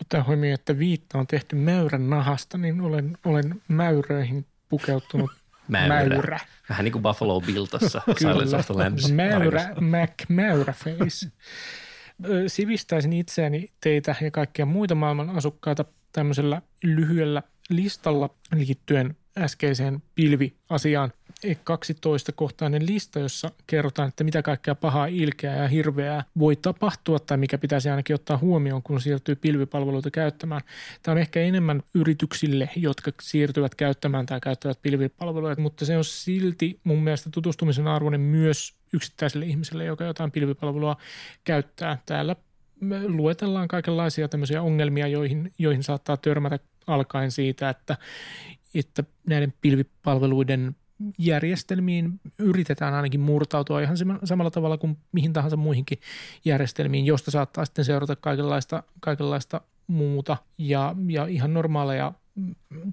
Ottaen 0.00 0.26
huomioon, 0.26 0.54
että 0.54 0.78
viitta 0.78 1.18
on 1.18 1.26
tehty 1.26 1.56
mäyrän 1.56 2.10
nahasta, 2.10 2.58
niin 2.58 2.80
olen, 2.80 3.18
olen 3.24 3.62
mäyröihin 3.68 4.46
pukeutunut 4.68 5.30
Mäyrä. 5.68 5.88
Mäyrä. 5.88 6.40
Vähän 6.68 6.84
niin 6.84 6.92
kuin 6.92 7.02
Buffalo 7.02 7.40
Bill 7.40 7.64
tuossa 7.64 8.02
Silence 8.18 8.56
of 8.56 8.66
the 8.66 8.74
Lambs. 8.74 9.12
Mäyrä, 9.12 9.74
Mac, 9.80 10.28
Mäyräface. 10.28 11.30
Sivistäisin 12.46 13.12
itseäni 13.12 13.72
teitä 13.80 14.14
ja 14.20 14.30
kaikkia 14.30 14.66
muita 14.66 14.94
maailman 14.94 15.30
asukkaita 15.30 15.84
tämmöisellä 16.12 16.62
lyhyellä 16.82 17.42
listalla 17.68 18.30
liittyen 18.54 19.16
äskeiseen 19.38 20.02
pilviasiaan. 20.14 21.12
12-kohtainen 21.46 22.86
lista, 22.86 23.18
jossa 23.18 23.50
kerrotaan, 23.66 24.08
että 24.08 24.24
mitä 24.24 24.42
kaikkea 24.42 24.74
pahaa, 24.74 25.06
ilkeää 25.06 25.56
ja 25.56 25.68
hirveää 25.68 26.24
voi 26.38 26.56
tapahtua 26.56 27.18
tai 27.18 27.36
mikä 27.36 27.58
pitäisi 27.58 27.90
ainakin 27.90 28.14
ottaa 28.14 28.38
huomioon, 28.38 28.82
kun 28.82 29.00
siirtyy 29.00 29.34
pilvipalveluita 29.34 30.10
käyttämään. 30.10 30.60
Tämä 31.02 31.12
on 31.12 31.18
ehkä 31.18 31.40
enemmän 31.40 31.82
yrityksille, 31.94 32.70
jotka 32.76 33.10
siirtyvät 33.20 33.74
käyttämään 33.74 34.26
tai 34.26 34.40
käyttävät 34.40 34.82
pilvipalveluita, 34.82 35.62
mutta 35.62 35.84
se 35.84 35.96
on 35.98 36.04
silti 36.04 36.80
mun 36.84 37.04
mielestä 37.04 37.30
tutustumisen 37.30 37.88
arvoinen 37.88 38.20
myös 38.20 38.74
yksittäiselle 38.92 39.46
ihmiselle, 39.46 39.84
joka 39.84 40.04
jotain 40.04 40.30
pilvipalvelua 40.30 40.96
käyttää. 41.44 41.98
Täällä 42.06 42.36
me 42.80 43.08
luetellaan 43.08 43.68
kaikenlaisia 43.68 44.28
tämmöisiä 44.28 44.62
ongelmia, 44.62 45.06
joihin, 45.06 45.52
joihin 45.58 45.82
saattaa 45.82 46.16
törmätä 46.16 46.58
alkaen 46.86 47.30
siitä, 47.30 47.68
että, 47.70 47.96
että 48.74 49.04
näiden 49.26 49.54
pilvipalveluiden 49.60 50.76
järjestelmiin 51.18 52.20
yritetään 52.38 52.94
ainakin 52.94 53.20
murtautua 53.20 53.80
ihan 53.80 53.96
samalla 54.24 54.50
tavalla 54.50 54.78
kuin 54.78 54.98
mihin 55.12 55.32
tahansa 55.32 55.56
muihinkin 55.56 55.98
järjestelmiin, 56.44 57.06
josta 57.06 57.30
saattaa 57.30 57.64
sitten 57.64 57.84
seurata 57.84 58.16
kaikenlaista, 58.16 58.82
kaikenlaista 59.00 59.60
muuta 59.86 60.36
ja, 60.58 60.96
ja 61.08 61.26
ihan 61.26 61.54
normaaleja 61.54 62.12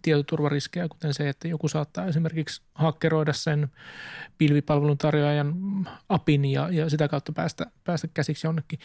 tietoturvariskejä, 0.02 0.88
kuten 0.88 1.14
se, 1.14 1.30
että 1.30 1.48
joku 1.48 1.68
saattaa 1.68 2.06
esimerkiksi 2.06 2.62
hakkeroida 2.76 3.34
sen 3.34 3.68
pilvipalvelun 4.38 4.98
tarjoajan 4.98 5.56
apin 6.10 6.46
ja, 6.46 6.70
ja 6.72 6.90
sitä 6.90 7.08
kautta 7.08 7.32
päästä, 7.32 7.66
päästä 7.84 8.08
käsiksi 8.14 8.48
jonnekin. 8.48 8.80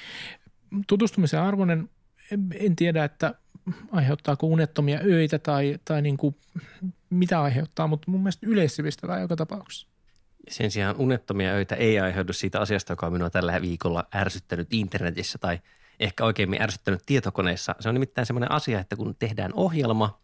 Tutustumisen 0.87 1.41
arvoinen, 1.41 1.91
en 2.55 2.77
tiedä, 2.77 3.05
että 3.05 3.35
aiheuttaako 3.93 4.47
unettomia 4.47 5.01
öitä 5.05 5.39
tai, 5.39 5.79
tai 5.85 6.03
niin 6.03 6.17
kuin 6.17 6.37
mitä 7.11 7.43
aiheuttaa, 7.43 7.87
mutta 7.87 8.11
mun 8.11 8.21
mielestä 8.21 8.47
yleissivistävää 8.47 9.21
joka 9.21 9.37
tapauksessa. 9.37 9.87
Sen 10.49 10.71
sijaan 10.71 10.97
unettomia 10.97 11.53
öitä 11.53 11.75
ei 11.75 12.01
aiheudu 12.01 12.33
siitä 12.33 12.61
asiasta, 12.61 12.93
joka 12.93 13.07
on 13.07 13.13
minua 13.13 13.31
tällä 13.31 13.63
viikolla 13.63 14.05
ärsyttänyt 14.15 14.69
internetissä 14.71 15.39
tai 15.39 15.59
ehkä 16.01 16.25
oikeimmin 16.25 16.63
ärsyttänyt 16.63 17.03
tietokoneessa. 17.07 17.75
Se 17.81 17.89
on 17.89 17.95
nimittäin 17.95 18.27
semmoinen 18.27 18.51
asia, 18.51 18.81
että 18.81 18.97
kun 18.97 19.15
tehdään 19.19 19.55
ohjelma 19.55 20.21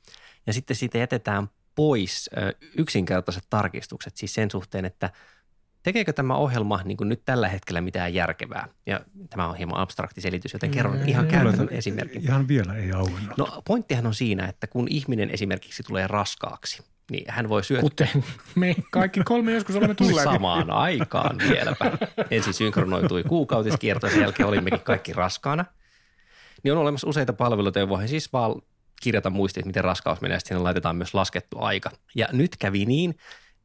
ja 0.47 0.53
sitten 0.53 0.77
siitä 0.77 0.99
jätetään 0.99 1.49
pois 1.75 2.31
yksinkertaiset 2.77 3.45
tarkistukset, 3.51 4.17
siis 4.17 4.35
sen 4.35 4.51
suhteen, 4.51 4.85
että 4.85 5.11
tekeekö 5.83 6.13
tämä 6.13 6.35
ohjelma 6.35 6.81
niin 6.85 6.97
kuin 6.97 7.09
nyt 7.09 7.23
tällä 7.25 7.49
hetkellä 7.49 7.81
mitään 7.81 8.15
järkevää? 8.15 8.69
Ja 8.87 9.01
tämä 9.31 9.49
on 9.49 9.57
hieman 9.57 9.81
abstrakti 9.81 10.21
selitys, 10.21 10.53
joten 10.53 10.71
kerron 10.71 10.97
mm, 10.99 11.09
ihan 11.09 11.27
käytännön 11.27 11.69
esimerkin. 11.71 12.23
Ihan 12.23 12.49
vielä 12.49 12.75
ei 12.75 12.93
auennut. 12.93 13.37
No 13.37 13.63
pointtihan 13.67 14.07
on 14.07 14.15
siinä, 14.15 14.47
että 14.47 14.67
kun 14.67 14.87
ihminen 14.91 15.31
esimerkiksi 15.31 15.83
tulee 15.83 16.07
raskaaksi, 16.07 16.83
niin 17.11 17.25
hän 17.29 17.49
voi 17.49 17.65
syödä. 17.65 17.83
Kuten 17.83 18.25
me 18.55 18.75
kaikki 18.91 19.21
kolme 19.25 19.53
joskus 19.53 19.77
olemme 19.77 19.95
tulleet. 19.95 20.25
Samaan 20.25 20.71
aikaan 20.71 21.39
vieläpä. 21.49 21.93
Ensin 22.31 22.55
synkronoitui 22.55 23.25
kuukautiskierto, 23.25 24.09
sen 24.09 24.21
jälkeen 24.21 24.49
olimmekin 24.49 24.81
kaikki 24.81 25.13
raskaana. 25.13 25.65
Niin 26.63 26.73
on 26.73 26.79
olemassa 26.79 27.09
useita 27.09 27.33
palveluita, 27.33 27.79
joihin 27.79 27.97
voi 27.97 28.09
siis 28.09 28.33
vaan 28.33 28.63
kirjata 29.03 29.31
muistiin, 29.31 29.67
miten 29.67 29.85
raskaus 29.85 30.21
menee, 30.21 30.37
ja 30.37 30.41
sitten 30.41 30.65
laitetaan 30.65 30.97
myös 30.97 31.15
laskettu 31.15 31.59
aika. 31.59 31.91
Ja 32.15 32.29
nyt 32.33 32.57
kävi 32.59 32.87
niin, 32.87 33.15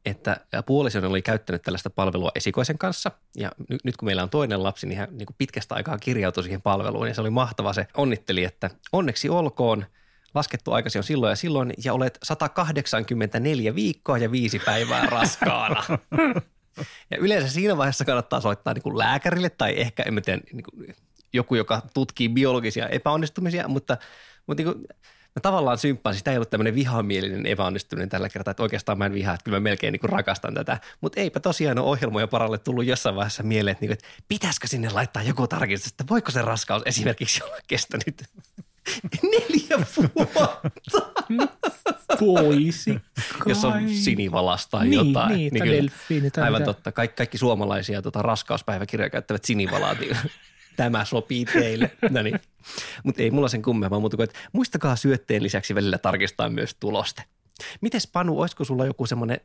että 0.08 0.40
puolisoni 0.66 1.06
oli 1.06 1.22
käyttänyt 1.22 1.62
tällaista 1.62 1.90
palvelua 1.90 2.32
esikoisen 2.34 2.78
kanssa 2.78 3.10
ja 3.36 3.52
nyt, 3.68 3.84
nyt 3.84 3.96
kun 3.96 4.06
meillä 4.06 4.22
on 4.22 4.30
toinen 4.30 4.62
lapsi, 4.62 4.86
niin 4.86 4.98
hän 4.98 5.08
niin 5.10 5.26
kuin 5.26 5.36
pitkästä 5.38 5.74
aikaa 5.74 5.98
kirjautui 5.98 6.42
siihen 6.42 6.62
palveluun 6.62 7.08
ja 7.08 7.14
se 7.14 7.20
oli 7.20 7.30
mahtava. 7.30 7.72
Se 7.72 7.86
onnitteli, 7.96 8.44
että 8.44 8.70
onneksi 8.92 9.28
olkoon, 9.28 9.84
laskettu 10.34 10.72
aikasi 10.72 10.98
on 10.98 11.04
silloin 11.04 11.30
ja 11.30 11.36
silloin 11.36 11.72
ja 11.84 11.94
olet 11.94 12.18
184 12.22 13.74
viikkoa 13.74 14.18
ja 14.18 14.30
viisi 14.30 14.58
päivää 14.58 15.06
raskaana. 15.20 15.84
Ja 17.10 17.16
yleensä 17.18 17.48
siinä 17.48 17.76
vaiheessa 17.76 18.04
kannattaa 18.04 18.40
soittaa 18.40 18.74
niin 18.74 18.82
kuin 18.82 18.98
lääkärille 18.98 19.50
tai 19.50 19.80
ehkä, 19.80 20.02
en 20.02 20.22
tiedä, 20.24 20.40
niin 20.52 20.64
kuin 20.64 20.94
joku, 21.32 21.54
joka 21.54 21.82
tutkii 21.94 22.28
biologisia 22.28 22.88
epäonnistumisia, 22.88 23.68
mutta, 23.68 23.96
mutta 24.46 24.62
niin 24.62 24.74
kuin, 24.74 24.86
mä 25.34 25.40
tavallaan 25.42 25.78
symppaan, 25.78 26.16
sitä 26.16 26.30
ei 26.30 26.36
ollut 26.36 26.50
tämmöinen 26.50 26.74
vihamielinen 26.74 27.46
epäonnistuminen 27.46 28.08
tällä 28.08 28.28
kertaa, 28.28 28.50
että 28.50 28.62
oikeastaan 28.62 28.98
mä 28.98 29.06
en 29.06 29.14
vihaa, 29.14 29.34
että 29.34 29.44
kyllä 29.44 29.56
mä 29.56 29.60
melkein 29.60 29.92
niin 29.92 30.10
rakastan 30.10 30.54
tätä. 30.54 30.80
Mutta 31.00 31.20
eipä 31.20 31.40
tosiaan 31.40 31.78
ole 31.78 31.90
ohjelmoja 31.90 32.28
paralle 32.28 32.58
tullut 32.58 32.86
jossain 32.86 33.16
vaiheessa 33.16 33.42
mieleen, 33.42 33.72
että, 33.72 33.82
niin 33.82 33.88
kuin, 33.88 33.92
että 33.92 34.24
pitäisikö 34.28 34.66
sinne 34.66 34.88
laittaa 34.90 35.22
joku 35.22 35.46
tarkistus, 35.46 35.92
että 35.92 36.04
voiko 36.10 36.30
se 36.30 36.42
raskaus 36.42 36.82
esimerkiksi 36.86 37.44
olla 37.44 37.56
kestänyt 37.66 38.22
neljä 39.32 39.86
vuotta. 39.96 40.60
Voisi 42.20 43.00
Jos 43.46 43.64
on 43.64 43.88
sinivalasta 43.88 44.78
tai 44.78 44.88
niin, 44.88 45.06
jotain. 45.06 45.34
Niin, 45.34 45.90
niin 46.08 46.32
tai 46.32 46.44
aivan 46.44 46.62
mitä. 46.62 46.72
totta. 46.72 46.92
Kaikki, 46.92 47.16
kaikki 47.16 47.38
suomalaisia 47.38 48.02
tota, 48.02 48.22
raskauspäiväkirjoja 48.22 49.10
käyttävät 49.10 49.44
sinivalaa. 49.44 49.96
Tämä 50.78 51.04
sopii 51.04 51.44
teille. 51.44 51.90
No 52.10 52.22
niin. 52.22 52.40
Mutta 53.04 53.22
ei 53.22 53.30
mulla 53.30 53.48
sen 53.48 53.62
kummempaa 53.62 54.00
muuta 54.00 54.16
kuin, 54.16 54.24
että 54.24 54.38
muistakaa 54.52 54.96
syötteen 54.96 55.42
lisäksi 55.42 55.74
välillä 55.74 55.98
tarkistaa 55.98 56.48
myös 56.48 56.76
tuloste. 56.80 57.22
Mites 57.80 58.06
Panu, 58.06 58.40
olisiko 58.40 58.64
sulla 58.64 58.86
joku 58.86 59.06
semmoinen 59.06 59.40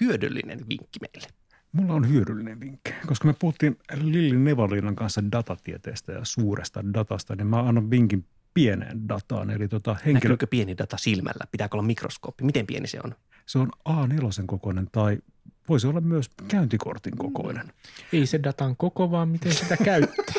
hyödyllinen 0.00 0.58
vinkki 0.68 0.98
meille? 1.00 1.28
Mulla 1.72 1.94
on 1.94 2.08
hyödyllinen 2.08 2.60
vinkki. 2.60 2.94
Koska 3.06 3.28
me 3.28 3.34
puhuttiin 3.38 3.78
Lilli 3.94 4.36
Nevalinan 4.36 4.96
kanssa 4.96 5.22
datatieteestä 5.32 6.12
ja 6.12 6.20
suuresta 6.22 6.84
datasta, 6.94 7.36
niin 7.36 7.46
mä 7.46 7.60
annan 7.60 7.90
vinkin 7.90 8.26
pieneen 8.54 9.08
dataan. 9.08 9.50
Eli 9.50 9.68
tota 9.68 9.94
henkilö... 9.94 10.12
Näkyykö 10.12 10.46
pieni 10.46 10.78
data 10.78 10.96
silmällä? 10.96 11.46
Pitääkö 11.50 11.76
olla 11.76 11.86
mikroskooppi? 11.86 12.44
Miten 12.44 12.66
pieni 12.66 12.88
se 12.88 12.98
on? 13.04 13.14
Se 13.46 13.58
on 13.58 13.70
A4 13.88 14.44
kokoinen 14.46 14.88
tai 14.92 15.18
voisi 15.68 15.86
olla 15.86 16.00
myös 16.00 16.30
käyntikortin 16.48 17.16
kokoinen. 17.16 17.72
Ei 18.12 18.26
se 18.26 18.42
datan 18.42 18.76
koko, 18.76 19.10
vaan 19.10 19.28
miten 19.28 19.52
sitä 19.52 19.76
käyttää. 19.76 20.34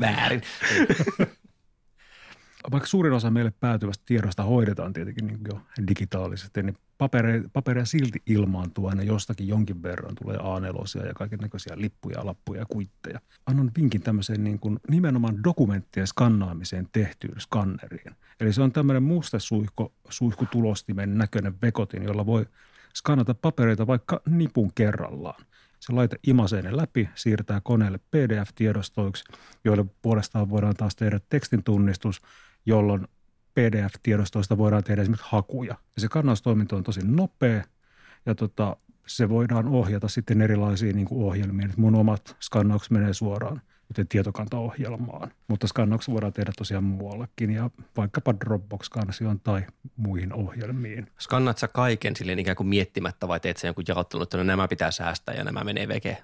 Väärin. 0.00 0.42
Vaikka 2.70 2.86
suurin 2.86 3.12
osa 3.12 3.30
meille 3.30 3.52
päätyvästä 3.60 4.04
tiedosta 4.06 4.42
hoidetaan 4.42 4.92
tietenkin 4.92 5.26
niin 5.26 5.40
jo 5.52 5.60
digitaalisesti, 5.88 6.62
niin 6.62 6.76
papereja, 6.98 7.42
papereja 7.52 7.86
silti 7.86 8.22
ilmaantuu 8.26 8.86
aina 8.86 9.02
jostakin 9.02 9.48
jonkin 9.48 9.82
verran. 9.82 10.14
Tulee 10.22 10.36
A4 10.36 11.06
ja 11.06 11.14
kaiken 11.14 11.38
näköisiä 11.38 11.72
lippuja, 11.76 12.26
lappuja 12.26 12.60
ja 12.60 12.66
kuitteja. 12.66 13.20
Annan 13.46 13.70
vinkin 13.76 14.02
tämmöiseen 14.02 14.44
niin 14.44 14.58
kuin 14.58 14.80
nimenomaan 14.90 15.44
dokumenttien 15.44 16.06
skannaamiseen 16.06 16.88
tehtyyn 16.92 17.40
skanneriin. 17.40 18.16
Eli 18.40 18.52
se 18.52 18.62
on 18.62 18.72
tämmöinen 18.72 19.02
mustesuihko, 19.02 19.92
suihkutulostimen 20.08 21.18
näköinen 21.18 21.54
vekotin, 21.62 22.02
jolla 22.02 22.26
voi 22.26 22.46
skannata 22.94 23.34
papereita 23.34 23.86
vaikka 23.86 24.20
nipun 24.28 24.70
kerrallaan. 24.74 25.44
Se 25.80 25.92
laite 25.92 26.16
imasee 26.26 26.62
ne 26.62 26.76
läpi, 26.76 27.08
siirtää 27.14 27.60
koneelle 27.60 27.98
PDF-tiedostoiksi, 27.98 29.24
joille 29.64 29.84
puolestaan 30.02 30.50
voidaan 30.50 30.74
taas 30.74 30.96
tehdä 30.96 31.20
tekstin 31.28 31.64
tunnistus, 31.64 32.22
jolloin 32.66 33.08
PDF-tiedostoista 33.54 34.58
voidaan 34.58 34.84
tehdä 34.84 35.02
esimerkiksi 35.02 35.28
hakuja. 35.30 35.74
Ja 35.94 36.00
se 36.00 36.08
kannaustoiminta 36.08 36.76
on 36.76 36.82
tosi 36.82 37.00
nopea 37.04 37.64
ja 38.26 38.34
tota, 38.34 38.76
se 39.06 39.28
voidaan 39.28 39.68
ohjata 39.68 40.08
sitten 40.08 40.40
erilaisiin 40.40 40.96
niin 40.96 41.08
ohjelmiin. 41.10 41.74
Mun 41.76 41.94
omat 41.94 42.36
skannaukset 42.40 42.90
menee 42.90 43.14
suoraan 43.14 43.62
joten 43.92 44.08
tietokantaohjelmaan. 44.08 45.30
Mutta 45.48 45.66
skannaukset 45.66 46.14
voidaan 46.14 46.32
tehdä 46.32 46.52
tosiaan 46.58 46.84
muuallekin 46.84 47.50
ja 47.50 47.70
vaikkapa 47.96 48.34
Dropbox-kansioon 48.40 49.40
tai 49.40 49.62
muihin 49.96 50.32
ohjelmiin. 50.32 51.06
Skannat 51.18 51.58
sä 51.58 51.68
kaiken 51.68 52.16
silleen 52.16 52.38
ikään 52.38 52.56
kuin 52.56 52.66
miettimättä 52.66 53.28
vai 53.28 53.40
teet 53.40 53.56
sä 53.56 53.68
jonkun 53.68 53.84
jaottelun, 53.88 54.22
että 54.22 54.36
no 54.36 54.42
nämä 54.42 54.68
pitää 54.68 54.90
säästää 54.90 55.34
ja 55.34 55.44
nämä 55.44 55.64
menee 55.64 55.88
veke? 55.88 56.22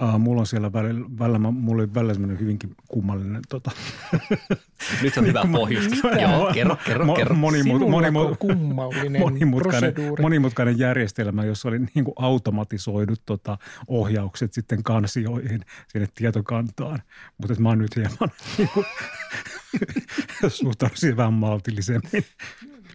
Uh, 0.00 0.18
mulla 0.18 0.40
on 0.40 0.46
siellä 0.46 0.72
välillä, 0.72 1.06
välillä, 1.18 1.38
mulla 1.38 1.82
oli 1.82 1.94
välillä 1.94 2.14
semmoinen 2.14 2.40
hyvinkin 2.40 2.74
kummallinen 2.88 3.42
tota. 3.48 3.70
Nyt 5.02 5.16
on 5.16 5.26
hyvä 5.26 5.42
pohjustus. 5.52 5.98
Joo, 6.20 6.52
kerro, 6.54 6.76
kerro, 6.84 7.04
mo, 7.04 7.14
kerro. 7.14 7.34
Monimut, 7.34 7.90
monimut, 7.90 8.38
kummallinen 8.38 9.20
monimutkainen, 9.20 9.92
proseduuri. 9.94 10.22
monimutkainen 10.22 10.78
järjestelmä, 10.78 11.44
jossa 11.44 11.68
oli 11.68 11.78
niin 11.78 12.04
kuin 12.04 12.14
automatisoidut 12.16 13.22
tota, 13.26 13.58
ohjaukset 13.86 14.52
sitten 14.52 14.82
kansioihin 14.82 15.60
sinne 15.88 16.08
tietokantaan. 16.14 17.02
Mutta 17.38 17.60
mä 17.60 17.68
oon 17.68 17.78
nyt 17.78 17.96
hieman 17.96 18.30
niin 18.58 18.68
kuin, 18.74 18.86
suhtaudun 20.48 20.96
siihen 20.96 21.16
vähän 21.16 21.32
maltillisemmin. 21.32 22.24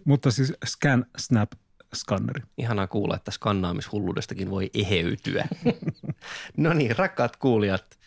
Mutta 0.04 0.30
siis 0.30 0.52
Scan 0.66 1.06
Snap 1.18 1.52
skanneri. 1.94 2.42
Ihanaa 2.58 2.86
kuulla, 2.86 3.16
että 3.16 3.30
skannaamishulluudestakin 3.30 4.50
voi 4.50 4.70
eheytyä. 4.74 5.48
no 6.56 6.72
niin, 6.72 6.96
rakkaat 6.96 7.36
kuulijat, 7.36 7.98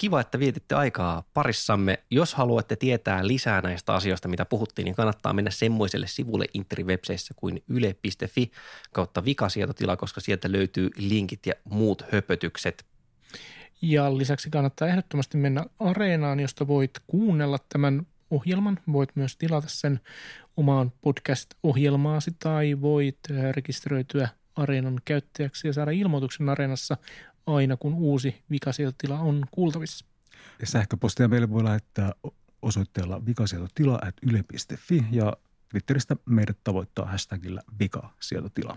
kiva, 0.00 0.20
että 0.20 0.38
vietitte 0.38 0.74
aikaa 0.74 1.22
parissamme. 1.34 1.98
Jos 2.10 2.34
haluatte 2.34 2.76
tietää 2.76 3.26
lisää 3.26 3.60
näistä 3.60 3.94
asioista, 3.94 4.28
mitä 4.28 4.44
puhuttiin, 4.44 4.84
niin 4.84 4.94
kannattaa 4.94 5.32
mennä 5.32 5.50
semmoiselle 5.50 6.06
sivulle 6.06 6.44
interwebseissä 6.54 7.34
kuin 7.36 7.62
yle.fi 7.68 8.50
kautta 8.92 9.24
vikasietotila, 9.24 9.96
koska 9.96 10.20
sieltä 10.20 10.52
löytyy 10.52 10.90
linkit 10.96 11.46
ja 11.46 11.54
muut 11.64 12.04
höpötykset. 12.12 12.84
Ja 13.82 14.18
lisäksi 14.18 14.50
kannattaa 14.50 14.88
ehdottomasti 14.88 15.36
mennä 15.36 15.64
Areenaan, 15.80 16.40
josta 16.40 16.66
voit 16.66 16.90
kuunnella 17.06 17.58
tämän 17.68 18.06
ohjelman. 18.30 18.78
Voit 18.92 19.10
myös 19.14 19.36
tilata 19.36 19.68
sen 19.68 20.00
omaan 20.56 20.92
podcast-ohjelmaasi 21.00 22.30
tai 22.38 22.80
voit 22.80 23.18
rekisteröityä 23.50 24.28
Areenan 24.56 25.00
käyttäjäksi 25.04 25.66
ja 25.66 25.72
saada 25.72 25.90
ilmoituksen 25.90 26.48
Areenassa 26.48 26.96
aina, 27.46 27.76
kun 27.76 27.94
uusi 27.94 28.42
vikasietotila 28.50 29.18
on 29.18 29.46
kuultavissa. 29.50 30.04
Ja 30.60 30.66
sähköpostia 30.66 31.28
meille 31.28 31.50
voi 31.50 31.64
lähettää 31.64 32.12
osoitteella 32.62 33.26
vikasietotila.yle.fi 33.26 35.04
ja 35.10 35.32
Twitteristä 35.68 36.16
meidät 36.26 36.56
tavoittaa 36.64 37.06
hashtagillä 37.06 37.62
vikasietotila. 37.78 38.76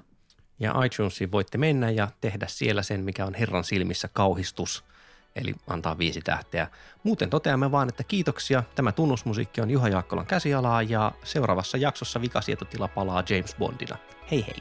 Ja 0.60 0.84
iTunesiin 0.84 1.32
voitte 1.32 1.58
mennä 1.58 1.90
ja 1.90 2.08
tehdä 2.22 2.48
siellä 2.50 2.84
sen, 2.84 3.04
mikä 3.04 3.26
on 3.26 3.34
Herran 3.34 3.64
silmissä 3.64 4.10
kauhistus– 4.14 4.84
eli 5.36 5.56
antaa 5.68 5.98
viisi 5.98 6.22
tähteä. 6.22 6.68
Muuten 7.04 7.30
toteamme 7.30 7.72
vaan, 7.72 7.90
että 7.90 8.04
kiitoksia. 8.04 8.64
Tämä 8.76 8.92
tunnusmusiikki 8.92 9.62
on 9.62 9.72
Juha 9.72 9.90
Jaakkolan 9.90 10.26
käsialaa 10.26 10.82
ja 10.82 11.12
seuraavassa 11.24 11.78
jaksossa 11.78 12.22
vikasietotila 12.22 12.88
palaa 12.88 13.24
James 13.30 13.56
Bondina. 13.56 13.98
Hei 14.32 14.46
hei! 14.48 14.56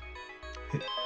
hei. 0.73 1.02